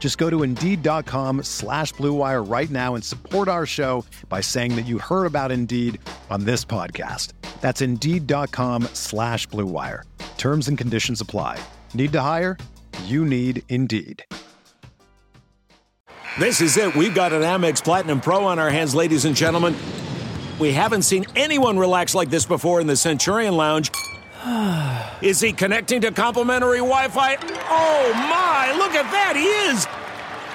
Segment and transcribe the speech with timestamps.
[0.00, 4.86] Just go to Indeed.com slash BlueWire right now and support our show by saying that
[4.86, 6.00] you heard about Indeed
[6.30, 7.34] on this podcast.
[7.60, 10.02] That's Indeed.com slash BlueWire.
[10.38, 11.62] Terms and conditions apply.
[11.94, 12.56] Need to hire?
[13.04, 14.24] You need Indeed.
[16.38, 16.96] This is it.
[16.96, 19.76] We've got an Amex Platinum Pro on our hands, ladies and gentlemen.
[20.58, 23.90] We haven't seen anyone relax like this before in the Centurion Lounge.
[25.22, 27.36] Is he connecting to complimentary Wi Fi?
[27.68, 29.99] Oh my, look at that, he is!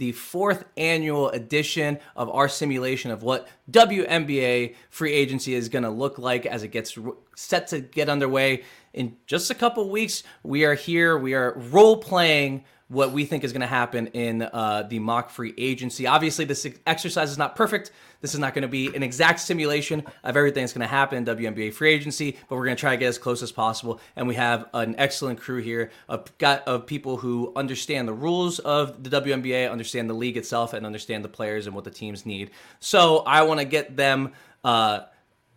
[0.00, 5.90] the fourth annual edition of our simulation of what WNBA free agency is going to
[5.90, 6.98] look like as it gets
[7.36, 10.22] set to get underway in just a couple weeks.
[10.42, 14.42] We are here, we are role playing what we think is going to happen in
[14.42, 16.08] uh, the mock free agency.
[16.08, 17.92] Obviously, this exercise is not perfect.
[18.20, 21.16] This is not going to be an exact simulation of everything that's going to happen
[21.16, 24.00] in WNBA free agency, but we're going to try to get as close as possible.
[24.16, 29.04] And we have an excellent crew here of, of people who understand the rules of
[29.04, 32.50] the WNBA, understand the league itself, and understand the players and what the teams need.
[32.80, 34.32] So I want to get them
[34.64, 35.02] uh,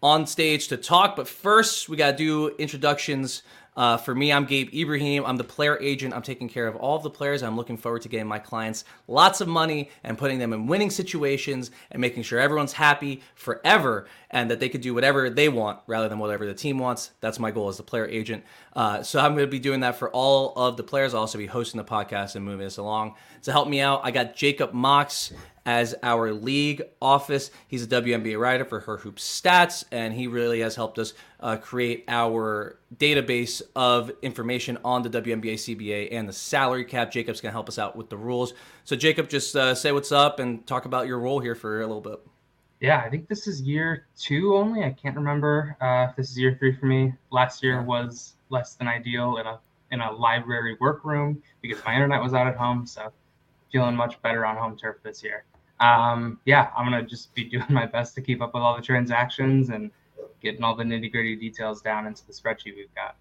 [0.04, 3.42] on stage to talk, but first we got to do introductions.
[3.76, 5.26] Uh, for me, I'm Gabe Ibrahim.
[5.26, 6.14] I'm the player agent.
[6.14, 7.42] I'm taking care of all of the players.
[7.42, 10.90] I'm looking forward to getting my clients lots of money and putting them in winning
[10.90, 15.80] situations and making sure everyone's happy forever and that they could do whatever they want
[15.86, 17.12] rather than whatever the team wants.
[17.22, 18.44] That's my goal as the player agent.
[18.76, 21.14] Uh, so I'm going to be doing that for all of the players.
[21.14, 23.14] I'll also be hosting the podcast and moving this along.
[23.44, 25.32] To help me out, I got Jacob Mox
[25.66, 27.52] as our league office.
[27.68, 31.58] He's a WNBA writer for Her Hoop Stats, and he really has helped us uh,
[31.58, 37.12] create our database of information on the WNBA CBA and the salary cap.
[37.12, 38.54] Jacob's going to help us out with the rules.
[38.84, 41.88] So, Jacob, just uh, say what's up and talk about your role here for a
[41.88, 42.20] little bit.
[42.84, 44.84] Yeah, I think this is year two only.
[44.84, 47.14] I can't remember uh, if this is year three for me.
[47.32, 49.60] Last year was less than ideal in a
[49.92, 52.86] in a library workroom because my internet was out at home.
[52.86, 53.12] So
[53.72, 55.46] feeling much better on home turf this year
[55.84, 58.82] um, yeah, I'm gonna just be doing my best to keep up with all the
[58.82, 59.92] transactions and
[60.42, 63.16] getting all the nitty gritty details down into the spreadsheet we've got.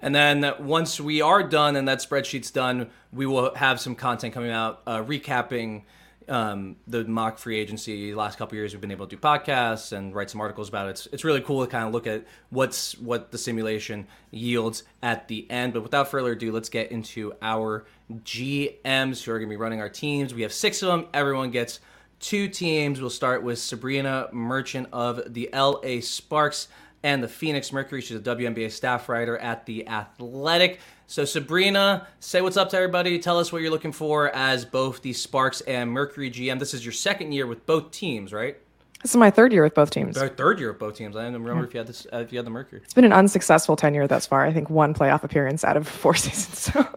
[0.00, 4.34] And then once we are done and that spreadsheet's done, we will have some content
[4.34, 5.82] coming out uh, recapping
[6.28, 8.14] um, the mock free agency.
[8.14, 10.90] Last couple years, we've been able to do podcasts and write some articles about it.
[10.90, 15.28] It's, it's really cool to kind of look at what's what the simulation yields at
[15.28, 15.72] the end.
[15.72, 19.80] But without further ado, let's get into our GMs who are going to be running
[19.80, 20.34] our teams.
[20.34, 21.08] We have six of them.
[21.14, 21.80] Everyone gets
[22.20, 23.00] two teams.
[23.00, 26.68] We'll start with Sabreena Merchant of the LA Sparks
[27.04, 28.00] and the Phoenix Mercury.
[28.00, 30.80] She's a WNBA staff writer at The Athletic.
[31.06, 33.18] So, Sabreena, say what's up to everybody.
[33.18, 36.58] Tell us what you're looking for as both the Sparks and Mercury GM.
[36.58, 38.56] This is your second year with both teams, right?
[39.02, 40.16] This is my third year with both teams.
[40.16, 41.14] third year with both teams.
[41.14, 41.66] I don't remember yeah.
[41.66, 42.80] if you had this, uh, if you had the Mercury.
[42.82, 44.46] It's been an unsuccessful tenure thus far.
[44.46, 46.58] I think one playoff appearance out of four seasons.
[46.58, 46.88] So.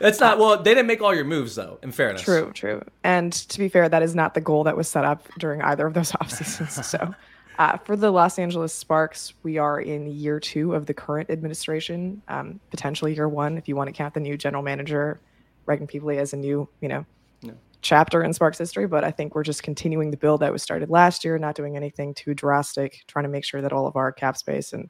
[0.00, 0.60] That's not well.
[0.60, 1.78] They didn't make all your moves though.
[1.82, 2.82] In fairness, true, true.
[3.04, 5.86] And to be fair, that is not the goal that was set up during either
[5.86, 6.84] of those off seasons.
[6.86, 7.14] so
[7.60, 12.22] uh, for the Los Angeles Sparks, we are in year two of the current administration,
[12.28, 15.20] um, potentially year one if you want to count the new general manager,
[15.68, 17.04] Raegan Pebley, as a new, you know,
[17.42, 17.52] no.
[17.82, 18.86] chapter in Sparks history.
[18.86, 21.76] But I think we're just continuing the build that was started last year, not doing
[21.76, 24.88] anything too drastic, trying to make sure that all of our cap space and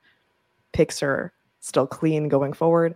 [0.73, 2.95] picks are still clean going forward.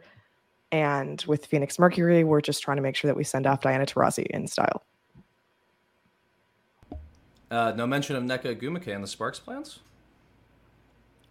[0.70, 3.86] And with Phoenix Mercury, we're just trying to make sure that we send off Diana
[3.86, 4.84] Taurasi in style.
[7.50, 9.80] Uh, no mention of Nneka Ogwumike and the Sparks plans?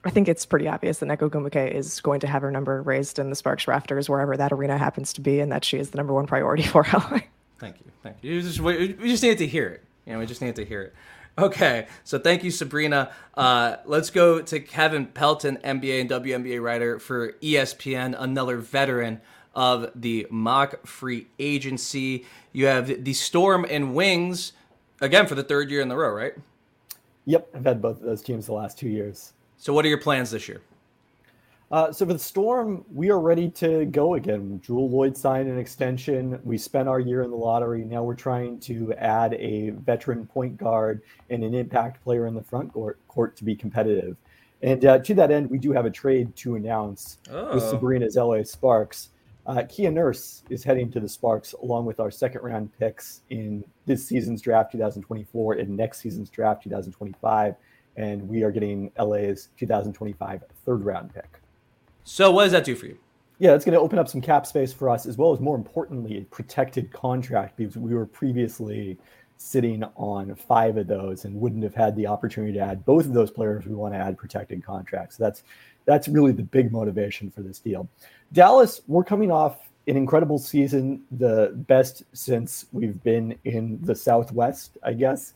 [0.06, 3.20] I think it's pretty obvious that Nneka Ogwumike is going to have her number raised
[3.20, 5.98] in the Sparks rafters wherever that arena happens to be, and that she is the
[5.98, 7.22] number one priority for LA.
[7.60, 8.34] Thank you, thank you.
[8.34, 9.84] you just, we just needed to hear it.
[10.06, 10.94] You know, we just needed to hear it.
[11.38, 13.12] Okay, so thank you, Sabreena.
[13.34, 19.20] Uh, let's go to Kevin Pelton, NBA and WNBA writer for ESPN, another veteran
[19.56, 22.26] of the mock free agency.
[22.52, 24.54] You have the Storm and Wings
[25.04, 26.34] again for the third year in the row, right?
[27.26, 29.34] Yep, I've had both of those teams the last two years.
[29.58, 30.62] So, what are your plans this year?
[31.72, 34.62] Uh, so for the Storm, we are ready to go again.
[34.64, 36.40] Jewell Loyd signed an extension.
[36.44, 37.84] We spent our year in the lottery.
[37.84, 41.02] Now we're trying to add a veteran point guard
[41.32, 44.18] and an impact player in the front court, court to be competitive.
[44.62, 47.56] And uh, to that end, we do have a trade to announce oh.
[47.56, 49.10] with Sabreena's LA Sparks.
[49.46, 53.64] Uh, Kia Nurse is heading to the Sparks along with our second round picks in
[53.86, 57.56] this season's draft 2024 and next season's draft 2025
[57.98, 61.40] and we are getting LA's 2025 third round pick.
[62.04, 62.98] So, what does that do for you?
[63.40, 65.56] Yeah, it's going to open up some cap space for us, as well as more
[65.56, 68.98] importantly, a protected contract because we were previously
[69.38, 73.14] sitting on five of those and wouldn't have had the opportunity to add both of
[73.14, 73.66] those players.
[73.66, 75.18] We want to add protected contracts.
[75.18, 75.44] That's
[75.86, 77.88] that's really the big motivation for this deal.
[78.32, 84.78] Dallas, we're coming off an incredible season, the best since we've been in the Southwest,
[84.84, 85.34] I guess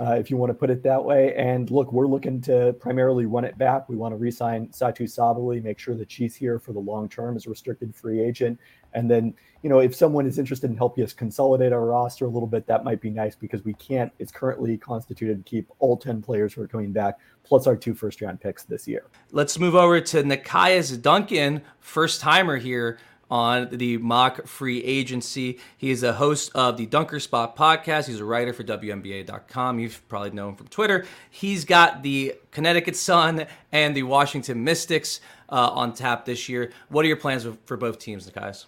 [0.00, 1.34] uh, if you want to put it that way.
[1.34, 3.88] And look, we're looking to primarily run it back.
[3.88, 7.36] We want to re-sign Satou Sabally, make sure that she's here for the long term
[7.36, 8.58] as a restricted free agent.
[8.92, 12.28] And then, you know, if someone is interested in helping us consolidate our roster a
[12.28, 14.10] little bit, that might be nice because we can't.
[14.18, 17.94] It's currently constituted to keep all ten players who are coming back, plus our two
[17.94, 19.04] first-round picks this year.
[19.30, 22.98] Let's move over to Nekias Duncan, first timer here
[23.30, 25.58] on the mock free agency.
[25.76, 28.08] He is a host of the Dunker Spot podcast.
[28.08, 29.78] He's a writer for WNBA.com.
[29.78, 31.06] You've probably known him from Twitter.
[31.30, 36.72] He's got the Connecticut Sun and the Washington Mystics uh, on tap this year.
[36.88, 38.66] What are your plans for both teams, the guys?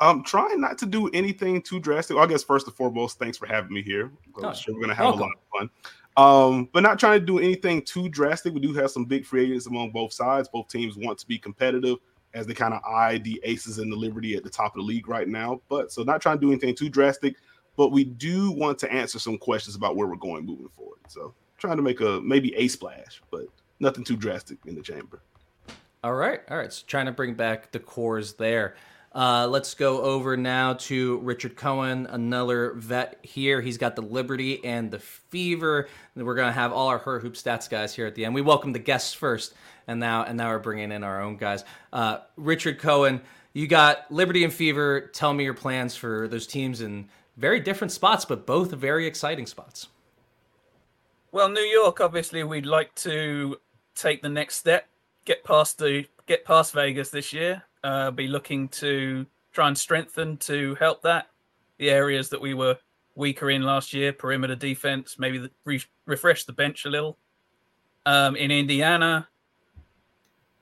[0.00, 2.16] Um, trying not to do anything too drastic.
[2.16, 4.10] Well, I guess first and foremost, thanks for having me here.
[4.36, 5.20] I'm oh, sure we're gonna have welcome.
[5.20, 5.70] a lot of fun.
[6.16, 8.52] Um, but not trying to do anything too drastic.
[8.52, 10.48] We do have some big free agents among both sides.
[10.48, 11.98] Both teams want to be competitive
[12.34, 14.86] as they kind of eye the Aces and the Liberty at the top of the
[14.86, 15.60] league right now.
[15.68, 17.36] But so not trying to do anything too drastic,
[17.76, 21.00] but we do want to answer some questions about where we're going moving forward.
[21.08, 23.46] So trying to make a maybe a splash, but
[23.80, 25.22] nothing too drastic in the chamber.
[26.04, 26.72] All right, all right.
[26.72, 28.74] So trying to bring back the cores there.
[29.14, 33.60] Uh, let's go over now to Richard Cohen, another vet here.
[33.60, 35.88] He's got the Liberty and the Fever.
[36.16, 38.34] We're gonna have all our her hoop stats guys here at the end.
[38.34, 39.54] We welcome the guests first
[39.86, 41.64] and now and now we're bringing in our own guys.
[41.92, 43.20] Uh, Richard Cohen,
[43.52, 45.10] you got Liberty and Fever.
[45.12, 49.46] Tell me your plans for those teams in very different spots, but both very exciting
[49.46, 49.88] spots.
[51.32, 53.56] Well, New York, obviously, we'd like to
[53.94, 54.88] take the next step,
[55.24, 57.62] get past the get past Vegas this year.
[57.84, 61.26] Uh, be looking to try and strengthen to help that
[61.78, 62.76] the areas that we were
[63.14, 67.18] weaker in last year, perimeter defense, maybe the, re- refresh the bench a little.
[68.06, 69.28] Um, in Indiana,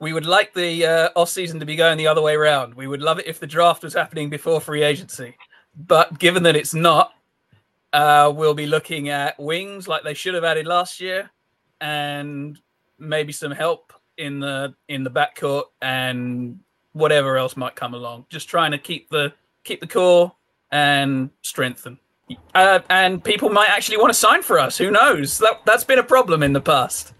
[0.00, 2.75] we would like the uh, off season to be going the other way around.
[2.75, 5.37] We would love it if the draft was happening before free agency,
[5.87, 7.12] but given that it's not,
[7.93, 11.31] uh, we'll be looking at wings like they should have added last year,
[11.81, 12.58] and
[12.99, 16.58] maybe some help in the in the backcourt and
[16.93, 18.26] whatever else might come along.
[18.31, 19.32] Just trying to keep the
[19.64, 20.32] keep the core
[20.73, 21.98] and strengthen.
[22.55, 24.79] Uh, and people might actually want to sign for us.
[24.79, 25.39] Who knows?
[25.39, 27.13] That that's been a problem in the past.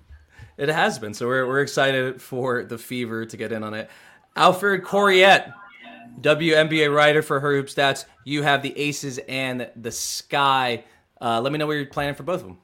[0.61, 1.14] It has been.
[1.14, 3.88] So we're, we're excited for the Fever to get in on it.
[4.37, 5.55] Alfred Corriette,
[6.21, 8.05] WNBA writer for Her Hoop Stats.
[8.25, 10.85] You have the Aces and the Sky.
[11.19, 12.59] Uh, let me know what you're planning for both of them.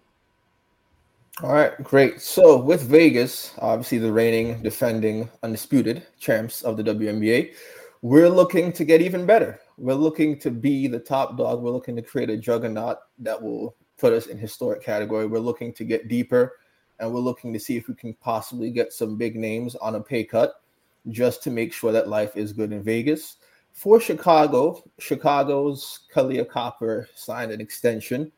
[1.42, 2.20] All right, great.
[2.20, 7.54] So with Vegas, obviously the reigning, defending, undisputed champs of the WNBA,
[8.02, 9.58] we're looking to get even better.
[9.78, 11.62] We're looking to be the top dog.
[11.62, 15.26] We're looking to create a juggernaut that will put us in historic category.
[15.26, 16.52] We're looking to get deeper
[16.98, 20.00] and we're looking to see if we can possibly get some big names on a
[20.00, 20.60] pay cut
[21.08, 23.36] just to make sure that life is good in Vegas.
[23.72, 28.32] For Chicago, Chicago's Kahleah Copper signed an extension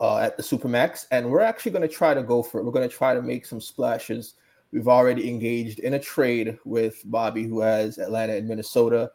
[0.00, 2.64] uh, at the Supermax, and we're actually going to try to go for it.
[2.64, 4.34] We're going to try to make some splashes.
[4.70, 9.10] We've already engaged in a trade with Bobby, who has Atlanta and Minnesota,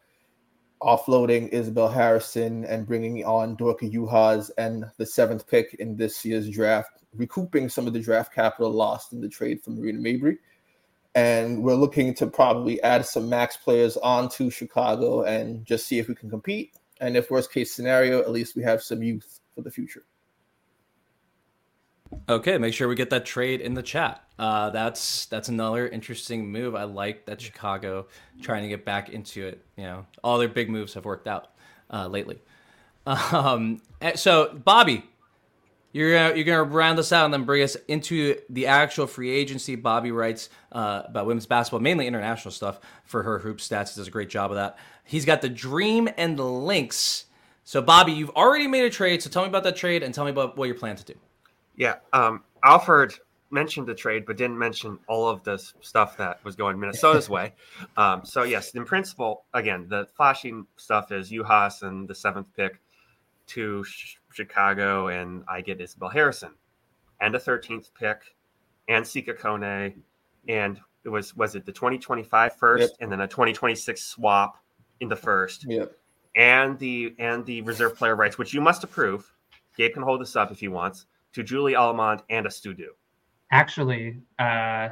[0.83, 6.49] offloading Isabelle Harrison and bringing on Dorka Juhász and the seventh pick in this year's
[6.49, 10.37] draft recouping some of the draft capital lost in the trade for Marina Mabrey.
[11.15, 16.07] And we're looking to probably add some max players onto Chicago and just see if
[16.07, 16.73] we can compete.
[17.01, 20.03] And if worst case scenario, at least we have some youth for the future.
[22.29, 24.23] Okay, make sure we get that trade in the chat.
[24.39, 26.75] Uh, that's that's another interesting move.
[26.75, 28.07] I like that Chicago
[28.41, 29.63] trying to get back into it.
[29.77, 31.49] You know, all their big moves have worked out
[31.91, 32.39] uh, lately.
[33.05, 35.05] Um, eh, so Bobby,
[35.91, 39.29] you're uh, you're gonna round us out and then bring us into the actual free
[39.29, 39.75] agency.
[39.75, 43.93] Bobby writes uh, about women's basketball, mainly international stuff for her hoop stats.
[43.93, 44.77] He does a great job of that.
[45.03, 47.25] He's got the dream and the Lynx.
[47.65, 49.21] So Bobby, you've already made a trade.
[49.21, 51.19] So tell me about that trade and tell me about what you're planning to do.
[51.75, 53.13] Yeah, um, Alfred
[53.53, 57.53] mentioned the trade, but didn't mention all of the stuff that was going Minnesota's way.
[57.95, 62.81] Um, so yes, in principle, again, the flashing stuff is Juhász and the seventh pick
[63.47, 63.85] to
[64.31, 66.53] Chicago, and I get Isabelle Harrison,
[67.21, 68.35] and a 13th pick,
[68.87, 69.93] and Sika Kone,
[70.47, 72.89] and it was was it the 2025 first, yep.
[72.99, 74.57] and then a 2026 swap
[75.01, 75.91] in the first, yep.
[76.35, 79.31] and the and the reserve player rights, which you must approve.
[79.77, 82.87] Gabe can hold this up if he wants to Julie Allemand and a Studu.
[83.51, 84.89] Actually, uh,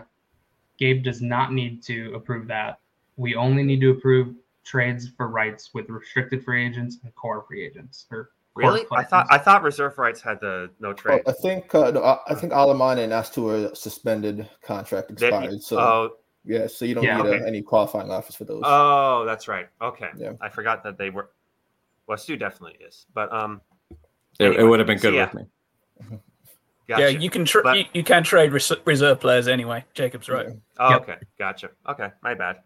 [0.77, 2.79] Gabe does not need to approve that.
[3.17, 7.65] We only need to approve trades for rights with restricted free agents and core free
[7.65, 8.85] agents or Really?
[8.91, 11.21] I thought I thought reserve rights had the no trade.
[11.25, 15.63] I think uh, no, I think Allemand and Astou are suspended contract expired.
[15.63, 16.09] so oh,
[16.43, 17.47] yeah, so you don't yeah, need uh, okay.
[17.47, 18.61] any qualifying offers for those.
[18.65, 19.69] Oh, that's right.
[19.81, 20.09] Okay.
[20.17, 20.33] Yeah.
[20.41, 21.29] I forgot that they were.
[22.07, 23.61] Well, Stu definitely is, but um,
[24.37, 25.29] anyway, it, it would have been good yeah.
[25.33, 25.47] with
[26.09, 26.17] me.
[26.91, 27.13] Gotcha.
[27.13, 29.85] Yeah, you can but, you, you, can trade res- reserve players anyway.
[29.93, 30.47] Jacob's right.
[30.77, 31.01] Oh, yep.
[31.01, 31.69] okay, gotcha.
[31.87, 32.57] Okay, my bad.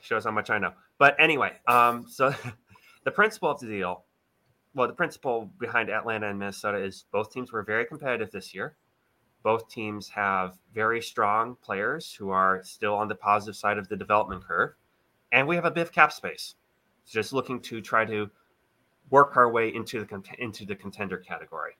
[0.00, 0.72] Shows how much I know.
[0.96, 2.34] But anyway, um, so
[3.04, 4.04] the principle of the deal
[4.74, 8.76] well, the principle behind Atlanta and Minnesota is both teams were very competitive this year.
[9.42, 13.96] Both teams have very strong players who are still on the positive side of the
[13.96, 14.74] development curve.
[15.32, 16.54] And we have a bit of cap space.
[17.06, 18.30] Just looking to try to
[19.10, 21.72] work our way into the into the contender category.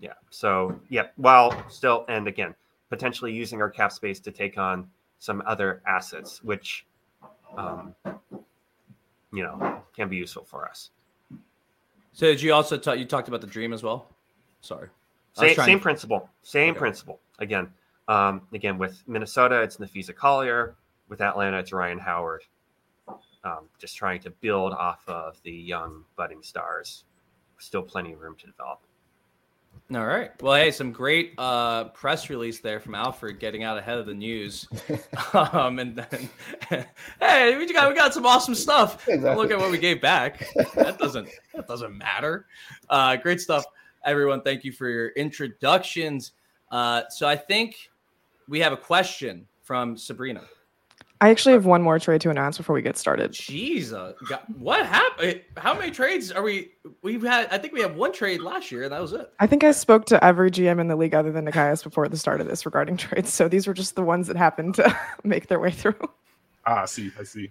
[0.00, 0.14] Yeah.
[0.30, 2.54] So, yeah, while still and again,
[2.88, 4.88] potentially using our cap space to take on
[5.18, 6.86] some other assets, which
[7.56, 7.94] um,
[9.32, 10.90] you know can be useful for us.
[12.12, 12.98] So did you also talk?
[12.98, 14.08] You talked about the dream as well.
[14.60, 14.88] Sorry.
[15.34, 15.82] Same, same to...
[15.82, 16.28] principle.
[16.42, 16.78] Same okay.
[16.78, 17.20] principle.
[17.38, 17.68] Again,
[18.08, 20.76] um, again with Minnesota, it's Napheesa Collier.
[21.08, 22.42] With Atlanta, it's Rhyne Howard.
[23.44, 27.04] Um, just trying to build off of the young budding stars.
[27.58, 28.80] Still plenty of room to develop.
[29.94, 30.30] All right.
[30.42, 34.14] Well, hey, some great uh, press release there from Alfred getting out ahead of the
[34.14, 34.68] news.
[35.32, 36.28] um, and then,
[37.20, 39.08] hey, we got we got some awesome stuff.
[39.08, 39.42] Exactly.
[39.42, 40.46] Look at what we gave back.
[40.74, 42.46] That doesn't that doesn't matter.
[42.90, 43.64] Uh, great stuff,
[44.04, 44.42] everyone.
[44.42, 46.32] Thank you for your introductions.
[46.70, 47.90] Uh, so I think
[48.48, 50.44] we have a question from Sabreena.
[51.20, 53.32] I actually have one more trade to announce before we get started.
[53.32, 54.14] Jesus,
[54.56, 55.40] what happened?
[55.56, 56.70] How many trades are we?
[57.02, 57.48] We've had.
[57.50, 59.32] I think we have one trade last year, and that was it.
[59.40, 62.16] I think I spoke to every GM in the league other than Nekias before the
[62.16, 63.32] start of this regarding trades.
[63.32, 65.98] So these were just the ones that happened to make their way through.
[66.66, 67.10] Ah, I see.
[67.18, 67.50] I see.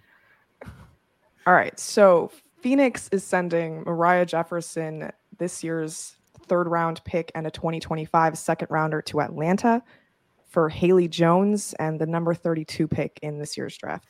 [1.46, 1.78] All right.
[1.80, 2.32] So
[2.62, 6.16] Phoenix is sending Moriah Jefferson this year's
[6.48, 9.84] third round pick and a 2025 second rounder to Atlanta
[10.58, 14.10] for Haley Jones and the number 32 pick in this year's draft.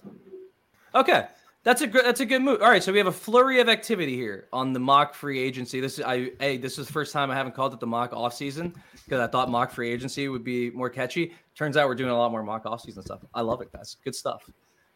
[0.96, 1.26] Okay.
[1.64, 2.06] That's a good.
[2.06, 2.62] That's a good move.
[2.62, 5.82] All right, so we have a flurry of activity here on the mock free agency.
[5.82, 6.32] This is I.
[6.40, 8.74] Hey, this is the first time I haven't called it the mock off season
[9.04, 11.34] because I thought mock free agency would be more catchy.
[11.54, 13.20] Turns out we're doing a lot more mock off season stuff.
[13.34, 13.98] I love it, guys.
[14.06, 14.50] Good stuff.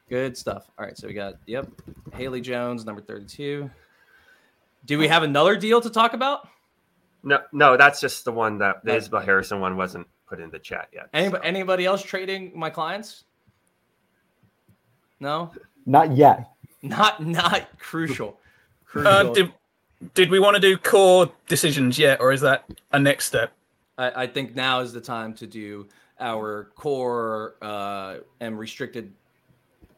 [0.08, 0.72] Good stuff.
[0.80, 1.68] All right, so we got yep,
[2.14, 3.70] Haley Jones, number thirty-two.
[4.86, 6.48] Do we have another deal to talk about?
[7.24, 10.60] No, no, that's just the one that the Isabelle Harrison one wasn't put in the
[10.60, 11.10] chat yet.
[11.14, 11.48] Anybody, so.
[11.48, 13.26] anybody else trading my clients?
[15.20, 15.52] No,
[15.86, 16.50] not yet.
[16.82, 18.40] Not not crucial.
[18.86, 19.12] Crucial.
[19.12, 19.54] Uh, did,
[20.16, 23.54] did we want to do core decisions yet, or is that a next step?
[23.98, 25.88] I, I think now is the time to do
[26.20, 29.14] our core uh, and restricted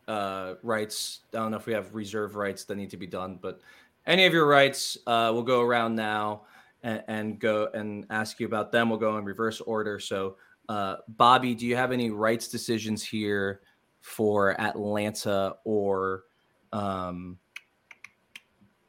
[0.07, 1.21] uh, rights.
[1.33, 3.61] I don't know if we have reserve rights that need to be done, but
[4.05, 6.41] any of your rights, uh, will go around now
[6.83, 8.89] and, and, go and ask you about them.
[8.89, 9.99] We'll go in reverse order.
[9.99, 10.35] So,
[10.69, 13.61] uh, Bobby, do you have any rights decisions here
[14.01, 16.23] for Atlanta or
[16.71, 17.37] um,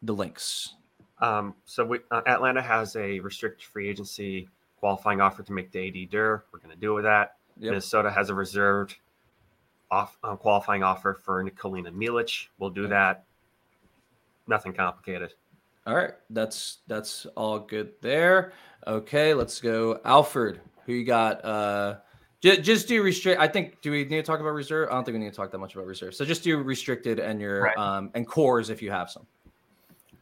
[0.02, 0.74] the Lynx?
[1.18, 4.48] Um, so we, uh, Atlanta has a restricted free agency
[4.78, 6.44] qualifying offer to make the AD Durr.
[6.52, 7.36] We're going to do with that.
[7.58, 7.70] Yep.
[7.70, 8.96] Minnesota has a reserved
[9.90, 12.48] off uh, qualifying offer for Nikolina Milic.
[12.58, 13.24] We'll do that.
[14.46, 15.34] Nothing complicated.
[15.86, 18.52] All right, that's that's all good there.
[18.86, 20.60] Okay, let's go, Alfred.
[20.86, 21.44] Who you got?
[21.44, 21.96] Uh,
[22.40, 23.40] just, just do restrict.
[23.40, 23.80] I think.
[23.82, 24.88] Do we need to talk about reserve?
[24.90, 26.14] I don't think we need to talk that much about reserve.
[26.14, 27.76] So just do restricted and your right.
[27.76, 29.26] um and cores if you have some.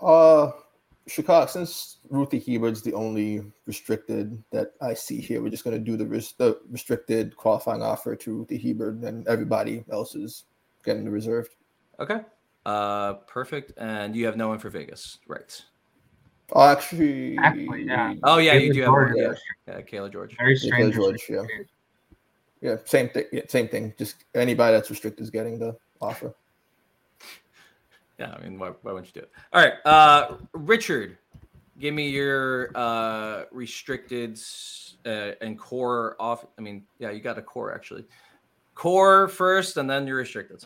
[0.01, 0.51] Uh,
[1.07, 5.83] Chicago, since Ruthy Hebard's the only restricted that I see here, we're just going to
[5.83, 10.45] do the, res- the restricted qualifying offer to Ruthy Hebard, and everybody else is
[10.85, 11.55] getting the reserved.
[12.01, 12.21] Okay.
[12.65, 13.73] Uh, perfect.
[13.77, 15.63] And you have no one for Vegas, right?
[16.53, 18.15] Oh, actually, Actually, yeah.
[18.23, 19.17] Oh yeah, you do have George, one.
[19.17, 19.33] Yeah,
[19.67, 19.79] yeah.
[19.79, 20.37] yeah, Cayla George.
[20.37, 20.95] Very Yeah, strange.
[20.95, 21.43] George, yeah.
[22.61, 23.25] Yeah, same thing.
[23.33, 23.95] Yeah, same thing.
[23.99, 26.35] Just anybody that's restricted is getting the offer.
[28.19, 29.33] Yeah, I mean, why, why wouldn't you do it?
[29.53, 31.19] All right, uh, Richard,
[31.79, 34.39] give me your uh, restricted
[35.07, 36.45] uh, and core off.
[36.59, 38.05] I mean, yeah, you got a core actually.
[38.75, 40.65] Core first, and then your restricted.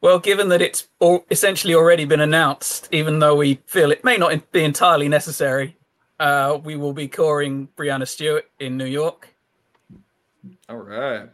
[0.00, 4.16] Well, given that it's all essentially already been announced, even though we feel it may
[4.16, 5.76] not be entirely necessary,
[6.20, 9.28] uh, we will be coring Breanna Stewart in New York.
[10.68, 11.28] All right.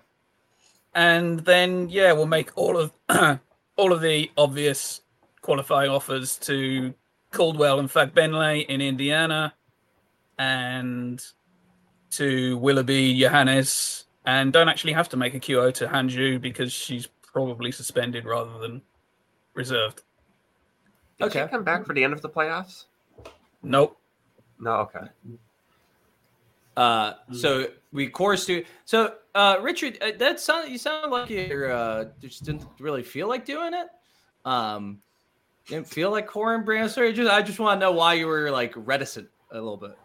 [0.95, 2.92] And then, yeah, we'll make all of
[3.76, 5.00] all of the obvious
[5.40, 6.95] qualifying offers to
[7.31, 9.54] Caldwell and Fagbenle in Indiana,
[10.38, 11.25] and
[12.11, 17.09] to Willoughby Johannes, and don't actually have to make a QO to Hanju because she's
[17.33, 18.83] probably suspended rather than
[19.55, 20.03] reserved.
[21.19, 21.43] Did Okay.
[21.45, 22.85] she come back for the end of the playoffs?
[23.62, 23.97] Nope.
[24.59, 24.73] No.
[24.77, 25.07] Okay.
[26.77, 31.71] Uh, so we chorus to so uh, Richard, uh, that sound you sound like you're
[31.71, 33.89] uh, just didn't really feel like doing it.
[34.45, 34.99] Um,
[35.67, 36.91] didn't feel like core and brand.
[36.95, 39.97] Just I just want to know why you were like reticent a little bit.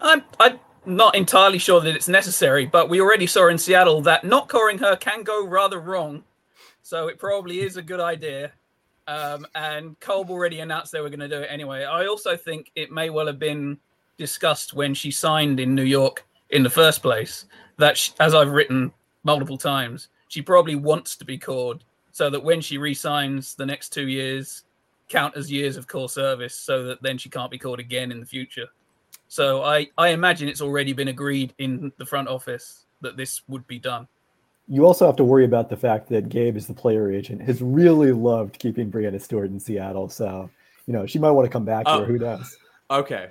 [0.00, 4.24] I'm I'm not entirely sure that it's necessary, but we already saw in Seattle that
[4.24, 6.24] not coring her can go rather wrong.
[6.86, 8.52] So it probably is a good idea.
[9.08, 11.82] Um, and Kolb already announced they were going to do it anyway.
[11.82, 13.76] I also think it may well have been
[14.18, 17.46] discussed when she signed in New York in the first place
[17.78, 18.92] that, she, as I've written
[19.24, 23.88] multiple times, she probably wants to be called so that when she resigns the next
[23.88, 24.62] two years
[25.08, 28.20] count as years of core service so that then she can't be called again in
[28.20, 28.68] the future.
[29.26, 33.66] So I, I imagine it's already been agreed in the front office that this would
[33.66, 34.06] be done.
[34.68, 37.62] You also have to worry about the fact that Gabe is the player agent, has
[37.62, 40.08] really loved keeping Breanna Stewart in Seattle.
[40.08, 40.50] So,
[40.86, 41.98] you know, she might want to come back Oh.
[41.98, 42.06] here.
[42.06, 42.56] Who knows?
[42.90, 43.28] Okay.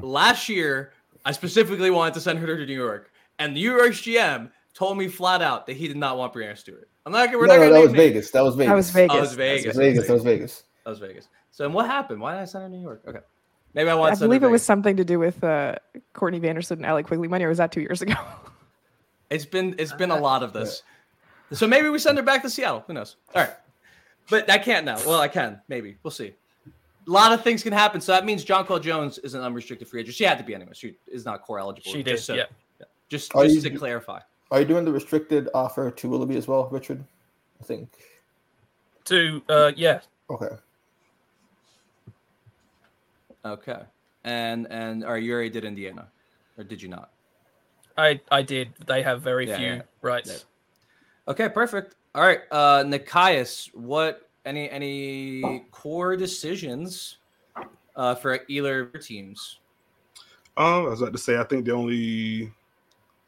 [0.00, 0.92] Last year,
[1.24, 4.98] I specifically wanted to send her to New York, and the New York GM told
[4.98, 6.88] me flat out that he did not want Breanna Stewart.
[7.06, 7.30] I'm not.
[7.32, 7.96] We're no, not no, gonna that was names.
[7.96, 8.30] Vegas.
[8.30, 8.68] That was Vegas.
[8.70, 9.14] That was Vegas.
[9.14, 9.62] Oh, was Vegas.
[9.62, 10.06] That was Vegas.
[10.06, 10.62] That was Vegas.
[10.84, 11.28] That was Vegas.
[11.50, 12.20] So, and what happened?
[12.20, 13.02] Why did I send her to New York?
[13.06, 13.20] Okay.
[13.74, 14.12] Maybe I want.
[14.12, 15.76] I to believe her it was something to do with uh,
[16.14, 18.14] Courtney Vandersloot and Allie Quigley money, or was that two years ago?
[19.34, 20.82] It's been it's been a lot of this.
[21.52, 22.84] So maybe we send her back to Seattle.
[22.86, 23.16] Who knows?
[23.34, 23.52] All right.
[24.30, 24.96] But I can't now.
[25.06, 25.60] Well, I can.
[25.68, 25.96] Maybe.
[26.02, 26.32] We'll see.
[27.06, 28.00] A lot of things can happen.
[28.00, 30.16] So that means Jonquel Jones is an unrestricted free agent.
[30.16, 30.70] She had to be anyway.
[30.72, 31.92] She is not core eligible.
[31.92, 32.44] She just did, yeah.
[33.10, 34.20] Just, Are just you- to clarify.
[34.50, 37.04] Are you doing the restricted offer to Willoughby as well, Richard?
[37.60, 37.88] I think.
[39.06, 40.56] To uh, yeah, Okay.
[43.44, 43.82] Okay.
[44.22, 46.06] And and or you already did Indiana,
[46.56, 47.10] or did you not?
[47.96, 48.74] I I did.
[48.86, 49.82] They have very Yeah, few yeah.
[50.02, 50.46] rights.
[51.28, 51.96] Okay, perfect.
[52.14, 57.18] All right, uh Nekias, what any any core decisions
[57.96, 59.60] uh for either teams?
[60.56, 62.52] Um, I was about to say, I think the only,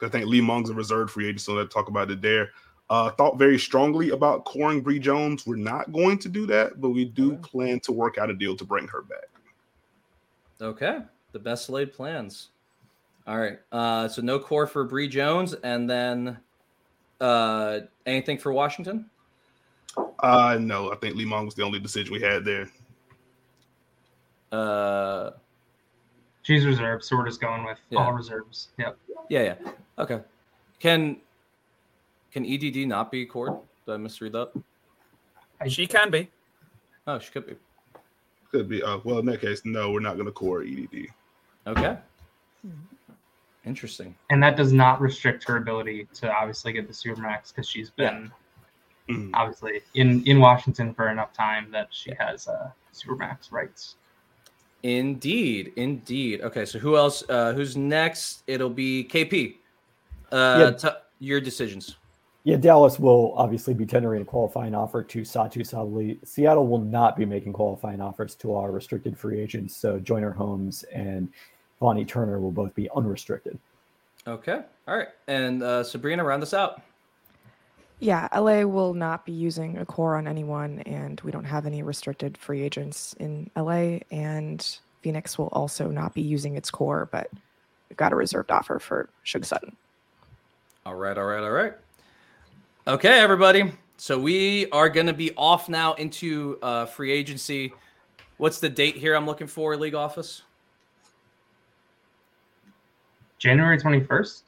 [0.00, 2.50] I think Li Meng's a reserved free agent, so let's talk about it there.
[2.88, 5.44] Uh, thought very strongly about coring Bree Jones.
[5.44, 8.54] We're not going to do that, but we do plan to work out a deal
[8.56, 9.26] to bring her back.
[10.60, 11.00] Okay,
[11.32, 12.50] the best laid plans.
[13.26, 16.38] All right, uh so no core for Bree Jones, and then
[17.20, 19.10] uh anything for Washington?
[20.20, 22.68] Uh, no, I think Li Meng was the only decision we had there.
[24.52, 25.30] Uh
[26.42, 27.98] She's reserved, so we're just going with Yeah.
[28.04, 28.68] all reserves.
[28.78, 28.96] Yep.
[29.28, 29.72] yeah, yeah.
[29.98, 30.20] Okay.
[30.78, 31.16] Can
[32.30, 33.60] can EDD not be core?
[33.86, 34.52] Did I misread that?
[35.68, 36.28] She can be.
[37.06, 37.54] Oh, she could be.
[38.52, 38.82] Could be.
[38.82, 41.06] Uh, well, in that case, no, we're not going to core EDD.
[41.66, 41.96] Okay.
[43.66, 44.14] Interesting.
[44.30, 48.30] And that does not restrict her ability to obviously get the Supermax because she's been
[49.08, 49.30] Mhm.
[49.34, 53.96] obviously in in Washington for enough time that she has uh, Supermax rights.
[54.82, 56.40] Indeed, indeed.
[56.42, 57.24] Okay, so who else?
[57.28, 58.42] Uh, who's next?
[58.46, 59.58] It'll be KP.
[60.30, 60.70] Uh, Yeah.
[60.90, 61.96] t- your decisions.
[62.44, 66.24] Yeah, Dallas will obviously be tendering a qualifying offer to Satou Sabally.
[66.24, 69.76] Seattle will not be making qualifying offers to our restricted free agents.
[69.76, 71.28] So Joyner Holmes and
[71.80, 73.58] Bonnie Turner will both be unrestricted.
[74.26, 74.60] Okay.
[74.88, 75.08] All right.
[75.28, 76.82] And uh, Sabreena, round us out.
[77.98, 81.82] Yeah, LA will not be using a core on anyone, and we don't have any
[81.82, 84.00] restricted free agents in LA.
[84.10, 87.30] And Phoenix will also not be using its core, but
[87.88, 89.74] we've got a reserved offer for Sug Sutton.
[90.84, 91.16] All right.
[91.16, 91.42] All right.
[91.42, 91.74] All right.
[92.86, 93.72] Okay, everybody.
[93.96, 97.72] So we are going to be off now into uh, free agency.
[98.36, 99.14] What's the date here?
[99.14, 100.42] I'm looking for league office.
[103.38, 104.42] January 21st.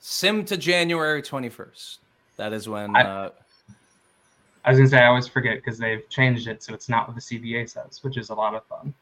[0.00, 1.98] Sim to January 21st.
[2.36, 2.94] That is when.
[2.96, 3.30] I, uh,
[4.64, 7.14] I was gonna say I always forget because they've changed it so it's not what
[7.14, 8.94] the CBA says, which is a lot of fun.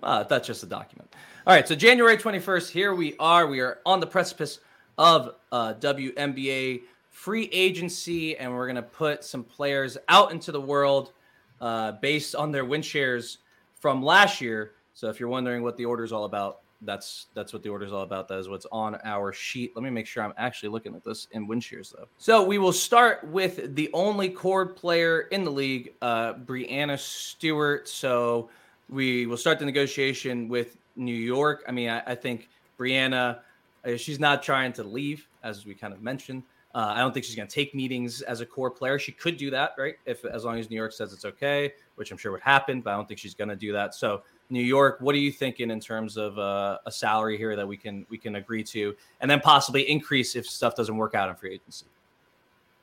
[0.00, 1.12] well, that's just a document.
[1.46, 3.46] All right, so January 21st, here we are.
[3.46, 4.60] We are on the precipice
[4.96, 11.12] of uh, WNBA free agency, and we're gonna put some players out into the world
[11.60, 13.38] uh, based on their win shares
[13.80, 14.72] from last year.
[14.94, 17.84] So if you're wondering what the order is all about, that's that's what the order
[17.84, 18.28] is all about.
[18.28, 19.72] That is what's on our sheet.
[19.74, 22.06] Let me make sure I'm actually looking at this in win shares though.
[22.18, 27.88] So we will start with the only cord player in the league, uh, Breanna Stewart.
[27.88, 28.48] So
[28.88, 31.64] we will start the negotiation with New York.
[31.68, 33.40] I mean, I, I think Breanna,
[33.84, 36.42] uh, she's not trying to leave, as we kind of mentioned.
[36.74, 38.98] Uh, I don't think she's going to take meetings as a core player.
[38.98, 39.96] She could do that, right?
[40.04, 42.92] If as long as New York says it's okay, which I'm sure would happen, but
[42.92, 43.94] I don't think she's going to do that.
[43.94, 47.66] So New York, what are you thinking in terms of uh, a salary here that
[47.66, 51.28] we can we can agree to, and then possibly increase if stuff doesn't work out
[51.28, 51.86] in free agency?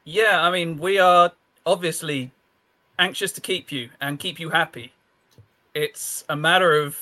[0.03, 1.31] Yeah, I mean, we are
[1.65, 2.31] obviously
[2.99, 4.93] anxious to keep you and keep you happy.
[5.73, 6.97] It's a matter of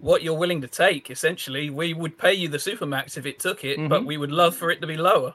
[0.00, 1.10] what you're willing to take.
[1.10, 3.88] Essentially, we would pay you the supermax if it took it, mm-hmm.
[3.88, 5.34] but we would love for it to be lower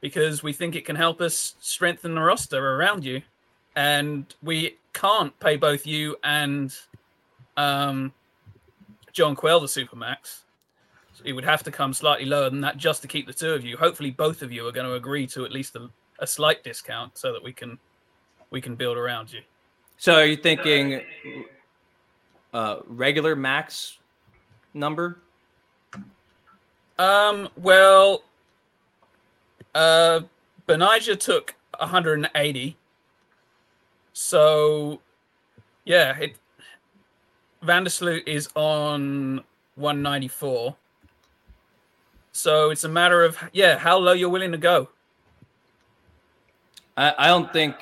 [0.00, 3.22] because we think it can help us strengthen the roster around you,
[3.76, 6.76] and we can't pay both you and
[7.56, 8.12] um,
[9.12, 10.42] Jonquel the Supermax.
[11.14, 13.52] So it would have to come slightly lower than that just to keep the two
[13.52, 13.76] of you.
[13.76, 15.88] Hopefully, both of you are going to agree to at least a,
[16.18, 17.78] a slight discount so that we can
[18.50, 19.40] we can build around you.
[19.96, 21.02] So, are you thinking
[22.52, 23.98] uh, regular max
[24.74, 25.20] number?
[26.98, 27.48] Um.
[27.56, 28.22] Well,
[29.74, 30.20] uh,
[30.68, 32.76] Betnijah took 180.
[34.12, 35.00] So,
[35.84, 36.36] yeah, it
[37.64, 39.42] Vandersloot is on
[39.76, 40.76] 194.
[42.32, 44.88] So it's a matter of yeah, how low you're willing to go.
[46.96, 47.76] I, I don't think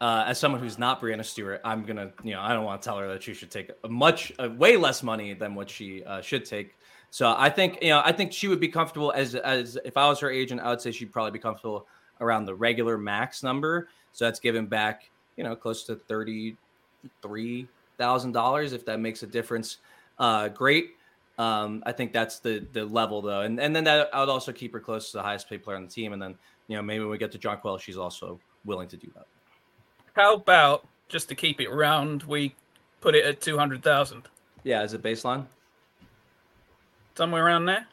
[0.00, 2.84] uh, as someone who's not Breanna Stewart, I'm gonna, you know, I don't want to
[2.84, 6.20] tell her that she should take a much, way less money than what she uh,
[6.20, 6.76] should take.
[7.10, 10.08] So I think, you know, I think she would be comfortable as, as if I
[10.08, 11.86] was her agent, I would say she'd probably be comfortable
[12.20, 13.88] around the regular max number.
[14.12, 17.68] So that's giving back, you know, close to thirty-three
[17.98, 19.78] thousand dollars if that makes a difference.
[20.18, 20.90] Uh, great.
[21.38, 24.52] Um, I think that's the the level though, and and then that I would also
[24.52, 26.36] keep her close to the highest paid player on the team, and then
[26.68, 29.26] you know maybe when we get to Jonquel, she's also willing to do that.
[30.14, 32.54] How about just to keep it round, we
[33.00, 34.28] put it at two hundred thousand?
[34.62, 35.46] Yeah, as a baseline,
[37.16, 37.88] somewhere around there.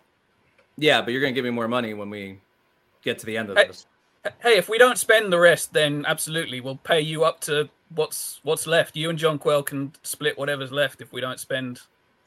[0.78, 2.40] Yeah, but you're gonna give me more money when we
[3.02, 3.88] get to the end of hey, this.
[4.44, 8.40] Hey, if we don't spend the rest, then absolutely we'll pay you up to what's
[8.44, 8.96] what's left.
[8.96, 11.80] You and Jonquel can split whatever's left if we don't spend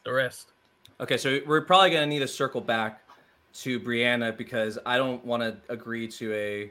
[0.04, 0.52] the rest.
[1.00, 3.04] Okay, so we're probably gonna need to circle back
[3.54, 6.70] to Breanna because I don't want to agree to a.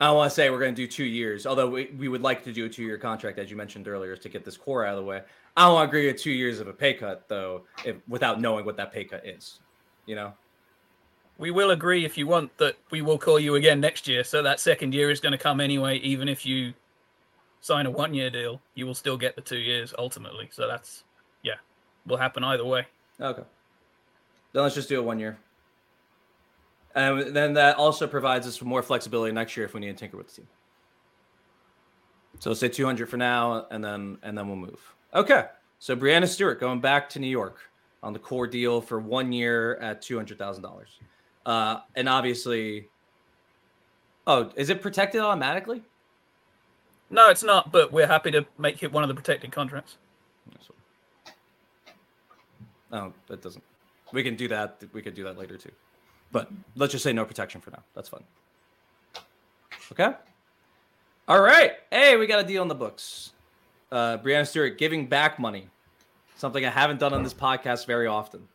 [0.00, 2.20] I don't want to say we're going to do two years, although we, we would
[2.20, 4.84] like to do a two year contract, as you mentioned earlier, to get this core
[4.84, 5.22] out of the way.
[5.56, 8.40] I don't want to agree to two years of a pay cut, though, if, without
[8.40, 9.60] knowing what that pay cut is.
[10.06, 10.32] You know?
[11.38, 14.24] We will agree if you want that we will call you again next year.
[14.24, 16.74] So that second year is going to come anyway, even if you
[17.64, 20.50] sign a one year deal, you will still get the two years ultimately.
[20.52, 21.04] So that's
[21.42, 21.54] yeah,
[22.06, 22.86] will happen either way.
[23.18, 23.42] Okay.
[24.52, 25.38] Then let's just do it one year.
[26.94, 29.94] And then that also provides us with more flexibility next year if we need to
[29.94, 30.48] tinker with the team.
[32.38, 34.94] So say 200 for now, and then and then we'll move.
[35.14, 35.46] Okay.
[35.78, 37.60] So Breanna Stewart going back to New York
[38.02, 40.98] on the core deal for one year at two hundred thousand dollars,
[41.46, 42.88] uh, and obviously,
[44.26, 45.82] oh, is it protected automatically?
[47.14, 49.96] No, it's not, but we're happy to make it one of the protected contracts.
[52.92, 53.62] Oh, that doesn't.
[54.12, 54.82] We can do that.
[54.92, 55.70] We could do that later too.
[56.32, 57.82] But let's just say no protection for now.
[57.94, 58.24] That's fun.
[59.92, 60.12] Okay.
[61.28, 61.72] All right.
[61.90, 63.32] Hey, we got a deal on the books.
[63.92, 65.68] Uh, Breanna Stewart giving back money,
[66.36, 68.48] something I haven't done on this podcast very often,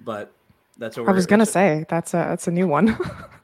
[0.00, 0.32] but
[0.78, 1.84] that's what I was gonna say.
[1.88, 2.98] That's a that's a new one.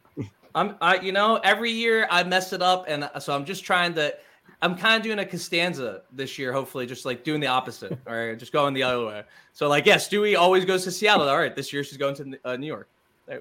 [0.56, 3.94] I'm I you know every year I mess it up, and so I'm just trying
[3.94, 4.14] to
[4.62, 8.14] I'm kind of doing a Costanza this year, hopefully, just like doing the opposite, all
[8.14, 9.22] right, just going the other way.
[9.52, 11.28] So, like, yeah, Stewie always goes to Seattle.
[11.28, 12.88] All right, this year she's going to uh, New York,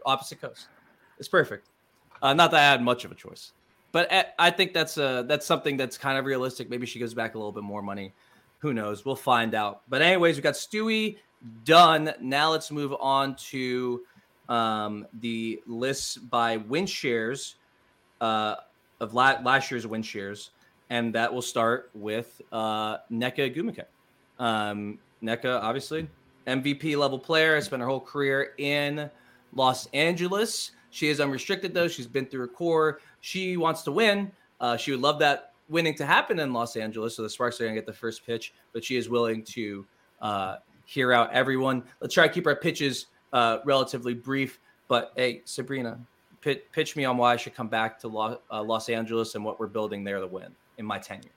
[0.06, 0.68] opposite coast.
[1.18, 1.70] It's perfect.
[2.22, 3.54] Uh, not that I had much of a choice,
[3.92, 6.70] but uh, I think that's uh, that's something that's kind of realistic.
[6.70, 8.14] Maybe she goes back a little bit more money.
[8.60, 9.06] Who knows?
[9.06, 9.82] We'll find out.
[9.90, 11.18] But anyways, we got Stewie
[11.64, 12.14] done.
[12.20, 14.02] Now let's move on to
[14.50, 17.56] um, the lists by win shares
[18.22, 18.56] uh,
[19.00, 20.52] of la- last year's win shares.
[20.90, 23.86] And that will start with uh, Nneka Ogwumike.
[24.38, 26.08] Um, Nneka, obviously,
[26.48, 29.10] MVP level player, has spent her whole career in
[29.54, 30.72] Los Angeles.
[30.92, 31.88] She is unrestricted though.
[31.88, 33.00] She's been through a core.
[33.22, 34.32] She wants to win.
[34.62, 37.16] Uh, she would love that winning to happen in Los Angeles.
[37.16, 39.86] So the Sparks are going to get the first pitch, but she is willing to
[40.22, 41.84] uh, hear out everyone.
[42.00, 44.60] Let's try to keep our pitches uh, relatively brief.
[44.88, 45.98] But hey, Sabreena,
[46.42, 49.44] pit, pitch me on why I should come back to Los, uh, Los Angeles and
[49.44, 51.30] what we're building there to win in my tenure.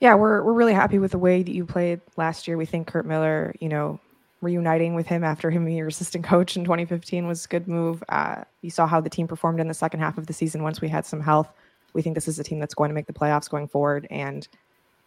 [0.00, 2.56] Yeah, we're we're really happy with the way that you played last year.
[2.56, 4.00] We think Curt Miller, you know,
[4.40, 8.02] reuniting with him after him being your assistant coach in 2015 was a good move.
[8.08, 10.80] Uh, you saw how the team performed in the second half of the season once
[10.80, 11.52] we had some health.
[11.92, 14.46] We think this is a team that's going to make the playoffs going forward, and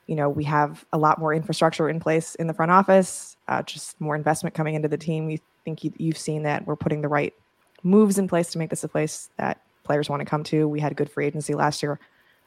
[0.06, 3.64] you know we have a lot more infrastructure in place in the front office, uh,
[3.64, 5.26] just more investment coming into the team.
[5.26, 7.34] We think you, you've seen that we're putting the right
[7.82, 10.68] moves in place to make this a place that players want to come to.
[10.68, 12.00] We had good free agency last year.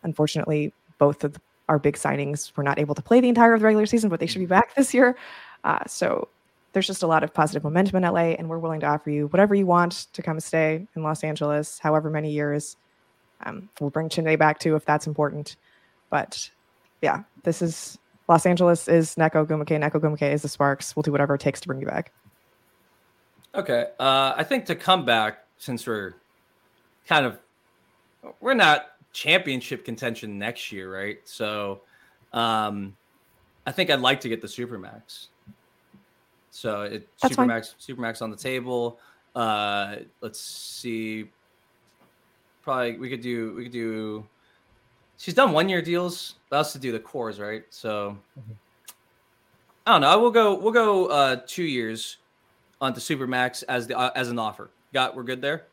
[0.03, 1.37] Unfortunately, both of
[1.69, 4.21] our big signings were not able to play the entire of the regular season, but
[4.21, 5.17] they should be back this year.
[5.65, 6.29] Uh, so
[6.73, 9.27] there's just a lot of positive momentum in LA, and we're willing to offer you
[9.29, 12.77] whatever you want to come stay in Los Angeles, however many years.
[13.45, 15.57] Um, we'll bring Chiney back too if that's important.
[16.11, 16.51] But
[17.03, 19.69] yeah, this is Los Angeles is Nneka Ogwumike.
[19.69, 20.95] Nneka Ogwumike is the Sparks.
[20.95, 22.13] We'll do whatever it takes to bring you back.
[23.55, 23.87] Okay.
[23.99, 26.15] Uh, I think to come back, since we're
[27.07, 27.39] kind of,
[28.41, 31.19] we're not championship contention next year, right?
[31.25, 31.81] So
[32.35, 32.95] um,
[33.67, 35.29] I think I'd like to get the Supermax.
[36.51, 37.97] So it That's Supermax fine.
[37.97, 39.01] Supermax on the table.
[39.35, 41.31] Uh, let's see.
[42.63, 44.27] Probably we could do we could do.
[45.17, 46.35] She's done one year deals.
[46.53, 47.65] Us to do the cores, right?
[47.71, 48.53] So mm-hmm.
[49.87, 50.11] I don't know.
[50.11, 50.59] I will go.
[50.59, 52.19] We'll go uh, two years
[52.83, 54.69] onto Supermax as the uh, as an offer.
[54.93, 55.67] Got we're good there.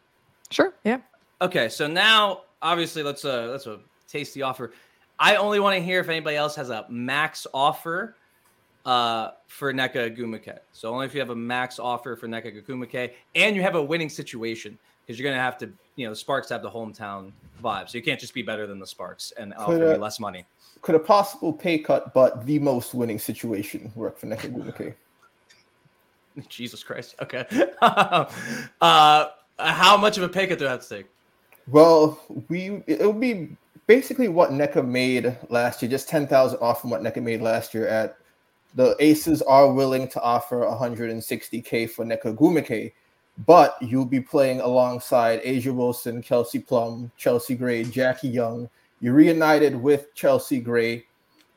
[0.49, 0.73] Sure.
[0.85, 0.99] Yeah.
[1.41, 1.67] Okay.
[1.67, 4.71] So now obviously let's uh let's a tasty offer.
[5.19, 8.15] I only want to hear if anybody else has a max offer
[8.85, 10.57] uh, for Nneka Ogwumike.
[10.71, 13.83] So only if you have a max offer for Nneka Ogwumike and you have a
[13.83, 17.31] winning situation because you're going to have to, you know, the Sparks have the hometown
[17.63, 17.89] vibe.
[17.89, 20.45] So you can't just be better than the Sparks and offer me less money.
[20.81, 24.95] Could a possible pay cut, but the most winning situation work for Nneka Ogwumike?
[26.49, 27.15] Jesus Christ.
[27.21, 27.45] Okay.
[27.81, 28.25] uh,
[29.59, 31.05] how much of a pay cut do I have to take?
[31.67, 33.55] Well, we it would be
[33.87, 37.73] basically what Nneka made last year, just ten thousand off from what Nneka made last
[37.73, 37.87] year.
[37.87, 38.17] At
[38.75, 42.93] the Aces are willing to offer 160k for Nneka Ogwumike,
[43.45, 48.69] but you'll be playing alongside A'ja Wilson, Kelsey Plum, Chelsea Gray, Jackie Young.
[48.99, 51.05] You're reunited with Chelsea Gray.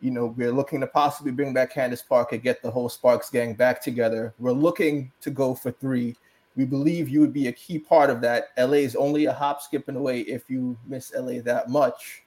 [0.02, 3.54] You know, we're looking to possibly bring back Candace Parker, get the whole Sparks gang
[3.54, 4.34] back together.
[4.38, 6.16] We're looking to go for three
[6.56, 8.48] we believe you would be a key part of that.
[8.58, 12.24] LA is only a hop, skip, skipping away if you miss LA that much.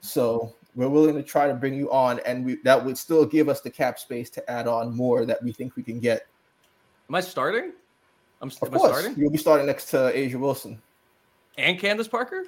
[0.00, 3.48] So we're willing to try to bring you on, and we, that would still give
[3.48, 6.26] us the cap space to add on more that we think we can get.
[7.08, 7.72] Am I starting?
[8.40, 8.92] I'm of course.
[8.92, 9.14] Starting?
[9.16, 10.80] You'll be starting next to A'ja Wilson
[11.58, 12.44] and Candace Parker.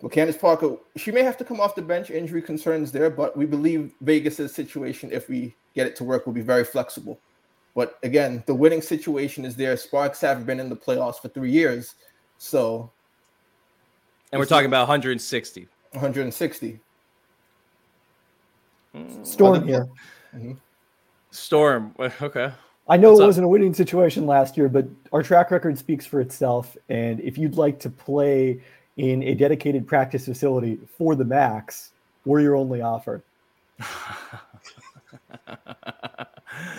[0.00, 2.10] Well, Candace Parker, she may have to come off the bench.
[2.10, 6.32] Injury concerns there, but we believe Vegas's situation, if we get it to work, will
[6.32, 7.20] be very flexible.
[7.74, 9.76] But again, the winning situation is there.
[9.76, 11.94] Sparks haven't been in the playoffs for three years.
[12.38, 12.90] So.
[14.32, 15.68] And we're talking about 160.
[15.92, 16.80] 160.
[19.22, 19.88] Storm here.
[20.34, 20.52] Mm-hmm.
[21.30, 21.94] Storm.
[22.22, 22.52] Okay.
[22.88, 26.04] I know What's it wasn't a winning situation last year, but our track record speaks
[26.04, 26.76] for itself.
[26.88, 28.60] And if you'd like to play
[28.96, 31.92] in a dedicated practice facility for the max,
[32.24, 33.22] we're your only offer.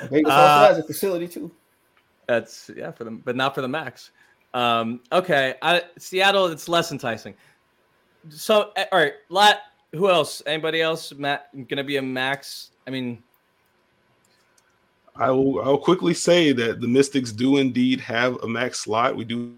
[0.09, 1.51] Vegas uh, also has a facility too.
[2.27, 4.11] That's yeah for them, but not for the max.
[4.53, 7.33] Um, okay, I, Seattle, it's less enticing.
[8.29, 9.61] So, eh, all right, Lat.
[9.93, 10.41] Who else?
[10.45, 11.13] Anybody else?
[11.13, 12.71] Matt, gonna be a max?
[12.87, 13.21] I mean,
[15.15, 15.61] I will.
[15.61, 19.15] I'll quickly say that the Mystics do indeed have a max slot.
[19.15, 19.53] We do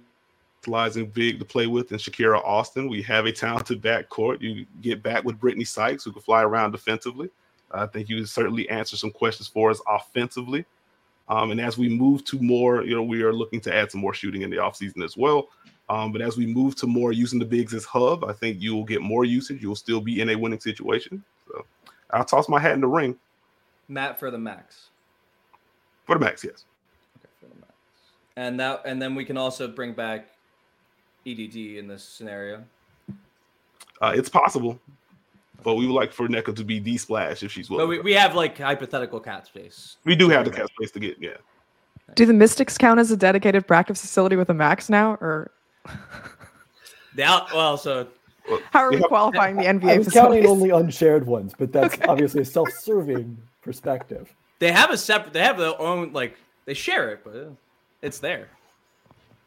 [0.66, 2.90] lies in big to play with in Shakira Austin.
[2.90, 4.42] We have a talented backcourt.
[4.42, 7.30] You get back with Brittney Sykes, who can fly around defensively.
[7.74, 10.66] I think you certainly answer some questions for us offensively.
[11.30, 14.02] Um, and as we move to more, you know, we are looking to add some
[14.02, 15.50] more shooting in the offseason as well.
[15.90, 18.76] Um, but as we move to more using the bigs as hub, I think you
[18.76, 19.62] will get more usage.
[19.62, 21.24] You'll still be in a winning situation.
[21.48, 21.66] So
[22.12, 23.18] I'll toss my hat in the ring.
[23.88, 24.90] Matt for the max.
[26.06, 26.66] For the max, yes.
[27.18, 27.74] Okay, for the max.
[28.36, 30.30] And that, and then we can also bring back
[31.26, 32.64] EDD in this scenario.
[34.02, 34.80] Uh, it's possible
[35.63, 37.86] but we would like for Nneka to be the splash if she's willing.
[37.86, 39.97] But we, we have like hypothetical cap space.
[40.06, 41.38] We do have the cap space to get, yeah.
[42.15, 45.52] Do the Mystics count as a dedicated practice facility with a max now, or?
[47.15, 48.08] the out, well, so
[48.71, 49.89] How are we qualifying the NBA?
[49.89, 54.34] I was counting only unshared ones, but that's obviously a self-serving perspective.
[54.60, 55.34] They have a separate.
[55.34, 57.52] They have their own like they share it, but
[58.02, 58.49] it's there.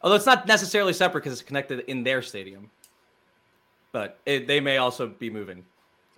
[0.01, 2.69] Although it's not necessarily separate because it's connected in their stadium.
[3.91, 5.65] But it, they may also be moving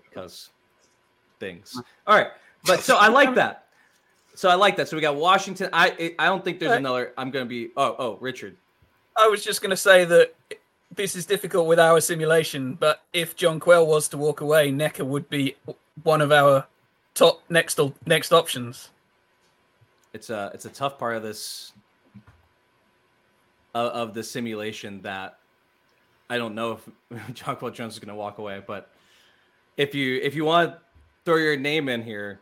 [0.09, 0.49] because
[1.39, 1.79] things.
[2.07, 2.31] All right,
[2.65, 3.65] but so I like that.
[4.35, 4.87] So I like that.
[4.87, 5.69] So we got Washington.
[5.73, 7.13] I I don't think there's another.
[7.17, 7.71] I'm going to be.
[7.75, 8.55] Oh oh Richard.
[9.17, 10.33] I was just going to say that
[10.95, 15.29] this is difficult with our simulation, but if Jonquel was to walk away, Nneka would
[15.29, 15.55] be
[16.03, 16.65] one of our
[17.13, 18.89] top next next options.
[20.13, 21.73] It's a it's a tough part of this
[23.75, 25.37] of, of the simulation that
[26.29, 26.73] I don't know
[27.11, 28.91] if Jonquel Jones is going to walk away, but
[29.79, 30.77] if you if you want to
[31.23, 32.41] throw your name in here,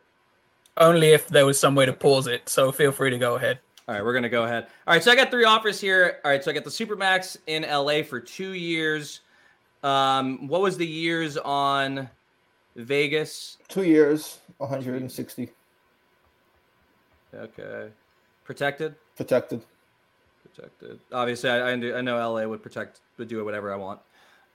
[0.76, 2.50] only if there was some way to pause it.
[2.50, 3.60] So feel free to go ahead.
[3.88, 4.68] All right, we're gonna go ahead.
[4.88, 6.20] All right, so I got three offers here.
[6.26, 9.22] All right, so I got the Supermax in LA for two years.
[9.84, 12.10] Um, what was the years on
[12.76, 13.58] Vegas?
[13.68, 15.50] Two years, 160.
[17.36, 17.90] Okay,
[18.44, 18.96] protected.
[19.16, 19.62] Protected.
[20.42, 21.00] Protected.
[21.14, 24.00] Obviously, I, I, I know LA would protect would do whatever I want.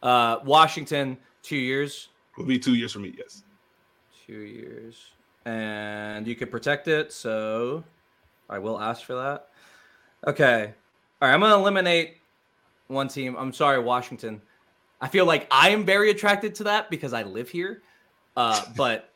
[0.03, 2.09] Uh, Washington, two years.
[2.37, 3.15] Will be two years for me.
[3.17, 3.43] Yes.
[4.27, 5.13] Two years,
[5.45, 7.13] and you could protect it.
[7.13, 7.85] So
[8.49, 9.49] I will ask for that.
[10.27, 10.73] Okay.
[11.21, 11.35] All right.
[11.35, 12.19] I'm to eliminate
[12.89, 13.37] one team.
[13.39, 14.41] I'm sorry, Washington.
[15.01, 17.83] I feel like I am very attracted to that because I live here.
[18.37, 19.11] Uh, but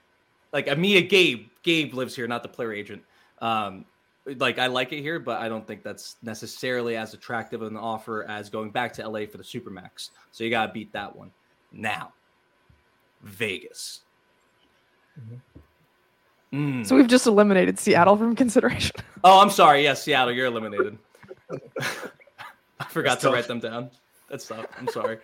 [0.53, 3.03] like Amia Gabe, Gabe lives here, not the player agent.
[3.41, 3.85] Um,
[4.27, 8.25] like I like it here, but I don't think that's necessarily as attractive an offer
[8.25, 10.11] as going back to LA for the Supermax.
[10.33, 11.31] So you gotta beat that one.
[11.73, 12.13] Now,
[13.27, 14.01] Vegas.
[16.53, 16.87] Mm.
[16.87, 18.97] So we've just eliminated Seattle from consideration.
[19.25, 19.83] Oh, I'm sorry.
[19.83, 20.97] Yes, Seattle, you're eliminated.
[21.51, 23.35] I forgot That's to tough.
[23.35, 23.91] write them down.
[24.31, 24.67] That's tough.
[24.79, 25.19] I'm sorry.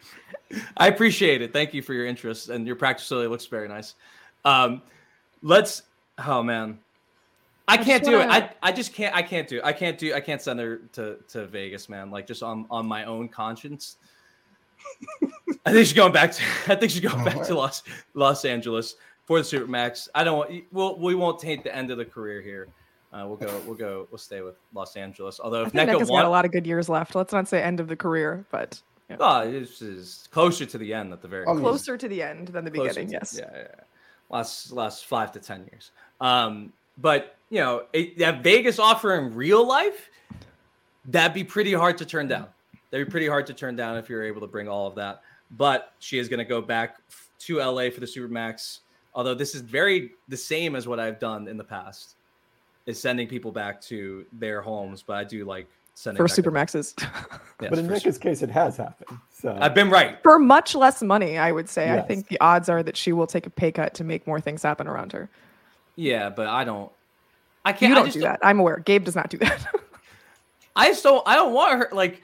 [0.77, 1.53] I appreciate it.
[1.53, 3.95] Thank you for your interest and your practice facility looks very nice.
[4.45, 4.83] Um,
[5.41, 5.83] let's.
[6.27, 6.81] Oh man,
[7.69, 8.25] I, I can't do wanna...
[8.25, 8.43] it.
[8.63, 9.15] I, I just can't.
[9.15, 9.59] I can't do.
[9.59, 9.65] It.
[9.65, 10.15] I can't do.
[10.15, 12.11] I can't send her to, to Vegas, man.
[12.11, 13.99] Like just on on my own conscience.
[15.65, 16.43] I think she's going back to.
[16.69, 17.83] I think she's going back to Los
[18.15, 20.09] Los Angeles for the Supermax.
[20.15, 22.69] I don't want we'll, we won't taint the end of the career here.
[23.13, 23.61] Uh, we'll go.
[23.67, 24.09] We'll go.
[24.11, 25.39] We'll stay with Los Angeles.
[25.43, 27.15] Although if I think Nneka's got a lot of good years left.
[27.15, 29.17] Let's not say end of the career, but yeah.
[29.21, 32.49] oh, this is closer to the end at the very oh, closer to the end
[32.49, 33.09] than the beginning.
[33.09, 33.37] To, yes.
[33.39, 33.67] Yeah, yeah.
[34.31, 35.91] Last last five to ten years.
[36.21, 40.09] Um, but you know it, that Vegas offer in real life,
[41.05, 42.49] that'd be pretty hard to turn down.
[42.93, 45.23] That'd be pretty hard to turn down if you're able to bring all of that.
[45.51, 46.99] But she is going to go back
[47.41, 48.79] to LA for the Supermax
[49.15, 52.17] although this is very the same as what I've done in the past,
[52.87, 55.03] is sending people back to their homes.
[55.03, 56.95] But I do like sending for supermaxes.
[57.61, 59.19] yes, but in Nneka's case, it has happened.
[59.33, 61.39] So I've been right for much less money.
[61.39, 61.87] I would say.
[61.87, 62.05] Yes.
[62.05, 64.41] I think the odds are that she will take a pay cut to make more
[64.41, 65.29] things happen around her.
[65.97, 66.91] Yeah, but I don't.
[67.65, 67.91] I can't.
[67.91, 68.41] You don't do don't, that.
[68.43, 68.79] I'm aware.
[68.79, 69.67] Gabe does not do that.
[70.77, 71.23] I just don't.
[71.27, 71.89] I don't want her.
[71.93, 72.23] Like,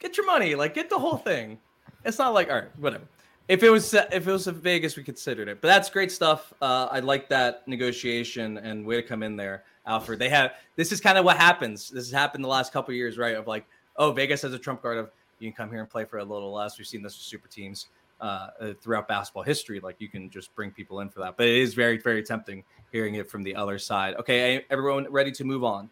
[0.00, 0.56] get your money.
[0.56, 1.58] Like, get the whole thing.
[2.04, 3.04] It's not like all right, whatever
[3.50, 5.60] if it was if it was Vegas, we considered it.
[5.60, 6.54] But that's great stuff.
[6.62, 10.20] Uh, I like that negotiation and way to come in there, Alfred.
[10.20, 11.90] They have this is kind of what happens.
[11.90, 13.34] This has happened the last couple years, right?
[13.34, 15.10] Of like, oh, Vegas has a trump card of
[15.40, 16.78] you can come here and play for a little less.
[16.78, 17.88] We've seen this with super teams
[18.20, 19.80] uh, uh, throughout basketball history.
[19.80, 21.36] Like you can just bring people in for that.
[21.36, 24.14] But it is very very tempting hearing it from the other side.
[24.14, 25.90] Okay, everyone ready to move on?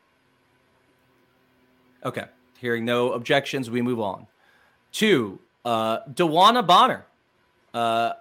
[2.05, 2.27] Okay,
[2.59, 4.27] hearing no objections, we move on
[4.93, 7.07] to uh, DeWanna Bonner
[7.75, 8.13] uh,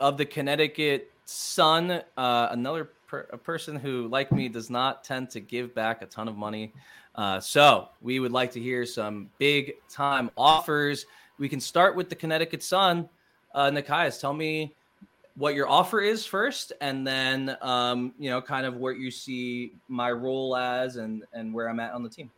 [0.00, 5.30] of the Connecticut Sun, uh, another per- a person who, like me, does not tend
[5.30, 6.72] to give back a ton of money.
[7.14, 11.06] Uh, so we would like to hear some big time offers.
[11.38, 13.08] We can start with the Connecticut Sun.
[13.54, 14.74] Uh, Nekias, tell me
[15.36, 19.72] what your offer is first, and then um, you know, kind of what you see
[19.88, 22.30] my role as and and where I'm at on the team.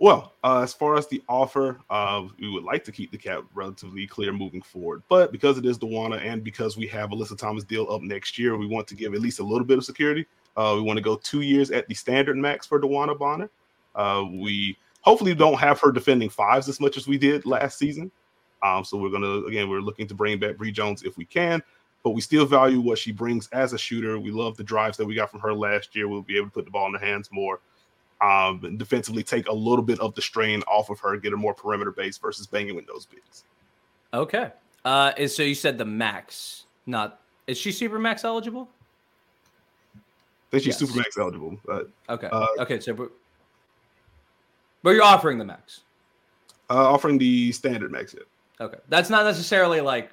[0.00, 3.42] Well, uh, as far as the offer, uh, we would like to keep the cap
[3.52, 5.02] relatively clear moving forward.
[5.08, 8.56] But because it is DeWanna and because we have Alyssa Thomas deal up next year,
[8.56, 10.24] we want to give at least a little bit of security.
[10.56, 13.50] Uh, we want to go two years at the standard max for DeWanna Bonner.
[13.96, 18.10] Uh, we hopefully don't have her defending fives as much as we did last season.
[18.62, 21.62] Um, so we're gonna again we're looking to bring back Bree Jones if we can,
[22.02, 24.18] but we still value what she brings as a shooter.
[24.18, 26.08] We love the drives that we got from her last year.
[26.08, 27.60] We'll be able to put the ball in her hands more
[28.20, 31.54] um, defensively take a little bit of the strain off of her, get her more
[31.54, 33.44] perimeter base versus banging with those bigs.
[34.12, 34.50] Okay.
[34.84, 38.68] Uh, is so you said the max, not is she super max eligible?
[39.94, 40.78] I think she's yes.
[40.78, 41.58] super max eligible.
[41.64, 42.28] But, okay.
[42.30, 42.80] Uh, okay.
[42.80, 43.10] So, but,
[44.82, 45.80] but you're offering the max.
[46.70, 48.14] Uh, offering the standard max.
[48.14, 48.24] Yeah.
[48.60, 50.10] Okay, that's not necessarily like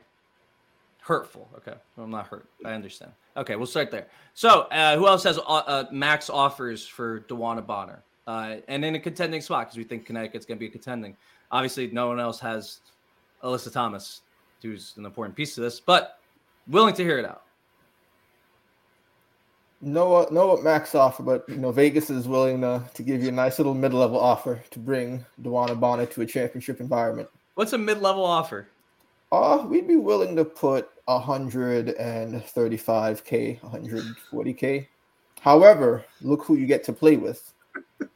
[1.02, 1.50] hurtful.
[1.58, 2.48] Okay, well, I'm not hurt.
[2.64, 3.12] I understand.
[3.38, 4.08] Okay, we'll start there.
[4.34, 8.04] So, uh, who else has uh, uh, max offers for DeWanna Bonner?
[8.28, 11.16] Uh, and in a contending spot because we think Connecticut's going to be contending.
[11.52, 12.80] Obviously, no one else has
[13.44, 14.22] Alyssa Thomas,
[14.62, 16.20] who's an important piece to this, but
[16.68, 17.44] willing to hear it out.
[19.82, 23.32] No, no max offer, but you know Vegas is willing to, to give you a
[23.32, 27.30] nice little mid-level offer to bring DeWanna Bonner to a championship environment.
[27.54, 28.70] What's a mid-level offer?
[29.32, 34.88] Uh, we'd be willing to put 135k, 140k.
[35.42, 37.54] However, look who you get to play with.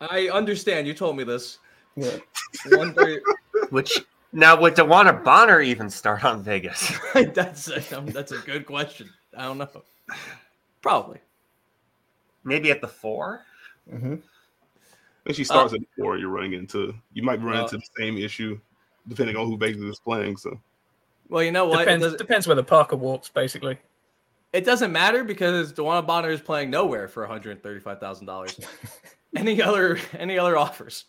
[0.01, 0.87] I understand.
[0.87, 1.59] You told me this.
[1.95, 2.17] Yeah.
[3.69, 6.91] Which now would DeWanna Bonner even start on Vegas?
[7.33, 9.09] that's a, um, that's a good question.
[9.37, 9.69] I don't know.
[10.81, 11.19] Probably.
[12.43, 13.41] Maybe at the 4
[13.93, 14.15] mm-hmm.
[15.23, 17.77] When she starts uh, at the four, you're running into you might run uh, into
[17.77, 18.59] the same issue
[19.07, 20.37] depending on who Vegas is playing.
[20.37, 20.59] So
[21.29, 21.79] well, you know what?
[21.79, 23.77] Depends, depends where the Parker walks, basically.
[24.51, 28.59] It doesn't matter because DeWanna Bonner is playing nowhere for one hundred thirty-five thousand dollars.
[29.35, 31.05] any other any other offers?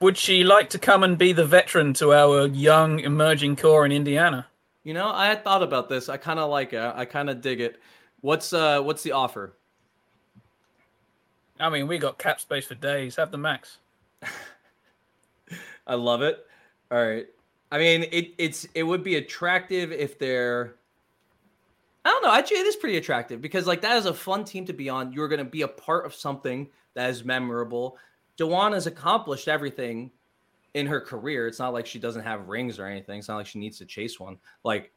[0.00, 3.92] Would she like to come and be the veteran to our young emerging core in
[3.92, 4.46] Indiana?
[4.82, 6.08] You know, I had thought about this.
[6.08, 6.80] I kind of like it.
[6.80, 7.80] I kind of dig it.
[8.20, 9.54] What's uh what's the offer?
[11.58, 13.16] I mean, we got cap space for days.
[13.16, 13.78] Have the max.
[15.86, 16.46] I love it.
[16.90, 17.26] All right.
[17.72, 20.74] I mean, it it's it would be attractive if they're.
[22.04, 22.32] I don't know.
[22.32, 25.12] Actually, it is pretty attractive because like that is a fun team to be on.
[25.12, 27.98] You're going to be a part of something that is memorable.
[28.36, 30.10] Dewan has accomplished everything
[30.74, 31.46] in her career.
[31.46, 33.18] It's not like she doesn't have rings or anything.
[33.18, 34.38] It's not like she needs to chase one.
[34.64, 34.92] Like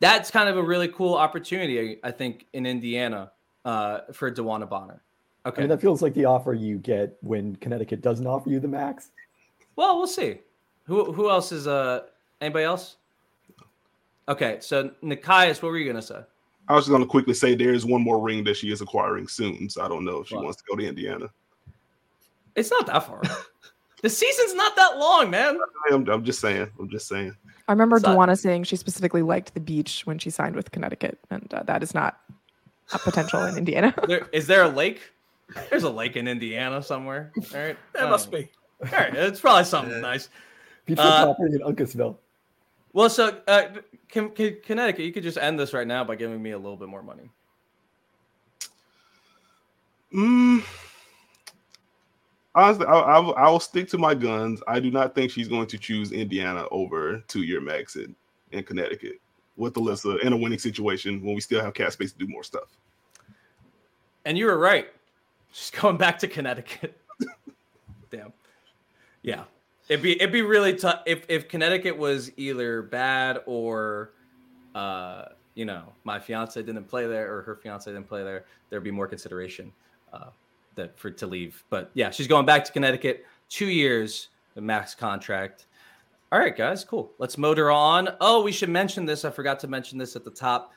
[0.00, 3.32] that's kind of a really cool opportunity, I think, in Indiana
[3.64, 5.02] uh, for DeWanna Bonner.
[5.46, 8.60] Okay, I mean, that feels like the offer you get when Connecticut doesn't offer you
[8.60, 9.10] the max.
[9.76, 10.40] Well, we'll see.
[10.90, 12.00] Who who else is uh
[12.40, 12.96] anybody else?
[14.28, 16.20] Okay, so Nekias, what were you gonna say?
[16.68, 19.28] I was just gonna quickly say there is one more ring that she is acquiring
[19.28, 20.42] soon, so I don't know if she what?
[20.46, 21.30] wants to go to Indiana.
[22.56, 23.22] It's not that far.
[24.02, 25.60] the season's not that long, man.
[25.92, 26.68] I'm, I'm just saying.
[26.80, 27.36] I'm just saying.
[27.68, 31.54] I remember DeWanna saying she specifically liked the beach when she signed with Connecticut, and
[31.54, 32.18] uh, that is not
[32.92, 33.94] a potential in Indiana.
[34.08, 35.12] there, is there a lake?
[35.70, 37.30] There's a lake in Indiana somewhere.
[37.54, 38.50] All right, there must be.
[38.82, 40.28] All right, it's probably something nice.
[40.90, 42.16] Pizza uh, property in Uncasville.
[42.92, 43.62] Well, so uh,
[44.08, 46.76] can, can, Connecticut, you could just end this right now by giving me a little
[46.76, 47.30] bit more money.
[50.12, 50.64] Mm,
[52.56, 54.60] honestly, I, I, I, will stick to my guns.
[54.66, 58.16] I do not think she's going to choose Indiana over two-year max in,
[58.50, 59.20] in Connecticut
[59.56, 62.42] with Alyssa in a winning situation when we still have cap space to do more
[62.42, 62.76] stuff.
[64.24, 64.88] And you were right.
[65.52, 67.00] She's going back to Connecticut.
[68.10, 68.32] Damn.
[69.22, 69.44] Yeah.
[69.90, 74.12] It'd be it'd be really tough if if Connecticut was either bad or,
[74.76, 75.24] uh,
[75.56, 78.44] you know, my fiance didn't play there or her fiance didn't play there.
[78.70, 79.72] There'd be more consideration,
[80.12, 80.30] uh,
[80.76, 81.64] that for to leave.
[81.70, 83.26] But yeah, she's going back to Connecticut.
[83.48, 85.66] Two years, the max contract.
[86.30, 87.10] All right, guys, cool.
[87.18, 88.10] Let's motor on.
[88.20, 89.24] Oh, we should mention this.
[89.24, 90.72] I forgot to mention this at the top.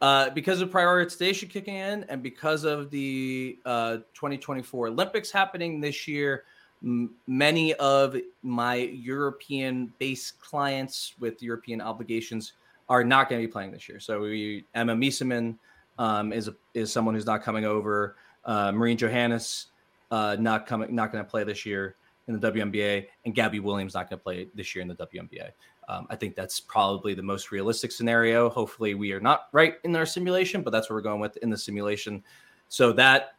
[0.00, 6.06] Uh, because of prioritization kicking in and because of the uh, 2024 Olympics happening this
[6.06, 6.44] year,
[6.82, 12.52] many of my European based clients with European obligations
[12.88, 13.98] are not going to be playing this year.
[13.98, 15.56] So we, Emma Meesseman
[15.98, 18.16] um, is a, is someone who's not coming over.
[18.44, 19.66] Uh, Marine Johannes
[20.10, 21.96] uh, not coming, not going to play this year
[22.28, 25.50] in the WNBA, and Gabby Williams not going to play this year in the WNBA.
[25.88, 28.48] Um, I think that's probably the most realistic scenario.
[28.48, 31.50] Hopefully, we are not right in our simulation, but that's what we're going with in
[31.50, 32.22] the simulation.
[32.68, 33.35] So that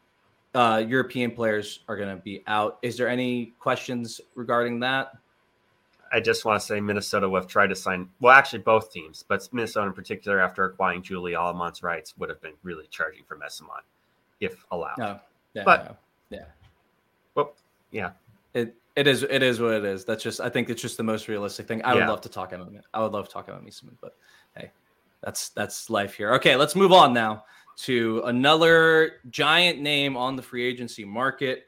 [0.58, 2.80] uh, European players are going to be out.
[2.82, 5.12] Is there any questions regarding that?
[6.12, 9.24] I just want to say Minnesota would have tried to sign, well, actually both teams,
[9.28, 13.38] but Minnesota in particular, after acquiring Julie Allemand's rights, would have been really charging for
[13.38, 13.84] Meesseman
[14.40, 14.98] if allowed.
[14.98, 15.20] No,
[15.54, 16.00] yeah, but
[16.32, 16.46] yeah,
[17.36, 17.54] well,
[17.92, 18.12] yeah,
[18.56, 20.06] it it is it is what it is.
[20.06, 21.84] That's just I think it's just the most realistic thing.
[21.84, 22.86] I would love to talk about it.
[22.94, 24.16] I would love to talk about Meesseman, but
[24.56, 24.72] hey,
[25.22, 26.34] that's that's life here.
[26.36, 27.44] Okay, let's move on now
[27.78, 31.68] to another giant name on the free agency market.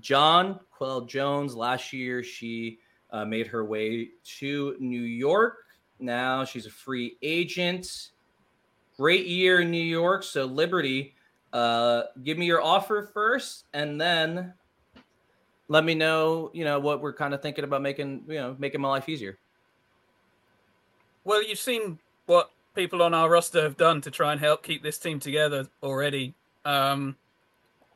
[0.00, 1.54] John Quell Jones.
[1.54, 2.78] Last year, she
[3.10, 5.58] uh, made her way to New York.
[5.98, 8.10] Now she's a free agent.
[8.96, 10.22] Great year in New York.
[10.22, 11.14] So, Liberty,
[11.52, 14.52] uh, give me your offer first, and then
[15.68, 18.80] let me know, you know, what we're kind of thinking about making, you know, making
[18.80, 19.38] my life easier.
[21.24, 24.82] Well, you've seen what people on our roster have done to try and help keep
[24.82, 26.34] this team together already.
[26.64, 27.16] Um,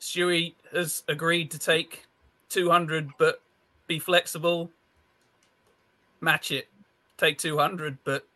[0.00, 2.06] Stewie has agreed to take
[2.48, 3.40] 200, but
[3.86, 4.70] be flexible.
[6.20, 6.66] Match it.
[7.18, 8.26] take 200, but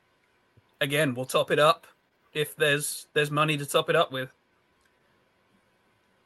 [0.81, 1.87] again, we'll top it up
[2.35, 4.31] if there's there's money to top it up with.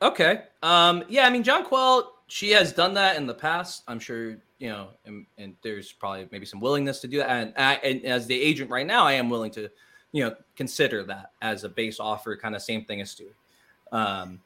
[0.02, 0.42] Okay.
[0.62, 1.04] Um.
[1.08, 1.26] Yeah.
[1.26, 3.82] I mean, Jonquel, she has done that in the past.
[3.88, 7.30] I'm sure you know, and, and there's probably maybe some willingness to do that.
[7.30, 9.70] And, I, and as the agent right now, I am willing to,
[10.12, 13.28] you know, consider that as a base offer, kind of same thing as Stu.
[13.92, 14.40] Um,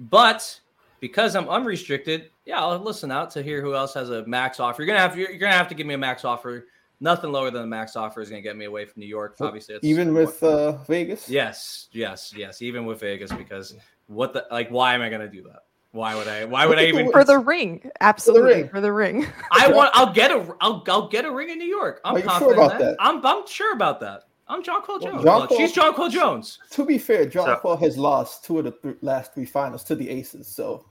[0.00, 0.60] but
[1.00, 4.82] because I'm unrestricted, yeah, I'll listen out to hear who else has a max offer.
[4.82, 6.66] You're gonna have you're, you're gonna have to give me a max offer.
[7.00, 9.36] Nothing lower than a max offer is gonna get me away from New York.
[9.40, 11.28] Obviously, it's even with uh, Vegas.
[11.28, 12.60] Yes, yes, yes.
[12.62, 13.76] Even with Vegas, because
[14.08, 14.68] what the like?
[14.70, 15.62] Why am I gonna do that?
[15.92, 16.44] Why would I?
[16.44, 17.90] Why would I even for the ring?
[18.00, 19.22] Absolutely for the ring.
[19.22, 19.32] For the ring.
[19.52, 19.90] I want.
[19.94, 20.54] I'll get a.
[20.60, 20.84] I'll.
[20.88, 22.00] I'll get a ring in New York.
[22.04, 22.84] I'm confident sure about that.
[22.84, 22.96] that.
[23.00, 23.24] I'm.
[23.24, 24.24] I'm sure about that.
[24.48, 25.24] I'm Jonquel Jones.
[25.24, 26.58] Well, John well, she's Jonquel Jones.
[26.70, 29.94] To be fair, John so, has lost two of the th- last three finals to
[29.94, 30.48] the Aces.
[30.48, 30.86] So,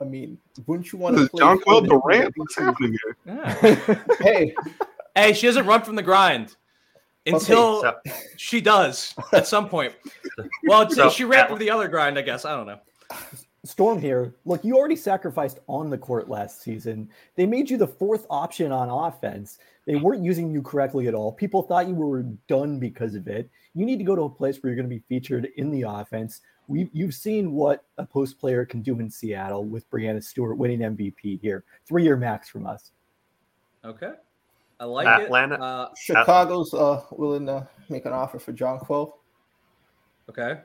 [0.00, 2.34] I mean, wouldn't you want to play Jonquel Durant?
[2.36, 3.16] What's happening here?
[3.26, 3.98] Yeah.
[4.20, 4.54] hey,
[5.14, 6.56] hey, she doesn't run from the grind
[7.26, 8.14] until okay, so.
[8.36, 9.94] she does at some point.
[10.66, 12.44] Well, so, she ran from the other grind, I guess.
[12.44, 12.78] I don't know.
[13.64, 14.34] Storm here.
[14.44, 17.08] Look, you already sacrificed on the court last season.
[17.36, 19.58] They made you the fourth option on offense.
[19.88, 21.32] They weren't using you correctly at all.
[21.32, 23.48] People thought you were done because of it.
[23.72, 25.80] You need to go to a place where you're going to be featured in the
[25.88, 26.42] offense.
[26.66, 30.80] We, you've seen what a post player can do in Seattle with Breanna Stewart winning
[30.80, 31.64] MVP here.
[31.86, 32.90] Three year max from us.
[33.82, 34.12] Okay.
[34.78, 35.54] I like Atlanta.
[35.54, 35.60] it.
[35.62, 39.14] Uh, Chicago's uh, willing to make an offer for Jonquel.
[40.28, 40.60] Okay.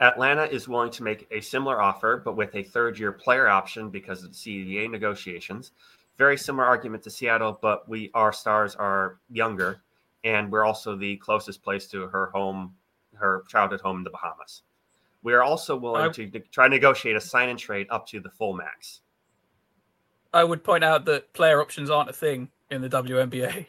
[0.00, 3.88] Atlanta is willing to make a similar offer, but with a third year player option
[3.88, 5.72] because of the CBA negotiations.
[6.20, 9.80] Very similar argument to Seattle, but we our stars are younger,
[10.22, 12.74] and we're also the closest place to her home,
[13.14, 14.60] her childhood home in the Bahamas.
[15.22, 18.20] We are also willing I, to try to negotiate a sign and trade up to
[18.20, 19.00] the full max.
[20.34, 23.68] I would point out that player options aren't a thing in the WNBA.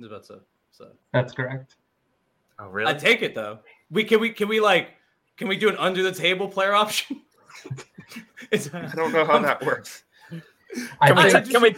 [0.00, 0.40] That's, a,
[0.72, 0.88] so.
[1.12, 1.76] That's correct.
[2.58, 2.90] Oh, really?
[2.90, 3.60] I take it though.
[3.88, 4.88] We can we can we like
[5.36, 7.22] can we do an under the table player option?
[8.52, 8.56] I
[8.96, 10.02] don't know how that works.
[11.00, 11.76] I think, can we?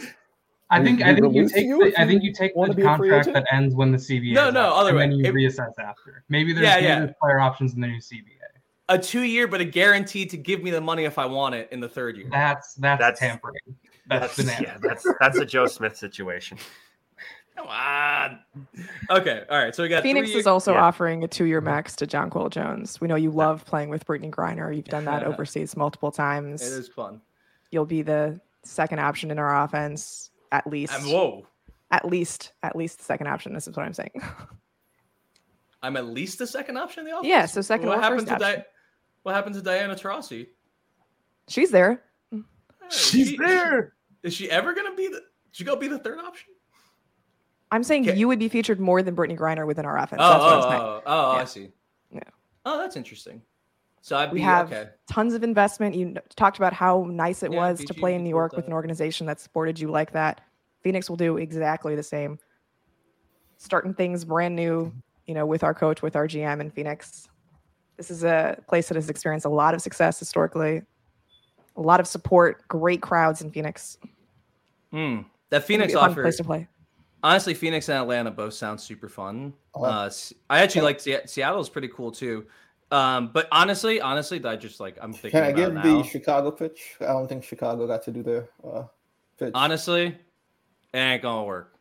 [0.69, 3.75] I think I think you take the, I think you take the contract that ends
[3.75, 4.33] when the CBA.
[4.33, 5.07] No, no, other and way.
[5.07, 6.23] then you it, reassess after.
[6.29, 6.99] Maybe there's, yeah, maybe yeah.
[6.99, 8.23] there's player options in the new CBA.
[8.89, 11.69] A two year, but a guaranteed to give me the money if I want it
[11.71, 12.27] in the third year.
[12.31, 13.55] That's that's, that's tampering.
[14.07, 16.57] That's, that's yeah, that's that's a Joe Smith situation.
[17.55, 18.39] Come on.
[19.11, 19.43] Okay.
[19.47, 19.75] All right.
[19.75, 20.39] So we got Phoenix three...
[20.39, 20.81] is also yeah.
[20.83, 22.99] offering a two-year max to Jonquel Jones.
[22.99, 24.75] We know you love playing with Brittney Griner.
[24.75, 26.63] You've done that overseas multiple times.
[26.63, 27.21] It is fun.
[27.69, 30.93] You'll be the second option in our offense, at least.
[30.93, 31.47] And whoa.
[31.91, 33.53] At least, at least the second option.
[33.53, 34.21] This is what I'm saying.
[35.83, 37.27] I'm at least the second option in the offense.
[37.27, 37.45] Yeah.
[37.45, 37.87] So second.
[37.87, 38.65] What happened to Di-
[39.23, 40.47] What happened to Diana Taurasi?
[41.47, 42.01] She's there.
[42.89, 43.93] She's she, there.
[44.23, 45.21] Is she ever gonna be the?
[45.51, 46.49] She gonna be the third option?
[47.71, 48.17] I'm saying okay.
[48.17, 50.21] you would be featured more than Brittney Griner within our offense.
[50.23, 51.41] Oh, that's oh, oh, oh, yeah.
[51.41, 51.69] I see.
[52.11, 52.19] Yeah.
[52.65, 53.41] Oh, that's interesting.
[54.03, 54.89] So I'd we be, have okay.
[55.09, 55.95] tons of investment.
[55.95, 58.67] You talked about how nice it yeah, was BG to play in New York with
[58.67, 60.41] an organization that supported you like that.
[60.81, 62.37] Phoenix will do exactly the same.
[63.55, 64.91] Starting things brand new,
[65.25, 67.29] you know, with our coach, with our GM in Phoenix.
[67.95, 70.81] This is a place that has experienced a lot of success historically,
[71.77, 73.99] a lot of support, great crowds in Phoenix.
[74.91, 75.21] Hmm.
[75.49, 76.67] That Phoenix offer place to play
[77.23, 79.53] honestly, Phoenix and Atlanta both sound super fun.
[79.73, 79.85] Oh.
[79.85, 80.09] Uh,
[80.49, 82.45] I actually like Se- Seattle is pretty cool too.
[82.93, 85.31] Um, but honestly, honestly, I just like I'm thinking.
[85.31, 85.81] Can I give now.
[85.81, 86.95] the Chicago pitch?
[87.01, 88.83] I don't think Chicago got to do their uh,
[89.39, 89.51] pitch.
[89.55, 90.15] Honestly,
[90.93, 91.73] it ain't gonna work.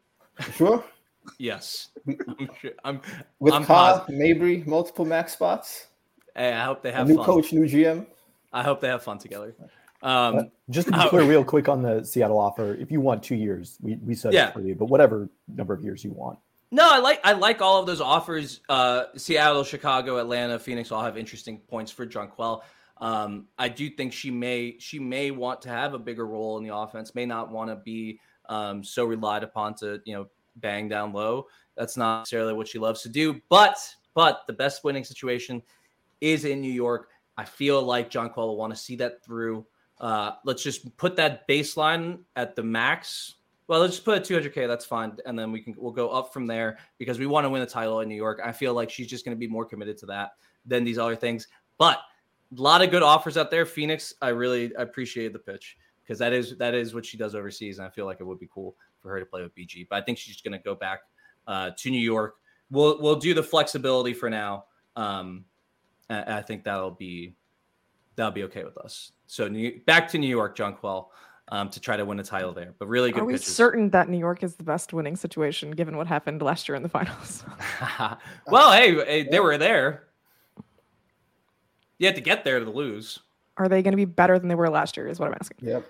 [0.55, 0.83] Sure.
[1.39, 2.71] yes, I'm sure.
[2.83, 3.03] I'm
[3.41, 5.89] with I'm Kyle Mabry, multiple max spots.
[6.35, 7.27] Hey, I hope they have new fun.
[7.27, 8.07] coach, new GM.
[8.51, 9.55] I hope they have fun together.
[10.03, 13.23] Um, uh, just to be clear, real quick on the Seattle offer, if you want
[13.23, 14.51] two years, we, we said yeah.
[14.51, 16.39] for you, but whatever number of years you want.
[16.75, 18.61] No, I like I like all of those offers.
[18.67, 22.63] Uh, Seattle, Chicago, Atlanta, Phoenix all have interesting points for Jonquel.
[22.97, 26.65] Um, I do think she may she may want to have a bigger role in
[26.65, 27.15] the offense.
[27.15, 31.47] May not want to be um, so relied upon to you know bang down low.
[31.77, 33.39] That's not necessarily what she loves to do.
[33.51, 33.77] But
[34.15, 35.63] but the best winning situation
[36.23, 37.11] is in New York.
[37.37, 39.67] I feel like Jonquel will want to see that through.
[40.01, 43.35] Uh, let's just put that baseline at the max.
[43.73, 44.69] Well, let's just put it 200k.
[44.69, 47.49] That's fine, and then we can we'll go up from there because we want to
[47.49, 48.39] win a title in New York.
[48.45, 50.33] I feel like she's just going to be more committed to that
[50.67, 51.49] than these other things.
[51.79, 51.97] But
[52.55, 53.65] a lot of good offers out there.
[53.65, 57.79] Phoenix, I really appreciate the pitch because that is that is what she does overseas,
[57.79, 59.87] and I feel like it would be cool for her to play with BG.
[59.89, 61.01] But I think she's just going to go back
[61.47, 62.35] uh, to New York.
[62.71, 64.67] We'll we'll do the flexibility for now.
[64.97, 65.47] Um,
[66.11, 67.37] I think that'll be
[68.17, 69.13] that'll be okay with us.
[69.29, 71.07] So new, back to New York, Jonquel.
[71.53, 72.73] Um, to try to win a title there.
[72.79, 73.55] But really good Are we pitchers.
[73.55, 76.83] certain that New York is the best winning situation given what happened last year in
[76.83, 77.45] the finals?
[78.47, 80.05] well, hey, hey, they were there.
[81.99, 83.19] You had to get there to lose.
[83.59, 85.07] Are they going to be better than they were last year?
[85.07, 85.69] Is what I'm asking.
[85.69, 85.85] Yep.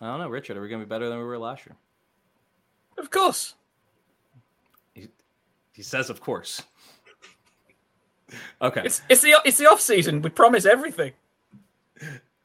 [0.00, 0.56] I don't know, Richard.
[0.56, 1.76] Are we going to be better than we were last year?
[2.98, 3.54] Of course.
[4.94, 5.06] He,
[5.72, 6.62] he says, of course.
[8.60, 8.82] Okay.
[8.84, 10.20] It's it's the it's the off season.
[10.20, 11.14] We promise everything.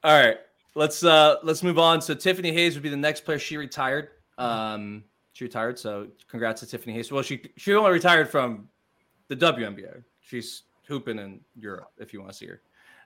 [0.01, 0.37] All right.
[0.75, 2.01] Let's uh let's move on.
[2.01, 3.39] So Tiffany Hayes would be the next player.
[3.39, 4.09] She retired.
[4.37, 5.03] Um,
[5.33, 5.77] she retired.
[5.77, 7.11] So congrats to Tiffany Hayes.
[7.11, 8.69] Well, she she only retired from
[9.27, 10.03] the WNBA.
[10.21, 12.61] She's hooping in Europe if you want to see her.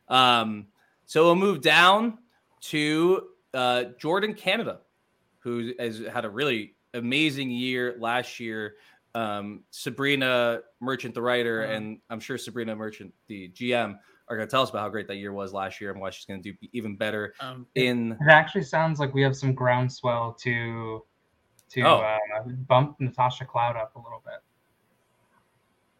[0.08, 0.68] Um,
[1.06, 2.18] so we'll move down
[2.62, 4.80] to uh, Jordan Canada,
[5.40, 8.76] who has had a really amazing year last year.
[9.16, 13.98] Um, Sabreena Merchant, the writer, and I'm sure Sabreena Merchant, the GM,
[14.30, 16.10] are going to tell us about how great that year was last year and why
[16.10, 18.12] she's going to do even better Um, in.
[18.14, 21.04] It actually sounds like we have some groundswell to
[21.70, 21.98] to Oh.
[22.00, 22.18] uh,
[22.68, 24.40] bump Natasha Cloud up a little bit.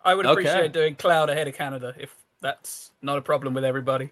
[0.04, 0.32] I would Okay.
[0.42, 4.12] appreciate doing Cloud ahead of Canada if that's not a problem with everybody.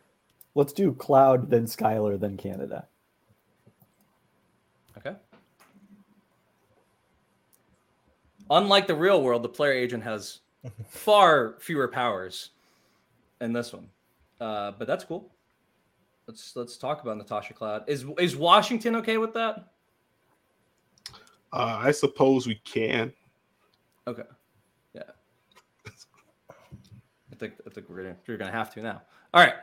[0.54, 2.88] Let's do Cloud, then Skylar, then Canada.
[4.98, 5.16] Okay.
[8.50, 10.40] Unlike the real world, the player agent has
[10.88, 12.52] far fewer powers
[13.42, 13.90] in this one,
[14.40, 15.32] uh, but that's cool.
[16.28, 17.84] Let's let's talk about Natasha Cloud.
[17.88, 19.68] Is is Washington okay with that?
[21.54, 23.14] Uh, I suppose we can.
[24.08, 24.24] Okay.
[24.94, 25.04] Yeah.
[26.50, 29.02] I think I think we're gonna we're gonna have to now.
[29.34, 29.54] All right.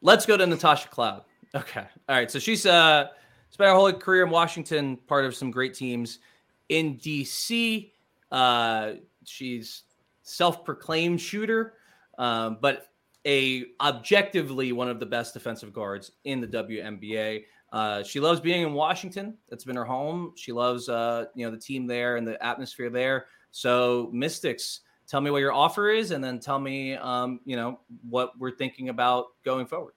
[0.00, 1.24] Let's go to Natasha Cloud.
[1.54, 1.84] Okay.
[2.08, 2.30] All right.
[2.30, 3.08] So she's uh
[3.50, 6.20] spent her whole career in Washington, part of some great teams
[6.68, 7.90] in DC.
[8.30, 8.92] Uh
[9.24, 9.82] she's
[10.22, 11.74] self-proclaimed shooter,
[12.18, 12.91] um, but
[13.26, 17.44] a objectively one of the best defensive guards in the WNBA.
[17.72, 19.36] Uh, she loves being in Washington.
[19.48, 20.32] That's been her home.
[20.36, 23.26] She loves uh, you know the team there and the atmosphere there.
[23.50, 27.80] So Mystics, tell me what your offer is, and then tell me um, you know
[28.08, 29.94] what we're thinking about going forward.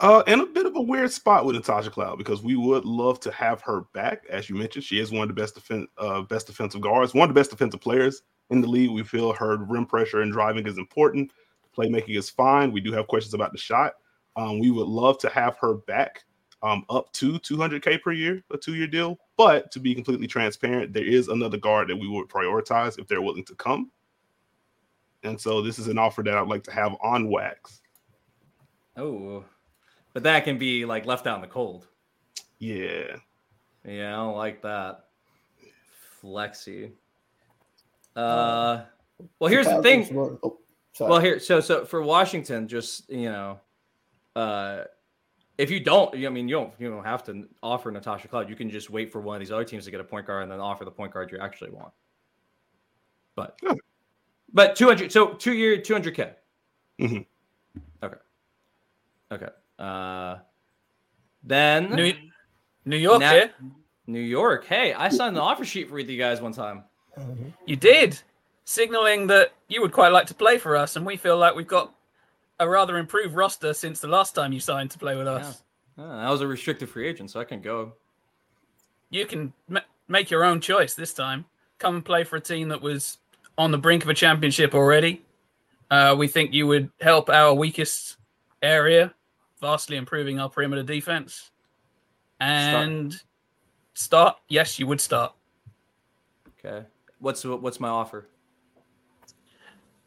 [0.00, 3.20] Uh, in a bit of a weird spot with Natasha Cloud because we would love
[3.20, 4.24] to have her back.
[4.28, 7.28] As you mentioned, she is one of the best defen- uh, best defensive guards, one
[7.28, 8.90] of the best defensive players in the league.
[8.90, 11.30] We feel her rim pressure and driving is important.
[11.76, 12.72] Playmaking is fine.
[12.72, 13.94] We do have questions about the shot.
[14.36, 16.24] Um, we would love to have her back
[16.62, 19.18] um, up to 200k per year, a two-year deal.
[19.36, 23.22] But to be completely transparent, there is another guard that we would prioritize if they're
[23.22, 23.90] willing to come.
[25.24, 27.80] And so this is an offer that I'd like to have on wax.
[28.96, 29.44] Oh,
[30.12, 31.86] but that can be like left out in the cold.
[32.58, 33.16] Yeah.
[33.84, 35.06] Yeah, I don't like that.
[36.22, 36.92] Flexi.
[38.14, 38.82] Uh,
[39.38, 40.08] well, here's the thing.
[40.42, 40.58] Oh,
[40.92, 41.10] sorry.
[41.10, 43.60] Well, here, so so for Washington, just you know,
[44.36, 44.84] uh,
[45.58, 48.48] if you don't, I mean, you don't you don't have to offer Natasha Cloud.
[48.48, 50.42] You can just wait for one of these other teams to get a point guard
[50.42, 51.92] and then offer the point guard you actually want.
[53.34, 53.58] But
[54.52, 56.32] but two hundred, so two year, two hundred k.
[57.00, 57.26] Mhm.
[58.02, 58.16] Okay.
[59.32, 59.48] Okay.
[59.78, 60.36] Uh,
[61.42, 62.12] then New,
[62.84, 63.50] New York Na- here.
[64.06, 64.64] New York.
[64.66, 66.84] Hey, I signed the offer sheet for you guys one time.
[67.66, 68.20] You did,
[68.64, 71.66] signaling that you would quite like to play for us, and we feel like we've
[71.66, 71.94] got
[72.60, 75.62] a rather improved roster since the last time you signed to play with us.
[75.98, 77.92] Ah, I was a restricted free agent, so I can go.
[79.10, 81.44] You can ma- make your own choice this time.
[81.78, 83.18] Come and play for a team that was
[83.58, 85.22] on the brink of a championship already.
[85.90, 88.16] Uh, we think you would help our weakest
[88.62, 89.12] area,
[89.60, 91.50] vastly improving our perimeter defense.
[92.40, 93.20] And
[93.94, 94.38] start.
[94.48, 95.34] Yes, you would start.
[96.58, 96.86] Okay.
[97.18, 98.26] What's what's my offer?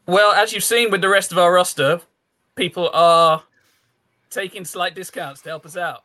[0.08, 2.00] Well, as you've seen with the rest of our roster,
[2.56, 3.44] people are
[4.30, 6.04] taking slight discounts to help us out.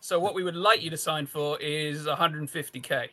[0.00, 3.08] So what we would like you to sign for is 150k,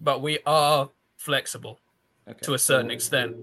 [0.00, 1.80] but we are flexible
[2.42, 3.36] to a certain extent.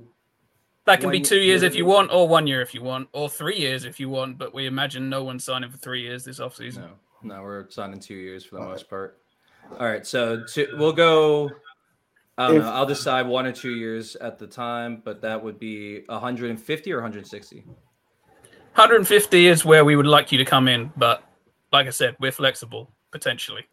[0.86, 3.10] That can One be two years if you want, or one year if you want,
[3.12, 4.38] or three years if you want.
[4.38, 6.78] But we imagine no one's signing for three years this offseason.
[6.78, 6.90] No,
[7.24, 9.18] no, we're signing two years for the most part.
[9.80, 11.50] All right, so two, we'll go.
[12.38, 12.72] I don't If- know.
[12.72, 16.98] I'll decide one or two years at the time, but that would be 150 or
[16.98, 17.64] 160.
[18.74, 21.24] 150 is where we would like you to come in, but
[21.72, 23.66] like I said, we're flexible potentially.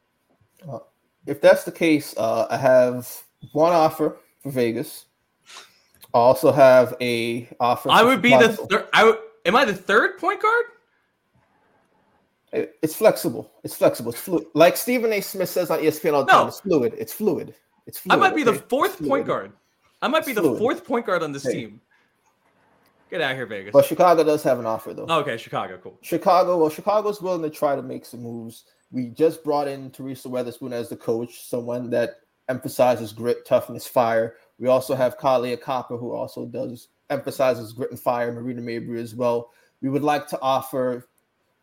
[1.27, 3.09] if that's the case, uh, I have
[3.53, 5.07] one offer for Vegas.
[6.15, 7.91] I also have a offer.
[7.91, 8.87] I would be the third.
[8.93, 9.19] I would.
[9.45, 10.65] Am I the third point guard?
[12.53, 13.51] It- It's flexible.
[13.65, 14.13] It's flexible.
[14.13, 14.47] It's fluid.
[14.55, 15.21] Like Stephen A.
[15.21, 16.39] Smith says on ESPN all the No.
[16.41, 16.49] time.
[16.49, 16.95] It's fluid.
[16.99, 17.55] It's fluid.
[17.87, 19.53] It's I might be the fourth point guard.
[20.01, 20.59] I might be the Fluid.
[20.59, 21.55] fourth point guard on this Hey.
[21.55, 21.81] team.
[23.11, 23.73] Get out of here, Vegas.
[23.73, 25.07] But Chicago does have an offer though.
[25.21, 25.99] okay, Chicago, cool.
[26.01, 30.29] Chicago, well, Chicago's willing to try to make some moves We just brought in Teresa
[30.29, 32.21] Weatherspoon as the coach, someone that
[32.51, 34.37] emphasizes grit, toughness, fire.
[34.59, 39.15] We also have Kahleah Copper, who also does emphasizes grit and fire, Marina Mabry as
[39.15, 39.51] well.
[39.81, 41.09] We would like to offer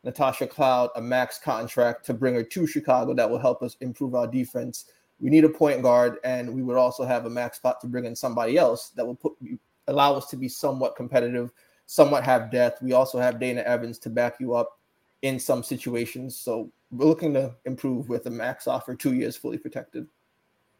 [0.03, 4.15] Natasha Cloud a max contract to bring her to Chicago that will help us improve
[4.15, 4.85] our defense.
[5.19, 8.05] We need a point guard, and we would also have a max spot to bring
[8.05, 9.33] in somebody else that will put
[9.87, 11.51] allow us to be somewhat competitive,
[11.87, 12.81] somewhat have depth.
[12.81, 14.79] We also have Dana Evans to back you up
[15.21, 16.37] in some situations.
[16.37, 20.07] So we're looking to improve with a max offer, two years fully protected.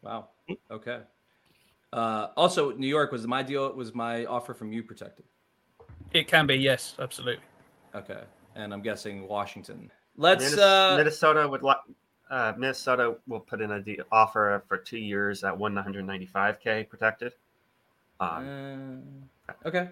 [0.02, 0.30] Wow.
[0.72, 1.00] Okay.
[1.92, 3.74] Uh, also, New York was my deal.
[3.74, 5.26] Was my offer from you protected?
[6.14, 7.44] It can be, yes, absolutely.
[7.96, 8.22] Okay,
[8.56, 9.92] and I'm guessing Washington.
[10.16, 11.64] Let's Minnesota, uh, Minnesota would
[12.30, 17.34] uh, Minnesota will put in a deal, offer for two years at 195k protected.
[18.20, 19.02] Um,
[19.48, 19.90] uh, okay.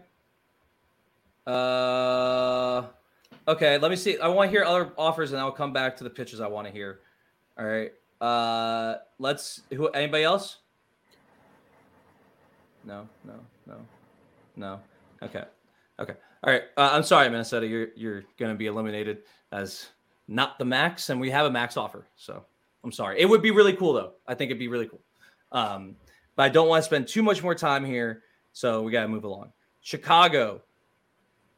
[1.47, 2.83] Uh,
[3.47, 3.77] okay.
[3.77, 4.19] Let me see.
[4.19, 6.67] I want to hear other offers, and I'll come back to the pitches I want
[6.67, 6.99] to hear.
[7.57, 7.91] All right.
[8.21, 9.61] Uh, let's.
[9.73, 9.87] Who?
[9.89, 10.57] Anybody else?
[12.83, 13.07] No.
[13.25, 13.33] No.
[13.65, 13.75] No.
[14.55, 14.79] No.
[15.23, 15.43] Okay.
[15.99, 16.13] Okay.
[16.43, 16.63] All right.
[16.75, 17.65] Uh, I'm sorry, Minnesota.
[17.65, 19.19] You're you're going to be eliminated
[19.51, 19.87] as
[20.27, 22.07] not the max, and we have a max offer.
[22.15, 22.43] So
[22.83, 23.19] I'm sorry.
[23.19, 24.13] It would be really cool though.
[24.27, 25.01] I think it'd be really cool.
[25.51, 25.95] Um,
[26.35, 28.23] but I don't want to spend too much more time here.
[28.53, 29.51] So we got to move along.
[29.81, 30.61] Chicago,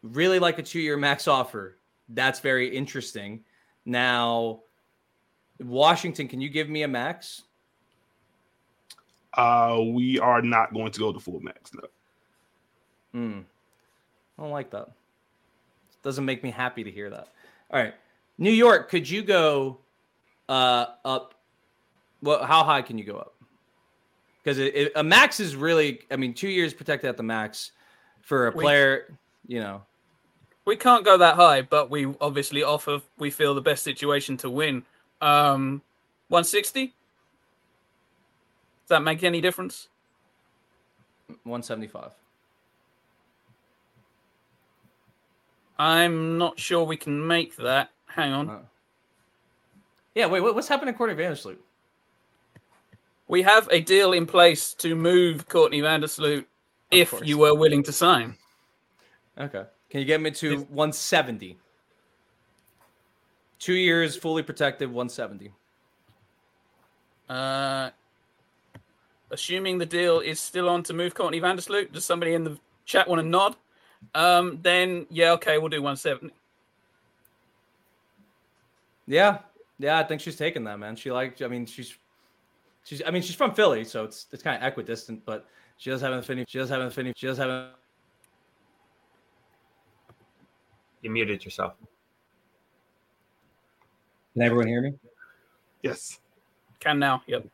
[0.04, 1.78] really like a two year max offer.
[2.10, 3.44] That's very interesting.
[3.86, 4.62] Now,
[5.60, 7.44] Washington, can you give me a max?
[9.34, 11.88] Uh, we are not going to go to full max, no.
[13.12, 13.40] Hmm.
[14.38, 14.88] I don't like that.
[14.88, 17.28] It doesn't make me happy to hear that.
[17.72, 17.94] All right.
[18.40, 19.80] New York, could you go
[20.48, 21.36] uh, up?
[22.24, 23.36] Well, how high can you go up?
[24.42, 24.58] Because
[24.96, 27.74] a max is really, I mean, two years protected at the max
[28.22, 29.14] for a player,
[29.46, 29.84] you know.
[30.64, 34.50] We can't go that high, but we obviously offer, we feel the best situation to
[34.50, 34.84] win.
[35.20, 35.82] Um,
[36.30, 36.86] 160?
[36.86, 36.94] Does
[38.88, 39.90] that make any difference?
[41.44, 42.12] 175.
[45.78, 47.92] I'm not sure we can make that.
[48.10, 48.50] Hang on.
[48.50, 48.60] Uh,
[50.16, 51.58] yeah, wait, what's happening to Courtney Vandersloot?
[53.28, 56.46] We have a deal in place to move Courtney Vandersloot
[56.90, 57.28] if course.
[57.28, 58.36] you were willing to sign.
[59.38, 59.64] Okay.
[59.90, 61.58] Can you get me to 170?
[63.60, 65.52] Two years, fully protected, 170.
[67.30, 67.92] Uh,
[69.30, 73.08] assuming the deal is still on to move Courtney Vandersloot, does somebody in the chat
[73.08, 73.56] want to nod?
[74.16, 76.34] Um, then yeah, okay, we'll do 170.
[79.10, 79.40] Yeah,
[79.80, 80.96] yeah, I think she's taking that, man.
[80.96, 81.98] She like, I mean, she's,
[82.84, 85.48] she's, I mean, she's from Philly, so it's it's kind of equidistant, but
[85.78, 86.46] she does have an affinity.
[86.48, 87.16] She does have an affinity.
[87.18, 87.72] She does have a.
[91.02, 91.74] You muted yourself.
[94.34, 94.94] Can everyone hear me?
[95.82, 96.20] Yes.
[96.80, 97.24] Can now.
[97.26, 97.48] Yep.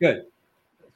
[0.00, 0.22] Good.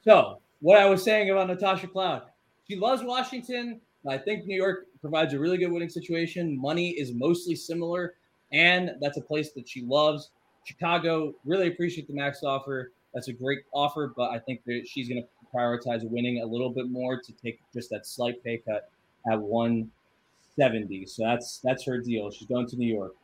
[0.03, 2.23] So, what I was saying about Natasha Cloud,
[2.67, 3.79] she loves Washington.
[4.09, 6.59] I think New York provides a really good winning situation.
[6.59, 8.15] Money is mostly similar,
[8.51, 10.31] and that's a place that she loves.
[10.65, 12.91] Chicago really appreciate the max offer.
[13.13, 16.69] That's a great offer, but I think that she's going to prioritize winning a little
[16.69, 18.89] bit more to take just that slight pay cut
[19.31, 21.05] at 170.
[21.05, 22.31] So that's that's her deal.
[22.31, 23.15] She's going to New York.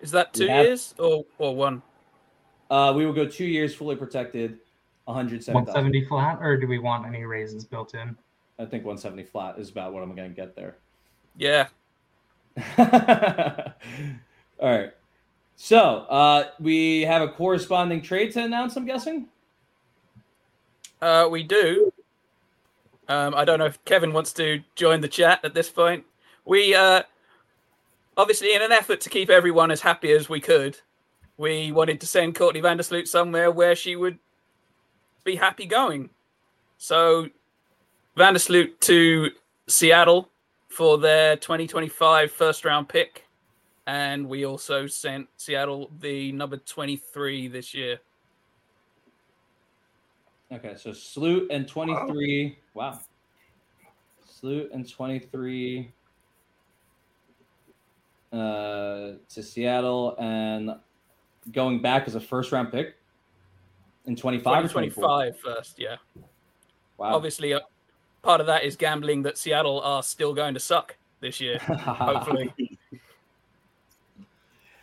[0.00, 1.82] Is that two have, years or, or one?
[2.70, 4.58] Uh, we will go two years fully protected,
[5.04, 5.54] 170.
[5.54, 8.16] 170 flat, or do we want any raises built in?
[8.58, 10.76] I think 170 flat is about what I'm going to get there.
[11.36, 11.68] Yeah.
[14.60, 14.92] All right.
[15.56, 18.76] So uh, we have a corresponding trade to announce.
[18.76, 19.26] I'm guessing.
[21.00, 21.92] Uh, we do.
[23.08, 26.04] Um, I don't know if Kevin wants to join the chat at this point.
[26.44, 27.02] We uh,
[28.16, 30.78] obviously, in an effort to keep everyone as happy as we could,
[31.36, 34.18] we wanted to send Courtney Vandersloot somewhere where she would
[35.24, 36.10] be happy going.
[36.76, 37.28] So
[38.16, 39.30] Vandersloot to
[39.68, 40.28] Seattle
[40.68, 43.27] for their 2025 first round pick.
[43.88, 47.98] And we also sent Seattle the number 23 this year.
[50.52, 52.58] Okay, so Sloot and 23.
[52.74, 52.90] Wow.
[52.90, 53.00] wow.
[54.26, 55.90] Sloot and 23
[58.30, 60.72] uh, to Seattle and
[61.52, 62.94] going back as a first round pick
[64.04, 65.96] in 25 25 first, yeah.
[66.98, 67.14] Wow.
[67.16, 67.60] Obviously, uh,
[68.20, 71.58] part of that is gambling that Seattle are still going to suck this year.
[71.58, 72.52] hopefully.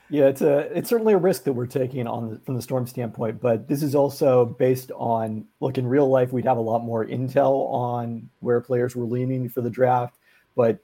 [0.10, 3.42] Yeah, it's a it's certainly a risk that we're taking on from the storm standpoint,
[3.42, 7.06] but this is also based on look in real life we'd have a lot more
[7.06, 10.16] intel on where players were leaning for the draft,
[10.56, 10.78] but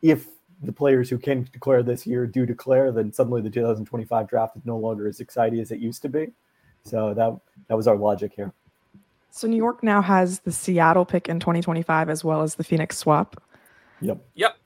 [0.00, 0.26] if
[0.62, 4.64] the players who can declare this year do declare, then suddenly the 2025 draft is
[4.64, 6.32] no longer as exciting as it used to be.
[6.84, 7.36] So that
[7.68, 8.52] that was our logic here.
[9.30, 12.96] So New York now has the Seattle pick in 2025 as well as the Phoenix
[12.96, 13.42] swap.
[14.00, 14.18] Yep.
[14.34, 14.56] Yep.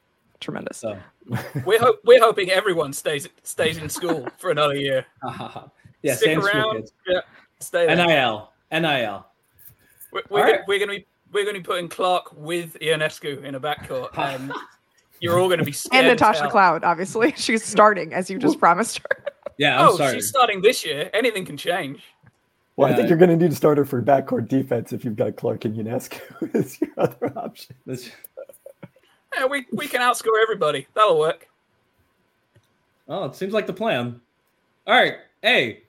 [0.43, 0.77] Tremendous.
[0.79, 0.99] So
[1.65, 5.07] We're ho- we're hoping everyone stays stays in school for another year.
[5.23, 5.69] Uh-huh.
[6.03, 6.77] yeah, Stick around.
[6.77, 6.93] kids.
[7.07, 7.21] Yeah,
[7.61, 7.97] stay there.
[7.97, 9.27] NIL, NIL.
[10.13, 10.61] We're, we're, gonna, right.
[10.67, 14.61] we're gonna be we're gonna be putting Clark with Ionescu in a backcourt, and um,
[15.21, 16.05] you're all gonna be scared.
[16.05, 16.49] And Natasha.
[16.49, 17.33] Cloud, obviously.
[17.37, 19.33] She's starting as you just promised her.
[19.59, 20.15] Yeah, I'm oh, sorry.
[20.15, 21.09] she's starting this year.
[21.15, 22.03] Anything can change.
[22.77, 25.37] Well, I think you're going to need a starter for backcourt defense if you've got
[25.37, 27.77] Clark and Ionescu as your other option.
[27.85, 28.11] Let's-
[29.35, 30.87] Yeah, we we can outscore everybody.
[30.95, 31.49] That'll work.
[33.09, 34.21] Oh, it seems like the plan.
[34.87, 35.17] All right.
[35.43, 35.83] Hey,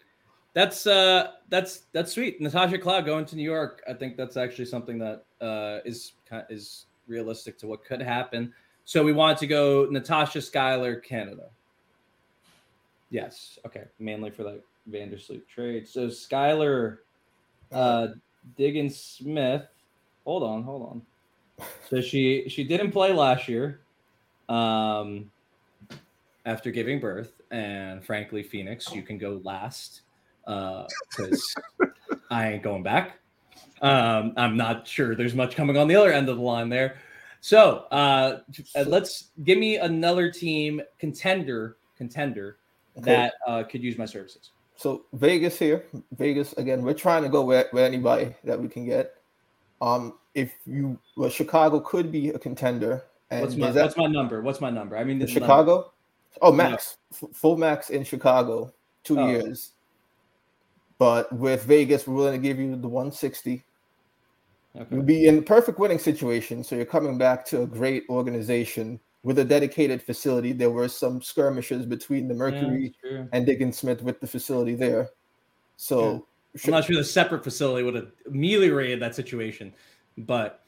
[0.54, 2.42] that's uh that's that's sweet.
[2.42, 3.84] Natasha Cloud going to New York.
[3.90, 6.14] I think that's actually something that uh is
[6.50, 8.54] is realistic to what could happen.
[8.86, 11.50] So we wanted to go Natasha Skylar, Canada.
[13.10, 13.60] Yes.
[13.66, 13.84] Okay.
[14.00, 15.88] Mainly for that Vandersloot trade.
[15.88, 17.00] So Skylar
[17.72, 18.08] uh
[18.58, 19.66] Diggins Smith.
[20.26, 21.02] Hold on, hold on.
[21.90, 23.82] So she she didn't play last year.
[24.50, 25.32] Um
[26.46, 30.02] after giving birth, and frankly, Phoenix, you can go last
[30.46, 31.56] because
[32.30, 33.20] I ain't going back.
[33.82, 36.98] Um, I'm not sure there's much coming on the other end of the line there.
[37.42, 38.40] So uh,
[38.76, 42.58] uh, let's give me another team contender contender
[42.98, 43.12] Okay.
[43.16, 44.52] that uh, could use my services.
[44.76, 45.86] So Vegas here,
[46.18, 46.82] Vegas again.
[46.84, 49.16] We're trying to go with, with anybody that we can get.
[49.82, 53.04] Um, if you well, Chicago could be a contender.
[53.32, 54.42] And What's my that- what's my number?
[54.42, 54.98] What's my number?
[54.98, 55.40] I mean, the number.
[55.40, 55.92] Chicago?
[56.42, 58.74] Oh, max, F- full max in Chicago,
[59.04, 59.28] two Oh.
[59.28, 59.72] years.
[60.98, 63.64] But with Vegas, we're willing to give you the 160.
[64.76, 64.96] Okay.
[64.96, 66.64] You'll be in the perfect winning situation.
[66.64, 70.52] So you're coming back to a great organization with a dedicated facility.
[70.54, 73.28] There were some skirmishes between the Mercury true.
[73.32, 75.10] and Diggins Smith with the facility there.
[75.78, 76.26] So
[76.66, 79.74] I'm not sure the separate facility would have ameliorated that situation,
[80.18, 80.62] but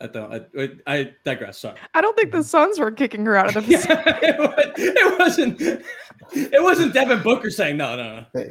[0.00, 0.32] I don't.
[0.56, 1.58] I, I digress.
[1.58, 1.76] Sorry.
[1.94, 4.10] I don't think the Suns were kicking her out of the facility.
[4.22, 5.60] it, it wasn't.
[6.32, 8.26] It wasn't Devin Booker saying no, no, no.
[8.34, 8.50] Hey.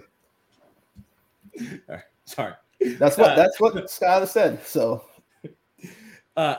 [1.89, 2.53] All right, sorry.
[2.99, 4.63] that's what Uh, that's what Skylar said.
[4.65, 5.03] So
[6.37, 6.57] Uh,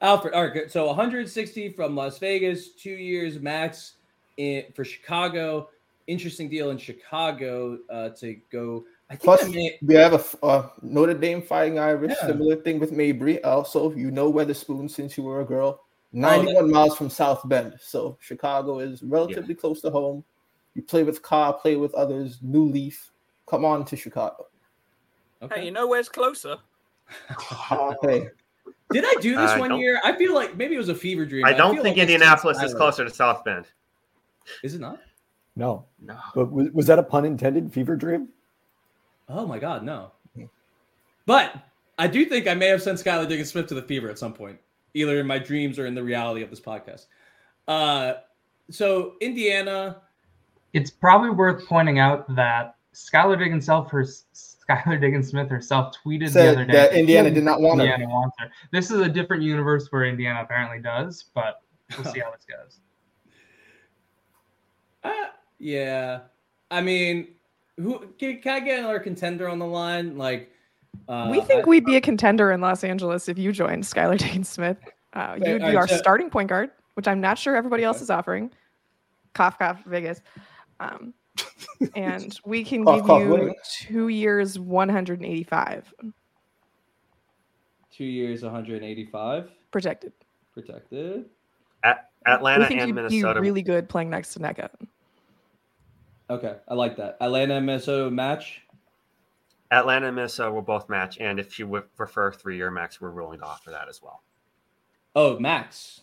[0.00, 0.34] Alfred.
[0.34, 0.70] All right, good.
[0.70, 3.94] So 160 from Las Vegas, two years max
[4.36, 5.70] in for Chicago.
[6.06, 8.84] Interesting deal in Chicago uh, to go.
[9.14, 12.16] I think plus I may, we have a uh, Notre Dame Fighting Irish.
[12.20, 12.26] Yeah.
[12.26, 13.42] Similar thing with Mabry.
[13.44, 15.80] Also, you know Weatherspoon since you were a girl.
[15.80, 17.74] Oh, 91 miles from South Bend.
[17.80, 20.24] So Chicago is relatively close to home.
[20.74, 22.38] You play with Carr, play with others.
[22.42, 23.12] New Leaf.
[23.46, 24.46] Come on to Chicago.
[25.52, 26.56] Hey, you know where's closer?
[28.02, 28.28] Hey,
[28.90, 30.00] Did I do this I one year?
[30.02, 31.44] I feel like maybe it was a fever dream.
[31.44, 33.66] I don't feel think like Indianapolis is closer to South Bend.
[34.62, 35.00] Is it not?
[35.54, 35.84] No.
[36.00, 36.18] No.
[36.34, 37.72] But was, was that a pun intended?
[37.72, 38.28] Fever dream?
[39.28, 40.12] Oh my God, no.
[41.26, 41.54] But
[41.98, 44.34] I do think I may have sent Skylar Diggins Smith to the fever at some
[44.34, 44.58] point,
[44.92, 47.06] either in my dreams or in the reality of this podcast.
[47.66, 48.14] Uh,
[48.70, 50.02] so Indiana,
[50.74, 56.32] It's probably worth pointing out that Skylar Diggins self her Skylar Diggins Smith herself tweeted
[56.32, 58.06] the other day that Indiana did not want her.
[58.06, 58.50] Wants her.
[58.72, 61.62] This is a different universe where Indiana apparently does, but
[61.96, 62.80] we'll see how this goes.
[65.04, 66.20] uh, yeah.
[66.70, 67.28] I mean,
[67.76, 70.16] who can, can I get another contender on the line?
[70.16, 70.50] Like,
[71.08, 74.18] uh, we think I- we'd be a contender in Los Angeles if you joined Skylar
[74.24, 74.78] Diggins Smith.
[75.12, 77.84] Uh, Okay, you'd be alright, our so- starting point guard, which I'm not sure everybody
[77.84, 78.50] else is offering.
[79.32, 80.20] Cough, cough, Vegas.
[80.80, 81.12] Um,
[81.96, 83.54] and we can Cough, give cough, you winning.
[83.80, 85.92] two years, 185
[87.90, 90.12] two years, 185 protected.
[90.52, 91.26] protected.
[91.84, 93.40] At Atlanta we think and you'd Minnesota.
[93.40, 94.68] be really good playing next to Nneka.
[96.30, 97.16] Okay, I like that.
[97.20, 98.62] Atlanta and Minnesota match.
[99.70, 103.40] Atlanta and Minnesota will both match, and if you would prefer three-year max, we're willing
[103.40, 104.22] to offer that as well.
[105.16, 106.00] Oh, Max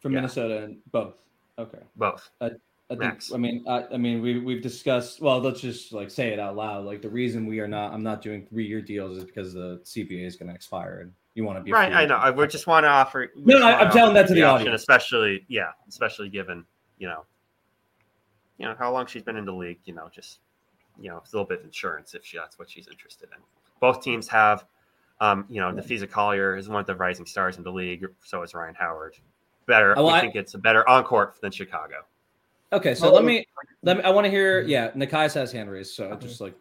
[0.00, 0.18] from Yeah.
[0.20, 1.16] Minnesota and both.
[1.58, 1.78] Okay.
[1.96, 2.30] Both.
[2.40, 2.50] I, I
[2.90, 3.00] think.
[3.00, 3.32] Max.
[3.32, 5.20] I mean, I, I mean, we we've discussed.
[5.20, 6.84] Well, let's just like say it out loud.
[6.84, 9.80] Like the reason we are not, I'm not doing three year deals is because the
[9.84, 12.16] CBA is going to expire, and you want to be Right, I know.
[12.16, 13.30] I we just want to offer.
[13.36, 14.80] No, no, I'm telling that to the audience.
[14.80, 16.64] especially yeah, especially given
[16.98, 17.24] you know,
[18.58, 19.78] you know how long she's been in the league.
[19.84, 20.40] You know, just
[21.00, 23.38] you know, it's a little bit of insurance if she, that's what she's interested in.
[23.80, 24.64] Both teams have,
[25.20, 28.04] um, you know, Napheesa Collier is one of the rising stars in the league.
[28.24, 29.16] So is Rhyne Howard.
[29.66, 32.04] Better, Oh, I I- think it's a better on court than Chicago.
[32.72, 33.46] Okay, so Oh, let me
[33.82, 34.02] let me.
[34.02, 34.60] I want to hear.
[34.62, 35.94] Yeah, Nekias has hand raised.
[35.94, 36.54] So just like,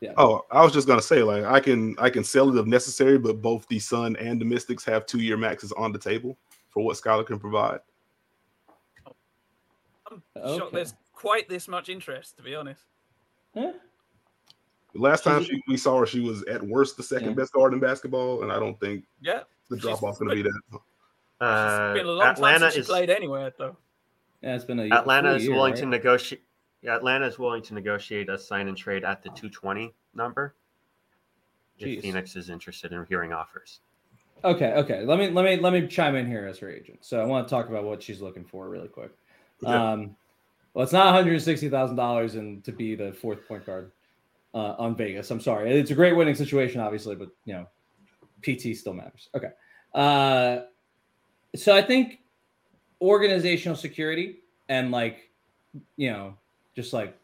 [0.00, 0.12] yeah.
[0.16, 3.18] Oh, I was just gonna say, like, I can I can sell it if necessary,
[3.18, 6.36] but both the Sun and the Mystics have two year maxes on the table
[6.70, 7.80] for what Skylar can provide.
[10.10, 10.84] I'm Okay.
[11.20, 12.82] There's quite this much interest, to be honest.
[13.54, 13.74] The
[14.94, 17.34] last time she, we saw her, she was at worst the second Yeah.
[17.34, 19.42] best guard in basketball, and I don't think Yeah.
[19.68, 20.80] the drop off going to be that.
[21.40, 23.76] Uh, It's been a long Atlanta time since she is played anywhere, though.
[24.42, 25.80] Yeah, it's been a Atlanta full is year, willing right?
[25.80, 26.42] to negotiate.
[26.82, 30.54] Yeah, Atlanta is willing to negotiate a sign and trade at the 220 number.
[31.78, 31.98] Jeez.
[31.98, 33.80] If Phoenix is interested in hearing offers.
[34.44, 35.04] Okay, okay.
[35.04, 36.98] Let me let me let me chime in here as her agent.
[37.04, 39.12] So I want to talk about what she's looking for really quick.
[39.62, 39.72] Okay.
[39.72, 40.16] Um,
[40.74, 43.92] well, it's not one hundred sixty thousand dollars and to be the fourth point guard
[44.54, 45.30] uh, on Vegas.
[45.30, 45.70] I'm sorry.
[45.70, 47.66] It's a great winning situation, obviously, but you know,
[48.42, 49.28] PT still matters.
[49.34, 49.50] Okay.
[49.94, 50.60] Uh,
[51.56, 52.20] so I think
[53.00, 55.30] organizational security and like
[55.96, 56.34] you know,
[56.74, 57.16] just like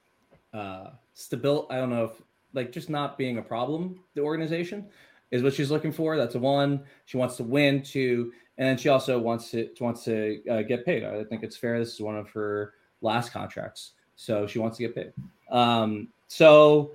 [0.52, 1.68] uh, stability.
[1.70, 2.22] I don't know if
[2.52, 4.00] like just not being a problem.
[4.14, 4.86] The organization
[5.30, 6.16] is what she's looking for.
[6.16, 6.82] That's a one.
[7.04, 10.84] She wants to win two, and then she also wants to wants to uh, get
[10.84, 11.04] paid.
[11.04, 11.78] I think it's fair.
[11.78, 15.12] This is one of her last contracts, so she wants to get paid.
[15.50, 16.92] Um, so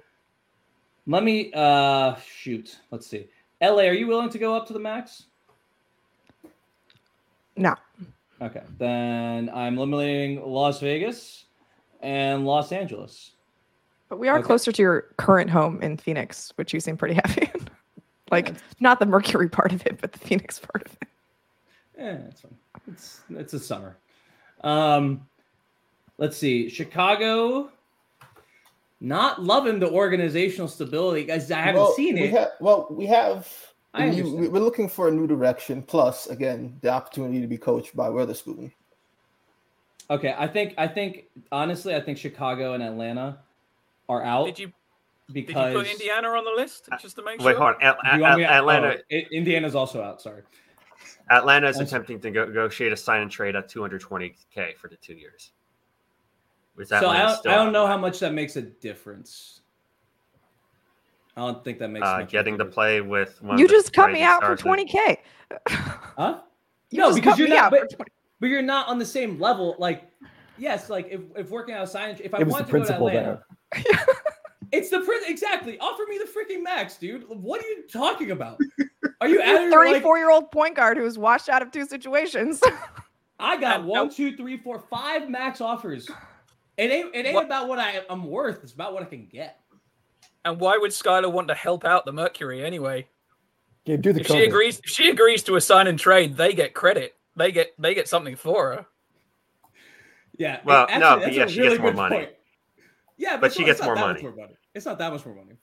[1.08, 2.78] let me uh, shoot.
[2.91, 3.28] Let's see.
[3.62, 5.26] La, are you willing to go up to the max?
[7.56, 7.76] No.
[8.41, 11.45] Okay, then I'm eliminating Las Vegas
[12.02, 13.34] and Los Angeles.
[14.10, 14.47] But we are Okay.
[14.47, 17.70] closer to your current home in Phoenix, which you seem pretty happy in.
[18.32, 21.08] like not the Mercury part of it, but the Phoenix part of it.
[21.97, 22.56] Yeah, it's fine.
[22.88, 23.97] It's it's a summer.
[24.64, 25.28] Um,
[26.18, 26.70] let's see.
[26.70, 27.70] Chicago.
[29.03, 31.49] Not loving the organizational stability, guys.
[31.51, 32.32] I haven't Well, seen we it.
[32.34, 33.51] ha- well, we have.
[33.95, 35.82] I a new- we're looking for a new direction.
[35.82, 38.72] Plus, again, the opportunity to be coached by Weatherspoon.
[40.12, 43.39] okay, I think I think honestly, I think Chicago and Atlanta
[44.07, 44.45] are out.
[44.45, 47.59] Did you did you because put Indiana on the list just to make Wait, sure?
[47.59, 47.82] hold on.
[47.82, 50.22] At- Do you me- Atlanta, oh, I- Indiana's also out.
[50.22, 50.43] Sorry.
[51.32, 55.14] Atlanta is attempting to go- negotiate a sign and trade at 220k for the two
[55.16, 55.51] years.
[56.80, 59.61] Is So I don't, I don't know how much that makes a difference.
[61.38, 63.57] I don't think that makes uh, much getting to play with one.
[63.57, 65.17] You of the just cut me out for 20k.
[65.67, 66.39] Huh?
[66.89, 67.74] You no, because you're not.
[67.74, 68.09] out for But,
[68.39, 69.76] but you're not on the same level.
[69.80, 70.09] Like,
[70.57, 73.43] yes, like if, if working out science, if I It want to go to Atlanta,
[73.74, 73.84] there.
[74.72, 75.78] it's the prin exactly.
[75.80, 77.24] Offer me the freaking max, dude.
[77.30, 78.59] What are you talking about?
[79.22, 80.01] Are you out You're of like?
[80.01, 82.59] 34 year old point guard who was washed out of two situations.
[83.39, 86.09] I got And- one, and- two, three, four, five max offers.
[86.82, 87.15] It ain't.
[87.15, 88.63] It ain't What- about what I, I'm worth.
[88.63, 89.59] It's about what I can get.
[90.43, 93.07] And why would Skylar want to help out the Mercury anyway?
[93.86, 96.53] Gabe, do the If she agrees, if she agrees to a sign and trade, they
[96.53, 97.15] get credit.
[97.36, 98.86] They get they get something for her.
[100.38, 100.59] Yeah.
[100.65, 102.15] Well, actually, no, but yeah, a she really gets more money.
[102.15, 102.29] point.
[103.17, 104.55] Yeah, But it's she gets it's not more money.
[104.73, 105.57] It's not that much more money.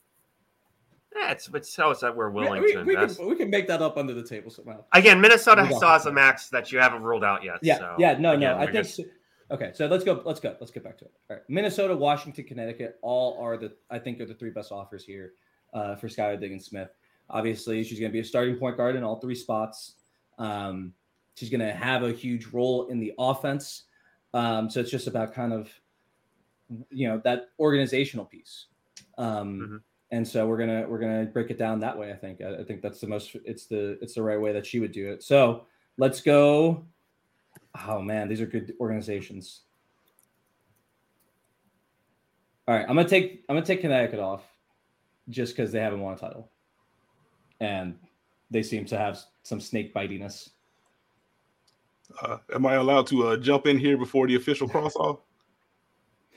[1.16, 3.18] Yeah, it's it shows that we're We- willing we, to we invest.
[3.18, 4.84] can, we can make that up under the table somehow.
[4.92, 6.10] Again, Minnesota We got has it.
[6.10, 7.58] a max that you haven't ruled out yet.
[7.62, 8.54] Yeah, so, yeah, no, again, no.
[8.54, 8.74] I we're think.
[8.84, 9.04] just- so-
[9.50, 10.22] okay, so let's go.
[10.24, 10.56] Let's go.
[10.60, 11.12] Let's get back to it.
[11.30, 15.04] All right, Minnesota, Washington, Connecticut, all are the I think are the three best offers
[15.04, 15.32] here
[15.74, 16.90] uh, for Skylar Diggins Smith.
[17.30, 19.94] Obviously, she's going to be a starting point guard in all three spots.
[20.38, 20.94] Um,
[21.34, 23.84] she's going to have a huge role in the offense.
[24.34, 25.70] Um, so it's just about kind of
[26.90, 28.66] you know that organizational piece.
[29.16, 29.80] Um, Mhm.
[30.10, 32.10] And so we're gonna we're gonna break it down that way.
[32.10, 34.64] I think I, I think that's the most it's the it's the right way that
[34.64, 35.22] she would do it.
[35.22, 35.66] So
[35.98, 36.86] let's go.
[37.86, 39.62] Oh man, these are good organizations.
[42.66, 44.42] All right, I'm gonna take I'm gonna take Connecticut off,
[45.28, 46.50] just because they haven't won a title,
[47.60, 47.98] and
[48.50, 50.50] they seem to have some snake bitiness.
[52.22, 55.20] Uh, am I allowed to uh, jump in here before the official cross off?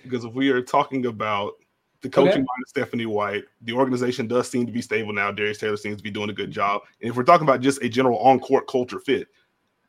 [0.03, 1.53] Because if we are talking about
[2.01, 2.37] the coaching Okay.
[2.39, 5.31] mind of Stephanie White, the organization does seem to be stable now.
[5.31, 6.81] Darius Taylor seems to be doing a good job.
[7.01, 9.27] And if we're talking about just a general on court culture fit,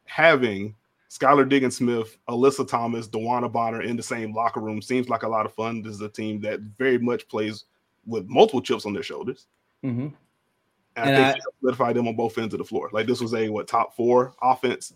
[0.04, 0.74] having
[1.12, 5.28] Skylar Diggins Smith, Alyssa Thomas, DeWanna Bonner in the same locker room seems like a
[5.28, 5.82] lot of fun.
[5.82, 7.64] This is a team that very much plays
[8.06, 9.46] with multiple chips on their shoulders.
[9.84, 10.00] Mm-hmm.
[10.00, 10.14] And,
[10.96, 12.88] And I I- think she solidified them on both ends of the floor.
[12.94, 14.94] Like this was a what top four offense,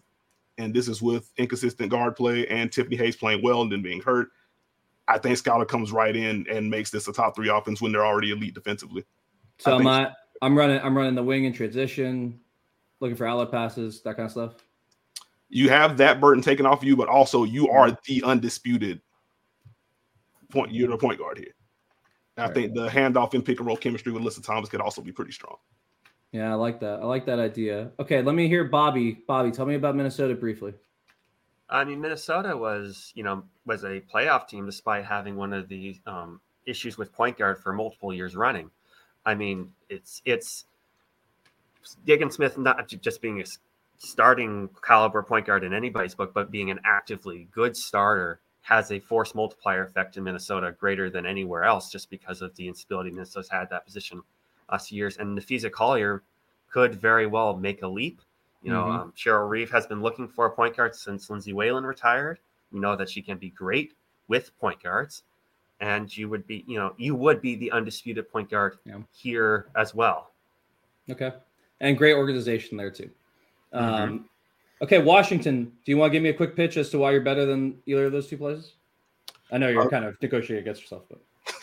[0.56, 4.00] and this is with inconsistent guard play and Tiffany Hayes playing well and then being
[4.00, 4.28] hurt.
[5.08, 8.06] I think Skylar comes right in and makes this a top three offense when they're
[8.06, 9.04] already elite defensively.
[9.58, 12.40] So I I'm think- not, I'm running I'm running the wing in transition,
[13.00, 14.54] looking for outlet passes, that kind of stuff.
[15.48, 19.00] You have that burden taken off you, but also you are the undisputed
[20.50, 20.72] point.
[20.72, 21.54] You're the point guard here.
[22.36, 25.00] And I think the handoff and pick and roll chemistry with Alyssa Thomas could also
[25.00, 25.56] be pretty strong.
[26.32, 27.00] Yeah, I like that.
[27.00, 27.92] I like that idea.
[27.98, 29.22] Okay, let me hear Bobby.
[29.26, 30.74] Bobby, tell me about Minnesota briefly.
[31.70, 35.98] I mean, Minnesota was, you know, was a playoff team despite having one of the
[36.06, 38.70] um, issues with point guard for multiple years running.
[39.24, 40.66] I mean, it's it's
[42.04, 43.58] Diggins Smith not just being a s-
[43.98, 48.98] starting caliber point guard in anybody's book, but being an actively good starter has a
[48.98, 53.48] force multiplier effect in Minnesota greater than anywhere else just because of the instability Minnesota's
[53.48, 54.20] had that position
[54.70, 55.18] last years.
[55.18, 56.22] And Napheesa Collier
[56.68, 58.20] could very well make a leap.
[58.62, 59.00] You know, Mhm.
[59.00, 62.40] um, Cheryl Reeve has been looking for a point guard since Lindsay Whalen retired.
[62.72, 63.94] We know that she can be great
[64.26, 65.22] with point guards,
[65.78, 68.98] and you would be, you know, you would be the undisputed point guard Yeah.
[69.12, 70.32] here as well.
[71.08, 71.32] Okay.
[71.78, 73.10] And great organization there too.
[73.74, 74.02] Mm-hmm.
[74.02, 74.28] Um,
[74.82, 75.72] okay, Washington.
[75.84, 77.78] Do you want to give me a quick pitch as to why you're better than
[77.86, 78.74] either of those two places?
[79.50, 81.20] I know you're Uh, kind of negotiating against yourself, but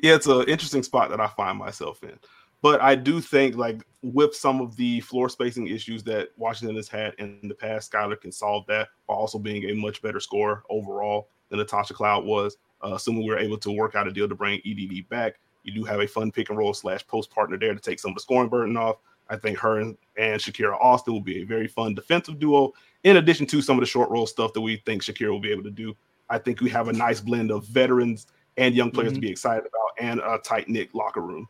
[0.00, 2.18] yeah, it's an interesting spot that I find myself in.
[2.62, 6.88] But I do think, like, with some of the floor spacing issues that Washington has
[6.88, 10.62] had in the past, Skylar can solve that while also being a much better scorer
[10.70, 12.56] overall than Natasha Cloud was.
[12.82, 15.84] Uh, assuming we're able to work out a deal to bring EDD back, you do
[15.84, 18.20] have a fun pick and roll slash post partner there to take some of the
[18.20, 18.96] scoring burden off.
[19.28, 22.72] I think her and, and Shakira Austin will be a very fun defensive duo,
[23.04, 25.50] in addition to some of the short roll stuff that we think Shakira will be
[25.50, 25.96] able to do.
[26.30, 29.22] I think we have a nice blend of veterans and young players to Mhm.
[29.22, 31.48] be excited about, and a tight knit locker room.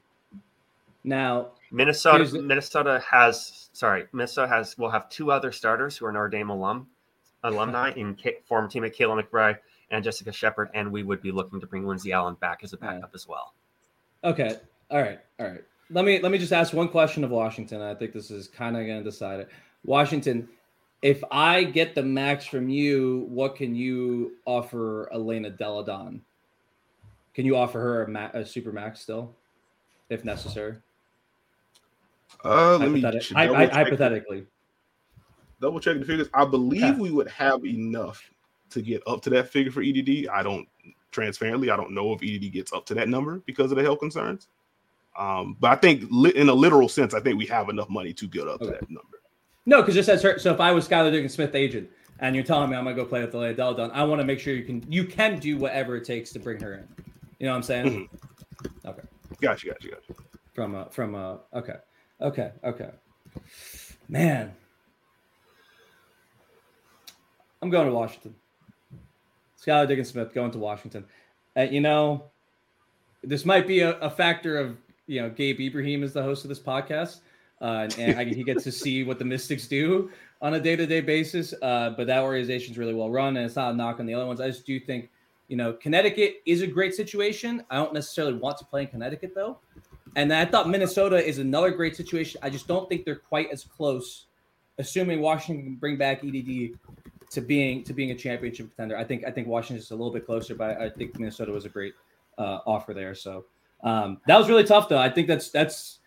[1.05, 6.11] now Minnesota the- Minnesota has sorry Minnesota has will have two other starters who are
[6.13, 6.89] Notre Dame alum
[7.45, 9.59] alumni in K, former teammate Kayla McBride
[9.93, 12.77] and Jessica Shepard, and we would be looking to bring Lindsay Allen back as a
[12.77, 13.55] backup as well.
[14.25, 14.57] Okay.
[14.91, 15.21] All right.
[15.39, 15.63] All right.
[15.91, 17.81] Let me let me just ask one question of Washington.
[17.81, 19.49] I think this is kind of going to decide it.
[19.85, 20.49] Washington,
[21.03, 26.21] if I get the max from you, what can you offer Elena Delle Donne?
[27.35, 29.33] Can you offer her a, ma- a super max still,
[30.09, 30.77] if necessary?
[32.45, 34.47] Uh, let me Hypothet- ch- hy- double hy- check- hypothetically.
[35.61, 36.29] double check the figures.
[36.35, 38.29] I believe we would have enough
[38.71, 40.27] to get up to that figure for EDD.
[40.29, 40.67] I don't
[41.13, 44.01] transparently, I don't know if EDD gets up to that number because of the health
[44.01, 44.49] concerns.
[45.19, 48.13] Um, but I think li- in a literal sense, I think we have enough money
[48.15, 49.23] to get up to that number.
[49.65, 50.39] No, because just as her.
[50.39, 51.91] So if I was Skylar Diggins Smith agent,
[52.21, 54.21] and you're telling me I'm gonna go play with the Elena Delle Donne, I want
[54.21, 56.89] to make sure you can you can do whatever it takes to bring her in.
[57.39, 57.87] You know what I'm saying?
[57.87, 58.89] Mm-hmm.
[58.89, 59.03] Okay.
[59.41, 60.23] Gotcha, gotcha, gotcha.
[60.55, 61.77] From uh from uh okay.
[62.21, 62.91] Okay, okay.
[64.09, 64.55] Man.
[67.63, 68.35] I'm going to Washington.
[69.61, 71.05] Skylar Diggins Smith going to Washington.
[71.57, 72.25] Uh, you know,
[73.25, 74.77] this might be a, a factor of
[75.07, 77.21] you know Gabe Ibrahim is the host of this podcast,
[77.61, 80.11] uh, and, and he gets to see what the Mystics do
[80.43, 81.55] on a day to day basis.
[81.63, 84.27] Uh, but that organization's really well run, and it's not a knock on the other
[84.27, 84.41] ones.
[84.41, 85.11] I just do think
[85.49, 87.65] you know Connecticut is a great situation.
[87.71, 89.59] I don't necessarily want to play in Connecticut though,
[90.17, 92.41] and I thought Minnesota is another great situation.
[92.43, 94.27] I just don't think they're quite as close.
[94.79, 96.79] Assuming Washington can bring back EDD
[97.31, 100.27] to being to being a championship contender, I think I think Washington's a little bit
[100.27, 101.95] closer, but I think Minnesota was a great
[102.39, 103.15] uh, offer there.
[103.15, 103.47] So
[103.87, 104.99] um, that was really tough, though.
[104.99, 106.01] I think that's that's.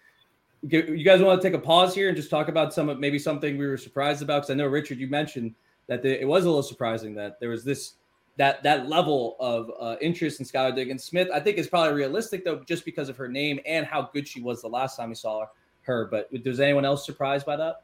[0.62, 3.18] You guys want to take a pause here and just talk about some of maybe
[3.18, 4.42] something we were surprised about?
[4.42, 5.56] Because I know Richard, you mentioned
[5.88, 7.94] that the, it was a little surprising that there was this
[8.36, 11.30] that that level of uh, interest in Skylar Diggins Smith.
[11.34, 14.42] I think is probably realistic though, just because of her name and how good she
[14.42, 15.46] was the last time we saw
[15.84, 16.06] her.
[16.12, 17.84] But was anyone else surprised by that?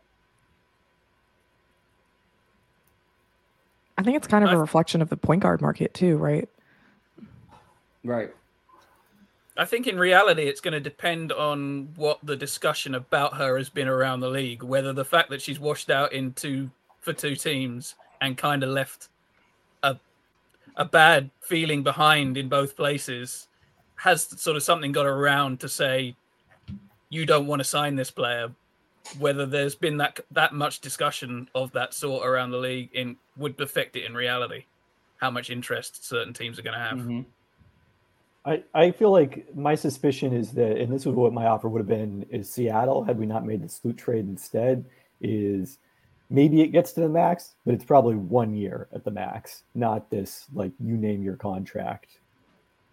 [3.97, 6.49] I think it's kind of a reflection of the point guard market too, right?
[8.03, 8.33] Right.
[9.57, 13.69] I think in reality, it's going to depend on what the discussion about her has
[13.69, 14.63] been around the league.
[14.63, 19.09] Whether the fact that she's washed out into for two teams and kind of left
[19.83, 19.97] a
[20.75, 23.47] a bad feeling behind in both places
[23.95, 26.15] has sort of something got around to say
[27.09, 28.51] you don't want to sign this player.
[29.19, 33.59] Whether there's been that that much discussion of that sort around the league in would
[33.61, 34.65] affect it in reality,
[35.17, 36.97] how much interest certain teams are going to have.
[36.97, 37.21] Mm-hmm.
[38.45, 41.79] I, I feel like my suspicion is that, and this is what my offer would
[41.79, 44.85] have been, is Seattle, had we not made the Sloot trade instead,
[45.19, 45.79] is
[46.29, 50.09] maybe it gets to the max, but it's probably one year at the max, not
[50.11, 52.19] this like you name your contract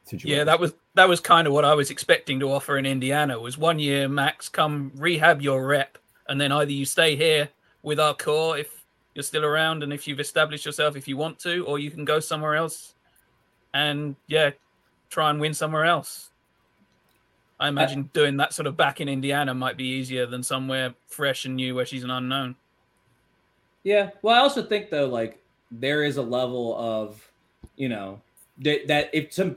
[0.04, 0.38] situation.
[0.38, 3.38] Yeah, that was that was kind of what I was expecting to offer in Indiana
[3.38, 5.98] was one year max, come rehab your rep,
[6.28, 7.48] and then either you stay here
[7.82, 8.84] with our core if
[9.14, 12.04] you're still around and if you've established yourself if you want to, or you can
[12.04, 12.94] go somewhere else
[13.74, 14.50] and yeah,
[15.12, 16.30] try and win somewhere else.
[17.60, 21.44] I imagine doing that sort of back in Indiana might be easier than somewhere fresh
[21.44, 22.56] and new where she's an unknown.
[23.84, 24.10] Yeah.
[24.22, 25.40] Well, I also think though, like
[25.70, 27.24] there is a level of,
[27.76, 28.20] you know,
[28.59, 29.56] that that if some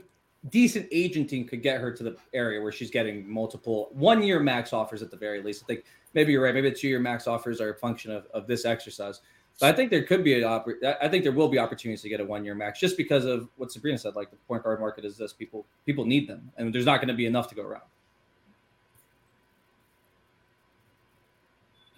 [0.50, 4.72] decent agenting could get her to the area where she's getting multiple one year max
[4.72, 5.64] offers at the very least.
[5.64, 5.84] I think
[6.14, 6.54] maybe you're right.
[6.54, 9.20] Maybe two year max offers are a function of, of this exercise.
[9.62, 12.20] I think there could be an oppor- I think there will be opportunities to get
[12.20, 14.14] a one year max just because of what Sabreena said.
[14.14, 17.08] Like the point guard market is this people people need them, and there's not going
[17.08, 17.82] to be enough to go around.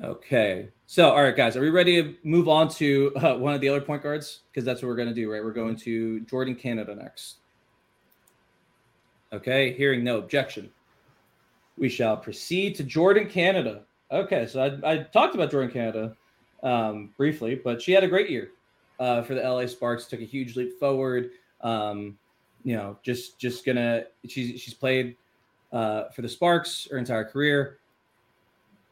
[0.00, 0.68] Okay.
[0.86, 3.68] So, all right, guys, are we ready to move on to uh, one of the
[3.68, 4.42] other point guards?
[4.50, 5.42] Because that's what we're going to do, right?
[5.42, 7.38] We're going to Jordin Canada next.
[9.32, 9.72] Okay.
[9.72, 10.70] Hearing no objection,
[11.76, 13.82] we shall proceed to Jordin Canada.
[14.12, 14.46] Okay.
[14.46, 16.16] So, I, I talked about Jordin Canada
[16.62, 18.50] um, briefly, but she had a great year
[19.00, 21.30] uh, for the LA Sparks, took a huge leap forward.
[21.60, 22.18] Um,
[22.64, 25.16] you know, just just gonna she's she's played
[25.72, 27.78] uh, for the Sparks her entire career.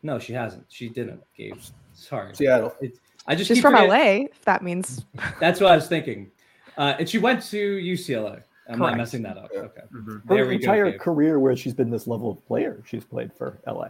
[0.02, 0.64] No, she hasn't.
[0.68, 1.22] She didn't.
[1.36, 1.58] Gabe,
[1.94, 2.34] sorry.
[2.34, 2.74] Seattle.
[2.80, 3.90] It, I just She's from forgetting-
[4.24, 4.26] LA.
[4.30, 5.04] If that means
[5.40, 6.30] That's what I was thinking.
[6.78, 8.42] Uh, and she went to UCLA.
[8.68, 9.50] I'm not messing that up.
[9.52, 9.80] Okay.
[9.92, 11.00] Her There we entire Gabe.
[11.00, 13.88] career, where she's been this level of player, she's played for LA.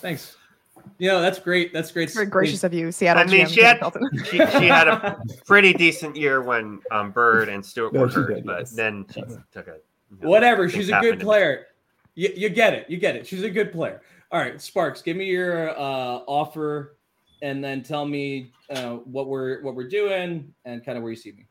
[0.00, 0.36] Thanks.
[0.98, 1.72] You know, that's great.
[1.72, 2.10] That's great.
[2.10, 3.22] very gracious of you, Seattle.
[3.22, 7.48] I mean, GM she had she, she had a pretty decent year when um, Bird
[7.48, 8.72] and Stewart No, were hurt, did, but yes.
[8.72, 9.22] then she
[9.52, 9.76] took a
[10.10, 10.68] you know, Whatever.
[10.68, 11.66] She's a good player.
[12.14, 12.90] You, you get it.
[12.90, 13.26] You get it.
[13.26, 14.02] She's a good player.
[14.30, 16.96] All right, Sparks, give me your uh, offer,
[17.42, 21.16] and then tell me uh, what we're what we're doing and kind of where you
[21.16, 21.46] see me.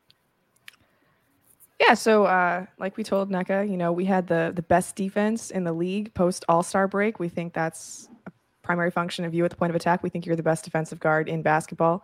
[1.79, 5.51] Yeah, so uh, like we told Nneka, you know, we had the the best defense
[5.51, 7.19] in the league post All Star break.
[7.19, 8.31] We think that's a
[8.67, 10.03] primary function of you at the point of attack.
[10.03, 12.03] We think you're the best defensive guard in basketball,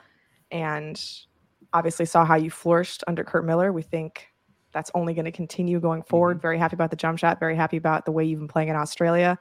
[0.50, 1.00] and
[1.74, 3.74] obviously saw how you flourished under Curt Miller.
[3.74, 4.30] We think
[4.72, 6.10] that's only going to continue going mm-hmm.
[6.10, 6.42] forward.
[6.42, 7.38] Very happy about the jump shot.
[7.38, 9.38] Very happy about the way you've been playing in Australia,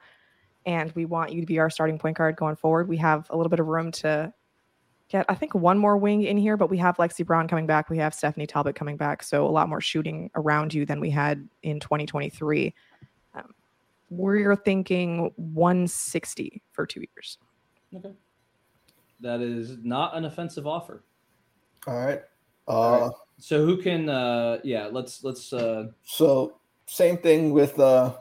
[0.65, 2.89] and we want you to be our starting point guard going forward.
[2.89, 4.33] We have a little bit of room to
[5.07, 7.89] get I think one more wing in here, but we have Lexi Brown coming back.
[7.89, 11.09] We have Stephanie Talbot coming back, so a lot more shooting around you than we
[11.09, 12.75] had in 2023.
[14.09, 17.37] We're thinking 160 for two years.
[17.95, 18.13] Okay.
[19.21, 21.03] That is not an offensive offer.
[21.87, 22.21] All right.
[22.67, 23.11] Uh, All right.
[23.37, 24.09] So who can?
[24.09, 25.51] uh Yeah, let's let's.
[25.53, 28.13] uh So same thing with uh,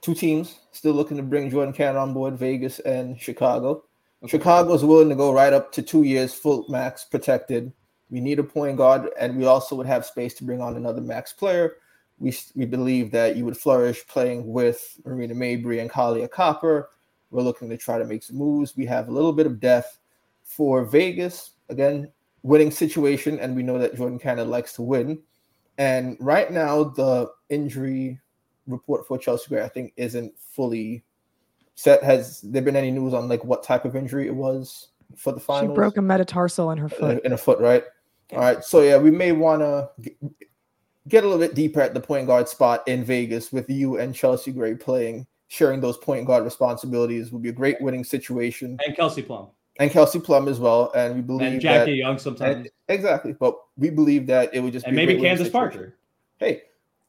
[0.00, 3.84] two teams still looking to bring Jordin Canada on board, Vegas and Chicago.
[4.26, 7.72] Chicago's willing to go right up to two years full max protected.
[8.08, 11.02] We need a point guard, and we also would have space to bring on another
[11.02, 11.76] max player.
[12.18, 16.90] We we believe that you would flourish playing with Marina Mabrey and Kahleah Copper.
[17.30, 18.76] We're looking to try to make some moves.
[18.76, 19.98] We have a little bit of depth
[20.44, 21.52] for Vegas.
[21.68, 22.12] Again,
[22.42, 25.20] winning situation, and we know that Jordin Canada likes to win.
[25.78, 28.20] And right now, the injury
[28.66, 31.02] report for Chelsea Gray, I think, isn't fully
[31.74, 32.02] set.
[32.02, 35.40] Has there been any news on like what type of injury it was for the
[35.40, 35.74] final?
[35.74, 37.24] She broke a metatarsal in her foot.
[37.24, 37.84] in a foot, right?
[38.32, 38.64] All right.
[38.64, 39.90] So yeah, we may want to
[41.08, 44.14] get a little bit deeper at the point guard spot in Vegas with you and
[44.14, 48.78] Chelsea Gray playing, sharing those point guard responsibilities would be a great winning situation.
[48.86, 49.48] and Kelsey Plum
[49.78, 50.90] And Kelsey Plum as well.
[50.94, 53.32] And we believe and Jackie that, Young sometimes, and- exactly.
[53.32, 55.50] But we believe that it would just and maybe Candace.
[55.50, 55.96] Parker.
[56.38, 56.62] Hey,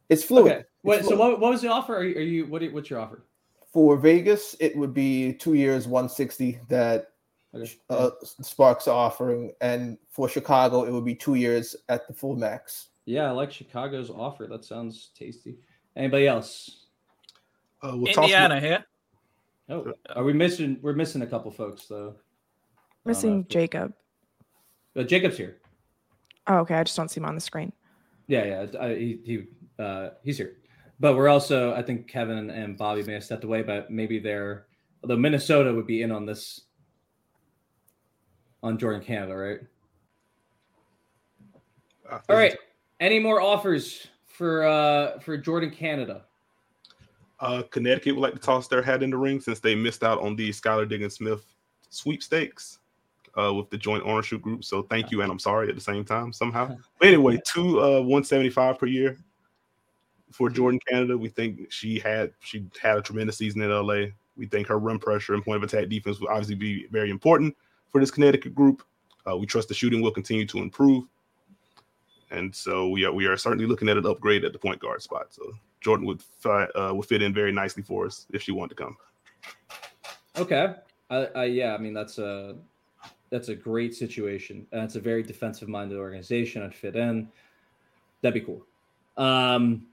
[0.10, 0.52] it's fluid.
[0.52, 0.60] Okay.
[0.60, 1.96] It's Wait, so what, what was the offer?
[1.96, 2.62] Are you, are you what?
[2.72, 3.24] What's your offer?
[3.74, 7.10] for Vegas, it would be two years, 160 that
[7.54, 7.74] Okay.
[7.90, 12.38] uh, Sparks are offering, and for Chicago, it would be two years at the full
[12.38, 12.88] max.
[13.06, 14.48] Yeah, I like Chicago's offer.
[14.48, 15.58] That sounds tasty.
[15.96, 16.88] Anybody else?
[17.82, 18.84] Uh, we'll toss Indiana here.
[19.70, 20.80] Oh, are we missing?
[20.82, 22.16] We're missing a couple folks though.
[23.06, 23.94] Missing Jacob.
[24.96, 25.58] Uh, Jacob's here.
[26.48, 26.76] Oh, okay.
[26.76, 27.72] I just don't see him on the screen.
[28.28, 28.80] Yeah, yeah.
[28.80, 29.44] I, he he
[29.78, 30.58] uh, he's here.
[31.00, 34.68] But we're also, I think Kevin and Bobby may have stepped away, but maybe they're.
[35.04, 36.62] Although Minnesota would be in on this.
[38.64, 39.60] On Jordin Canada, right?
[42.12, 42.56] Uh, All right.
[43.00, 46.24] Any more offers for uh for Jordin Canada?
[47.40, 50.22] Uh, Connecticut would like to toss their hat in the ring since they missed out
[50.22, 51.44] on the Skylar Diggins Smith
[51.90, 52.80] sweepstakes
[53.38, 54.64] uh, with the joint ownership group.
[54.64, 56.78] So thank you, and I'm sorry at the same time somehow.
[57.00, 59.18] But anyway, two uh, 175 per year
[60.32, 61.18] for Jordin Canada.
[61.18, 64.08] We think she had she had a tremendous season in LA.
[64.38, 67.56] We think her rim pressure and point of attack defense will obviously be very important
[67.92, 68.84] for this Connecticut group.
[69.28, 71.06] Uh, we trust the shooting will continue to improve,
[72.32, 75.02] and so we are we are certainly looking at an upgrade at the point guard
[75.02, 75.28] spot.
[75.30, 75.54] So
[75.84, 78.84] Jordin would fi- uh, would fit in very nicely for us if she wanted to
[78.84, 78.98] come.
[80.38, 80.74] Okay.
[81.10, 82.56] I, I yeah, I mean that's a
[83.30, 84.66] that's a great situation.
[84.72, 86.62] And it's a very defensive minded organization.
[86.64, 87.28] I'd fit in.
[88.22, 88.66] That'd be cool.
[89.18, 89.86] Um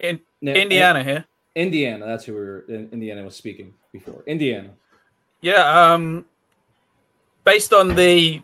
[0.00, 1.24] In now- Indiana here.
[1.54, 4.22] Indiana, that's who we were Indiana was speaking before.
[4.26, 4.70] Indiana.
[5.40, 6.26] Yeah, um,
[7.44, 8.42] based on the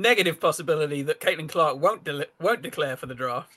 [0.00, 3.50] negative possibility that Caitlin Clark won't de- won't declare for the draft,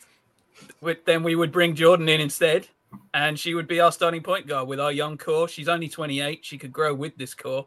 [1.05, 2.67] then we would bring Jordin in instead,
[3.13, 5.47] and she would be our starting point guard with our young core.
[5.47, 7.65] She's only 28; she could grow with this core.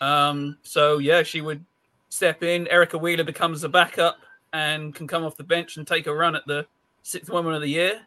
[0.00, 1.64] Um, so yeah, she would
[2.08, 2.68] step in.
[2.68, 4.18] Erica Wheeler becomes the backup
[4.52, 6.66] and can come off the bench and take a run at the
[7.02, 8.00] sixth woman of the year,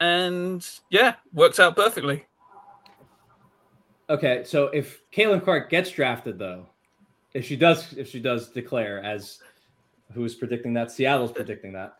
[0.00, 2.26] and yeah, works out perfectly.
[4.10, 6.66] Okay, so if Caitlin Clark gets drafted, though,
[7.34, 9.40] if she does, if she does declare as
[10.12, 11.96] who's predicting that, Seattle's predicting that.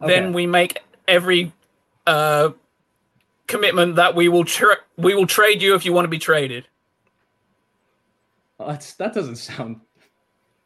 [0.00, 0.14] Okay.
[0.14, 1.52] Then we make every
[2.06, 2.50] uh,
[3.46, 6.68] commitment that we will tra- we will trade you if you want to be traded.
[8.58, 9.80] Oh, that's that doesn't sound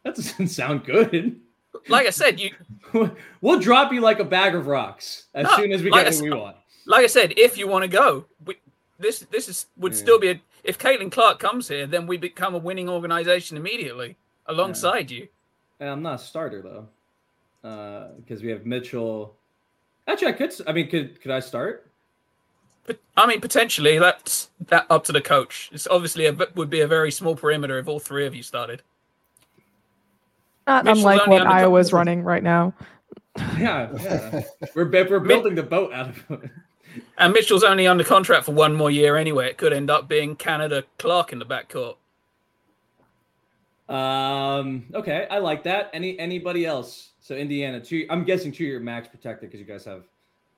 [0.05, 1.41] that doesn't sound good.
[1.89, 2.55] Like I said, you
[3.41, 6.15] we'll drop you like a bag of rocks as no, soon as we like get
[6.15, 6.57] what we want.
[6.87, 8.57] Like I said, if you want to go, we,
[8.99, 9.99] this this is would yeah.
[9.99, 14.17] still be a if Caitlin Clark comes here, then we become a winning organization immediately
[14.47, 15.19] alongside yeah.
[15.19, 15.29] you.
[15.81, 16.87] And I'm not a starter though,
[17.63, 19.35] because uh, we have Mitchell.
[20.07, 20.55] Actually, I could.
[20.67, 21.87] I mean, could could I start?
[22.87, 25.71] But I mean, potentially that's that up to the coach.
[25.73, 28.83] It's obviously a would be a very small perimeter if all three of you started.
[30.67, 32.75] Not unlike what Iowa's running right now.
[33.57, 34.43] Yeah, yeah.
[34.75, 36.51] we're we're building the boat out of it.
[37.19, 39.49] And Mitchell's only under contract for one more year anyway.
[39.51, 41.97] It could end up being Canada Clark in the backcourt.
[43.89, 44.87] Um.
[44.95, 45.91] Okay, I like that.
[45.93, 47.11] Any anybody else?
[47.21, 48.07] So Indiana, two.
[48.09, 50.05] I'm guessing two year max protected because you guys have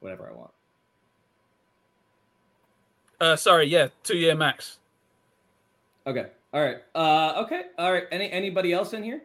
[0.01, 0.51] whatever I want.
[3.21, 4.79] Uh, sorry, yeah, two year max.
[6.07, 6.27] Okay.
[6.53, 6.79] All right.
[6.95, 7.63] Uh, okay.
[7.79, 8.05] All right.
[8.11, 9.23] Any anybody else in here?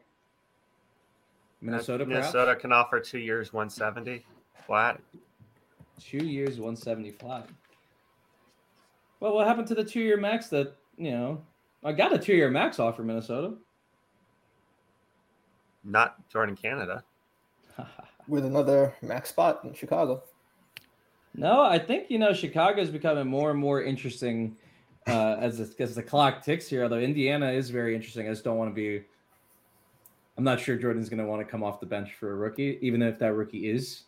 [1.61, 2.03] Minnesota.
[2.03, 2.61] Uh, Minnesota perhaps?
[2.61, 4.23] can offer two years, one seventy
[4.65, 5.01] flat.
[5.99, 7.44] Two years, 175.
[9.19, 11.41] Well, what happened to the two year max that, you know,
[11.84, 13.56] I got a two year max offer, Minnesota?
[15.84, 17.03] Not Jordin Canada.
[18.28, 20.24] With another max spot in Chicago.
[21.34, 24.57] No, I think, you know, Chicago is becoming more and more interesting
[25.07, 26.84] uh, as, the, as the clock ticks here.
[26.84, 28.28] Although Indiana is very interesting.
[28.28, 29.03] I just don't want to be.
[30.38, 32.78] I'm not sure Jordin's going to want to come off the bench for a rookie,
[32.82, 34.03] even if that rookie is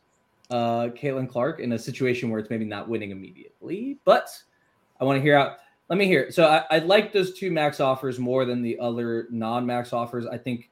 [0.49, 3.97] uh, Caitlin Clark in a situation where it's maybe not winning immediately.
[4.03, 4.29] But
[4.99, 5.57] I want to hear out.
[5.89, 6.31] Let me hear.
[6.31, 10.25] So I, I like those two max offers more than the other non-max offers.
[10.27, 10.69] I think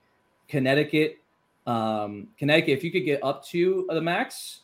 [0.47, 1.17] Connecticut,
[1.65, 4.61] um, Connecticut, if you could get up to the max,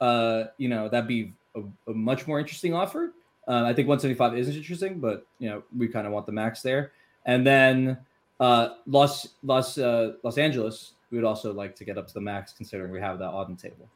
[0.00, 3.12] uh, you know that'd be a, a much more interesting offer.
[3.46, 6.62] Uh, I think 175 isn't interesting, but you know we kind of want the max
[6.62, 6.92] there.
[7.24, 7.98] And then
[8.40, 12.20] uh, Los Los uh, Los Angeles, we would also like to get up to the
[12.20, 13.88] max, considering we have that on the table.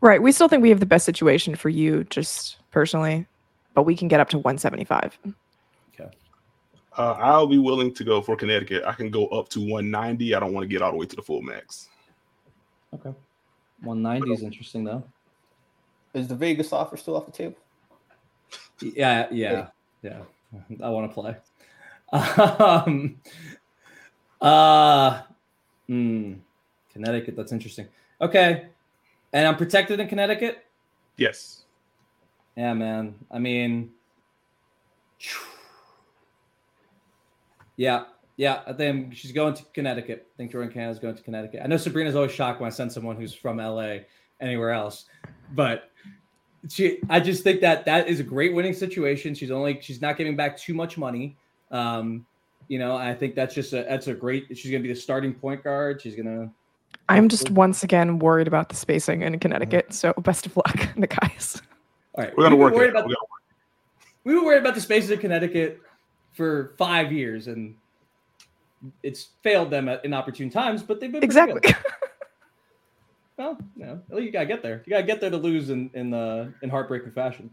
[0.00, 0.22] Right.
[0.22, 3.26] We still think we have the best situation for you, just personally,
[3.74, 5.18] but we can get up to 175.
[5.94, 6.10] Okay.
[6.96, 8.84] Uh, I'll be willing to go for Connecticut.
[8.84, 10.34] I can go up to 190.
[10.34, 11.88] I don't want to get all the way to the full max.
[12.94, 13.14] Okay.
[13.80, 15.04] 190 is interesting, though.
[16.14, 17.56] Is the Vegas offer still off the table?
[18.80, 19.68] Yeah, yeah,
[20.02, 20.20] yeah.
[20.82, 21.36] I want to play.
[22.12, 23.20] Um,
[24.40, 25.22] uh,
[25.88, 26.38] mm,
[26.92, 27.36] Connecticut.
[27.36, 27.88] That's interesting.
[28.20, 28.68] Okay.
[29.32, 30.64] And I'm protected in Connecticut?
[31.16, 31.64] Yes.
[32.56, 33.14] Yeah, man.
[33.30, 33.90] I mean,
[37.76, 38.04] yeah,
[38.36, 38.62] yeah.
[38.66, 40.26] I think she's going to Connecticut.
[40.34, 41.60] I think Jordin Canada's going to Connecticut.
[41.62, 43.98] I know Sabreena's always shocked when I send someone who's from LA
[44.40, 45.04] anywhere else,
[45.54, 45.90] but
[46.68, 49.34] she, I just think that that is a great winning situation.
[49.34, 51.36] She's only, she's not giving back too much money.
[51.70, 52.26] Um,
[52.68, 55.00] you know, I think that's just a, that's a great, she's going to be the
[55.00, 56.00] starting point guard.
[56.02, 56.50] She's going to,
[57.08, 59.92] I'm just once again worried about the spacing in Connecticut.
[59.92, 61.62] So best of luck, the guys.
[62.14, 62.74] All right, we're gonna we work.
[62.74, 63.10] Worried about,
[64.24, 65.80] we were worried about the spaces in Connecticut
[66.32, 67.76] for five years, and
[69.02, 70.82] it's failed them at inopportune times.
[70.82, 71.60] But they've been exactly.
[73.36, 74.82] well, you know, you gotta get there.
[74.86, 77.50] You gotta get there to lose in in the in heartbreaking fashion.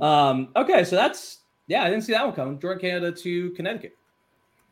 [0.00, 0.48] Um.
[0.56, 1.82] Okay, so that's yeah.
[1.82, 2.58] I didn't see that one coming.
[2.58, 3.96] Jordin Canada to Connecticut.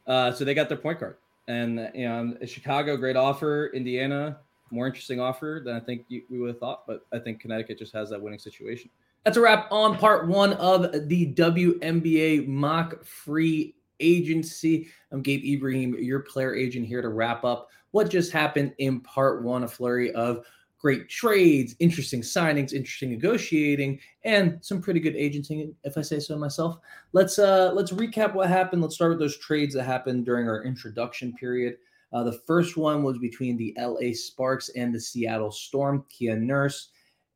[0.06, 0.32] Uh.
[0.32, 1.16] So they got their point guard.
[1.48, 3.68] And you know, Chicago, great offer.
[3.68, 4.38] Indiana,
[4.70, 6.86] more interesting offer than I think you, we would have thought.
[6.86, 8.90] But I think Connecticut just has that winning situation.
[9.24, 14.88] That's a wrap on part one of the WNBA mock free agency.
[15.10, 19.42] I'm Gabe Ibrahim, your player agent here to wrap up what just happened in part
[19.42, 20.44] one, a flurry of
[20.86, 26.38] great trades, interesting signings, interesting negotiating, and some pretty good agenting, if I say so
[26.38, 26.78] myself.
[27.12, 28.82] Let's uh let's recap what happened.
[28.82, 31.78] Let's start with those trades that happened during our introduction period.
[32.12, 36.04] Uh, the first one was between the LA Sparks and the Seattle Storm.
[36.08, 36.90] Kia Nurse,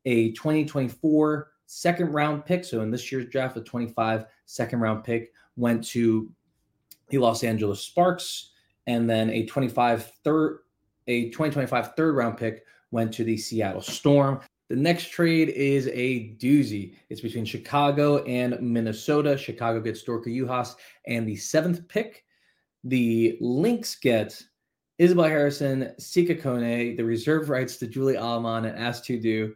[0.05, 2.64] a 2024 second round pick.
[2.64, 6.31] So in this year's draft, a 25 second round pick went to
[7.09, 8.51] the Los Angeles Sparks,
[8.86, 10.60] and then a 25 third
[11.09, 14.41] a 2025 third round pick went to the Seattle Storm.
[14.69, 16.95] The next trade is a doozy.
[17.09, 19.37] It's between Chicago and Minnesota.
[19.37, 20.77] Chicago gets Dorka Juhász
[21.07, 22.25] and the seventh pick.
[22.85, 24.41] The Lynx get
[24.99, 29.55] Isabelle Harrison, Sika Kone, the reserve rights to Julie Allemand and Astou Ndour,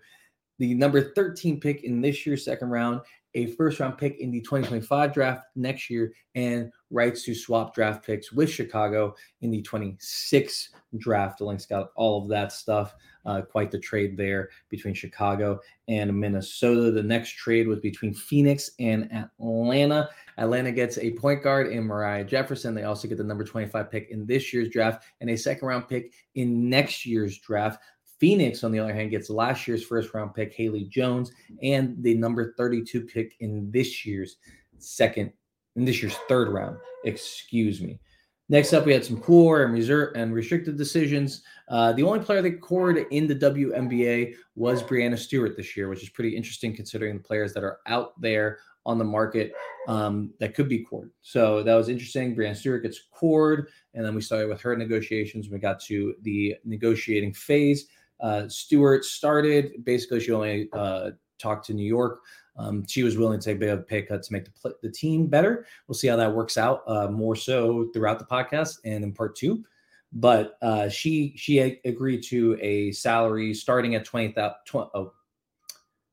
[0.59, 3.03] the number 13 pick in this year's second round,
[3.35, 8.05] a first round pick in the 2025 draft next year and rights to swap draft
[8.05, 11.39] picks with Chicago in the 26 draft.
[11.39, 12.95] The Lynx got all of that stuff.
[13.27, 15.59] Uh, quite the trade there between Chicago
[15.89, 16.91] and Minnesota.
[16.91, 20.11] The next trade was between Phoenix and Atlanta.
[20.37, 22.75] Atlanta gets a point guard in Moriah Jefferson.
[22.75, 25.89] They also get the number 25 pick in this year's draft and a second round
[25.89, 27.83] pick in next year's draft.
[28.25, 31.31] Phoenix, on the other hand, gets last year's first round pick, Haley Jones,
[31.63, 34.37] and the number 32 pick in this year's
[34.79, 35.31] second,
[35.77, 36.79] in this year's third round.
[37.05, 38.01] Excuse me.
[38.49, 41.43] Next up, we had some core and reserve and restricted decisions.
[41.69, 46.03] Uh, the only player that cored in the WNBA was Breanna Stewart this year, which
[46.03, 49.53] is pretty interesting considering the players that are out there on the market
[49.87, 51.11] um, that could be cored.
[51.21, 52.35] So that was interesting.
[52.35, 55.51] Breanna Stewart gets cored, and then we started with her negotiations.
[55.51, 57.87] We got to the negotiating phase.
[58.21, 60.21] Uh, Stewart started basically.
[60.21, 62.21] She only uh, talked to New York
[62.57, 64.91] um, she was willing to take a bit of pay cut to make the, the
[64.91, 65.67] team better.
[65.87, 69.37] We'll see how that works out uh, more so throughout the podcast and in part
[69.37, 69.65] two.
[70.13, 74.61] But uh, she she agreed to a salary starting at twenty thousand.
[74.73, 75.13] Oh,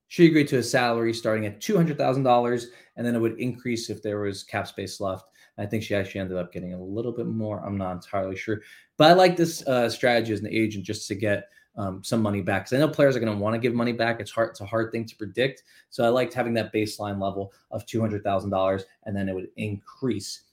[0.07, 3.39] she agreed to a salary starting at two hundred thousand dollars, and then it would
[3.39, 5.25] increase if there was cap space left.
[5.59, 7.63] I think she actually ended up getting a little bit more.
[7.63, 8.61] I'm not entirely sure,
[8.97, 11.43] but I like this uh, strategy as an agent just to get
[11.75, 12.65] um, some money back.
[12.65, 14.19] Because I know players are going to want to give money back.
[14.19, 14.49] It's hard.
[14.49, 15.63] It's a hard thing to predict.
[15.89, 19.35] So I liked having that baseline level of two hundred thousand dollars, and then it
[19.35, 20.43] would increase.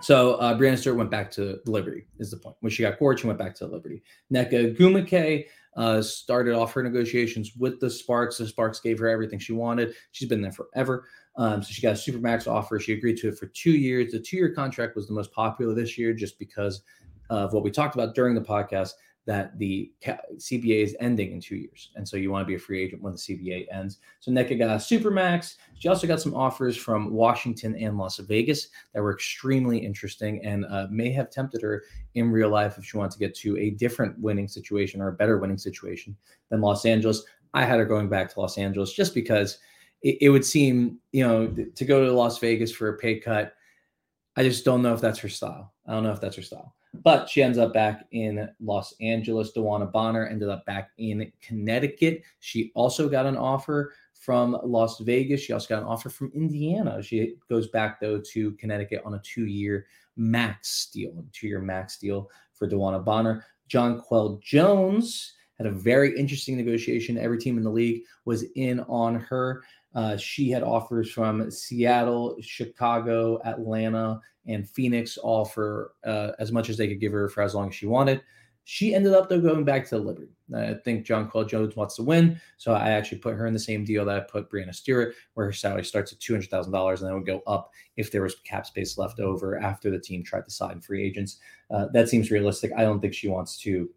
[0.00, 2.06] So uh, Breanna Stewart went back to Liberty.
[2.18, 4.02] Is the point when she got court, she went back to Liberty.
[4.32, 5.46] Nneka Ogwumike
[5.76, 8.38] uh, started off her negotiations with the Sparks.
[8.38, 9.94] The Sparks gave her everything she wanted.
[10.12, 11.06] She's been there forever.
[11.36, 12.78] Um, so she got a supermax offer.
[12.78, 14.12] She agreed to it for two years.
[14.12, 16.82] The two-year contract was the most popular this year, just because
[17.30, 18.90] of what we talked about during the podcast
[19.26, 21.90] that the CBA is ending in two years.
[21.96, 23.98] And so you want to be a free agent when the CBA ends.
[24.20, 25.56] So Nneka got a Supermax.
[25.78, 30.66] She also got some offers from Washington and Las Vegas that were extremely interesting and
[30.66, 31.84] uh, may have tempted her
[32.14, 35.14] in real life if she wanted to get to a different winning situation or a
[35.14, 36.14] better winning situation
[36.50, 37.24] than Los Angeles.
[37.54, 39.58] I had her going back to Los Angeles just because
[40.02, 43.54] it, it would seem, you know, to go to Las Vegas for a pay cut.
[44.36, 45.72] I just don't know if that's her style.
[45.86, 46.74] I don't know if that's her style.
[47.02, 49.52] But she ends up back in Los Angeles.
[49.52, 52.22] DeWanna Bonner ended up back in Connecticut.
[52.40, 55.40] She also got an offer from Las Vegas.
[55.40, 57.02] She also got an offer from Indiana.
[57.02, 62.68] She goes back though to Connecticut on a two-year max deal, two-year max deal for
[62.68, 63.44] DeWanna Bonner.
[63.68, 67.18] Jonquel Jones had a very interesting negotiation.
[67.18, 69.62] Every team in the league was in on her.
[69.94, 76.68] Uh, she had offers from Seattle, Chicago, Atlanta, and Phoenix, all for uh, as much
[76.68, 78.20] as they could give her for as long as she wanted.
[78.66, 80.30] She ended up though going back to Liberty.
[80.54, 83.58] I think John Jonquel Jones wants to win, so I actually put her in the
[83.58, 86.72] same deal that I put Breanna Stewart, where her salary starts at two hundred thousand
[86.72, 89.98] dollars and then would go up if there was cap space left over after the
[89.98, 91.38] team tried to sign free agents.
[91.70, 92.72] Uh, that seems realistic.
[92.76, 93.90] I don't think she wants to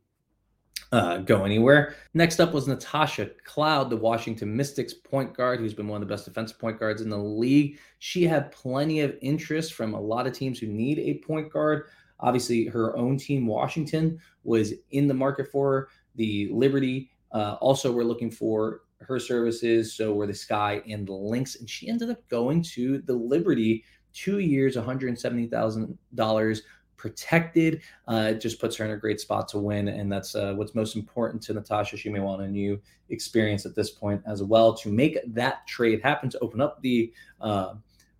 [0.91, 1.95] uh, go anywhere.
[2.13, 6.13] Next up was Natasha Cloud, the Washington Mystics point guard, who's been one of the
[6.13, 7.79] best defensive point guards in the league.
[7.99, 11.87] She had plenty of interest from a lot of teams who need a point guard.
[12.19, 15.89] Obviously, her own team, Washington, was in the market for her.
[16.15, 19.93] The Liberty uh, also were looking for her services.
[19.93, 21.57] So were the Sky and the Lynx.
[21.57, 23.83] And she ended up going to the Liberty
[24.13, 26.61] two years, $170,000
[26.97, 27.81] protected.
[28.07, 30.75] Uh, it just puts her in a great spot to win, and that's uh, what's
[30.75, 31.95] most important to Natasha.
[31.95, 32.79] She may want a new
[33.09, 37.13] experience at this point as well to make that trade happen to open up the
[37.39, 37.75] uh,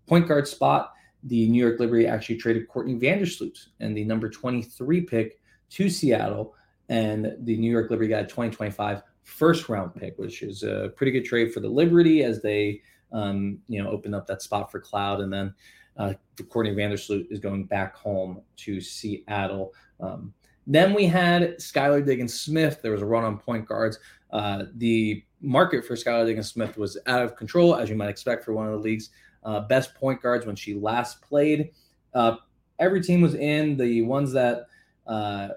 [0.06, 0.94] point guard spot.
[1.24, 5.42] The New York Liberty actually traded Courtney Vandersloot and the number 23 pick
[5.72, 6.56] to Seattle,
[6.90, 11.12] and the New York Liberty got a 2025 first round pick, which is a pretty
[11.12, 12.82] good trade for the Liberty as they
[13.12, 15.54] um, you know open up that spot for Cloud, and then
[15.98, 16.14] uh,
[16.50, 19.74] Courtney Vandersloot is going back home to Seattle.
[20.00, 20.34] Um,
[20.66, 22.82] then we had Skylar Diggins Smith.
[22.82, 24.00] There was a run on point guards.
[24.32, 28.44] Uh, the market for Skylar Diggins Smith was out of control, as you might expect
[28.44, 29.10] for one of the league's
[29.44, 31.72] uh, best point guards when she last played.
[32.14, 32.36] Uh,
[32.80, 33.78] every team was in.
[33.78, 34.68] The ones that
[35.08, 35.50] uh,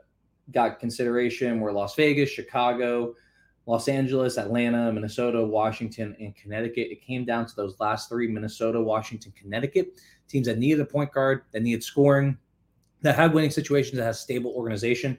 [0.53, 3.15] got consideration were Las Vegas, Chicago,
[3.67, 6.89] Los Angeles, Atlanta, Minnesota, Washington, and Connecticut.
[6.91, 10.01] It came down to those last three Minnesota, Washington, Connecticut
[10.31, 12.39] teams that needed a point guard, that needed scoring,
[13.03, 15.19] that had winning situations, that has stable organization.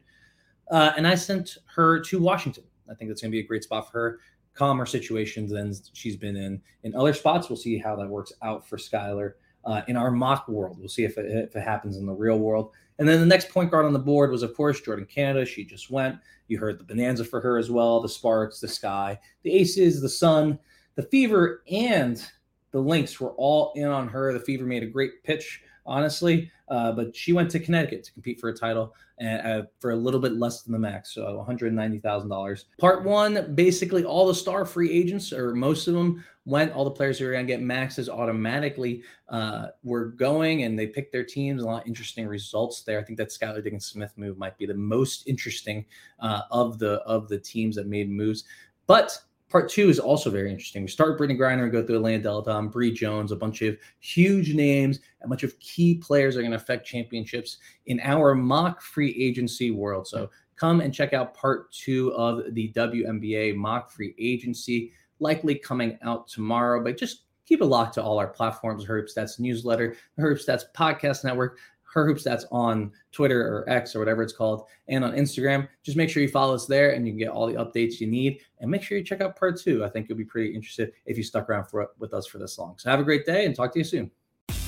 [0.69, 2.63] Uh, and I sent her to Washington.
[2.89, 4.19] I think that's going to be a great spot for her.
[4.53, 7.49] Calmer situations than she's been in in other spots.
[7.49, 9.33] We'll see how that works out for Skylar
[9.63, 10.77] uh, in our mock world.
[10.77, 12.71] We'll see if it, if it happens in the real world.
[12.99, 15.45] And then the next point guard on the board was, of course, Jordin Canada.
[15.45, 16.17] She just went.
[16.47, 20.09] You heard the bonanza for her as well the Sparks, the Sky, the Aces, the
[20.09, 20.59] Sun,
[20.95, 22.23] the Fever, and
[22.71, 24.33] the Lynx were all in on her.
[24.33, 26.51] The Fever made a great pitch honestly.
[26.69, 29.95] Uh, but she went to Connecticut to compete for a title and uh, for a
[29.95, 32.65] little bit less than the max, so $190,000.
[32.79, 36.71] Part one, basically all the star free agents, or most of them, went.
[36.71, 40.87] All the players who are going to get maxes automatically uh, were going, and they
[40.87, 41.61] picked their teams.
[41.61, 42.99] A lot of interesting results there.
[42.99, 45.85] I think that Skylar Diggins Smith move might be the most interesting
[46.19, 48.45] uh, of the of the teams that made moves.
[48.87, 50.81] But Part two is also very interesting.
[50.81, 53.35] We start with Brittney Griner and go through Elena Delle Donne, um, Bree Jones, a
[53.35, 57.57] bunch of huge names, a bunch of key players are going to affect championships
[57.87, 60.07] in our mock free agency world.
[60.07, 65.99] So come and check out part two of the WNBA mock free agency, likely coming
[66.01, 66.81] out tomorrow.
[66.81, 70.35] But just keep it locked to all our platforms, Her Hoop Stats newsletter, the Her
[70.35, 71.59] Stats podcast network,
[71.93, 75.67] her hoop stats on Twitter or X or whatever it's called, and on Instagram.
[75.83, 78.07] Just make sure you follow us there and you can get all the updates you
[78.07, 78.39] need.
[78.59, 79.83] And make sure you check out part two.
[79.83, 82.57] I think you'll be pretty interested if you stuck around for, with us for this
[82.57, 82.75] long.
[82.77, 84.11] So have a great day and talk to you soon.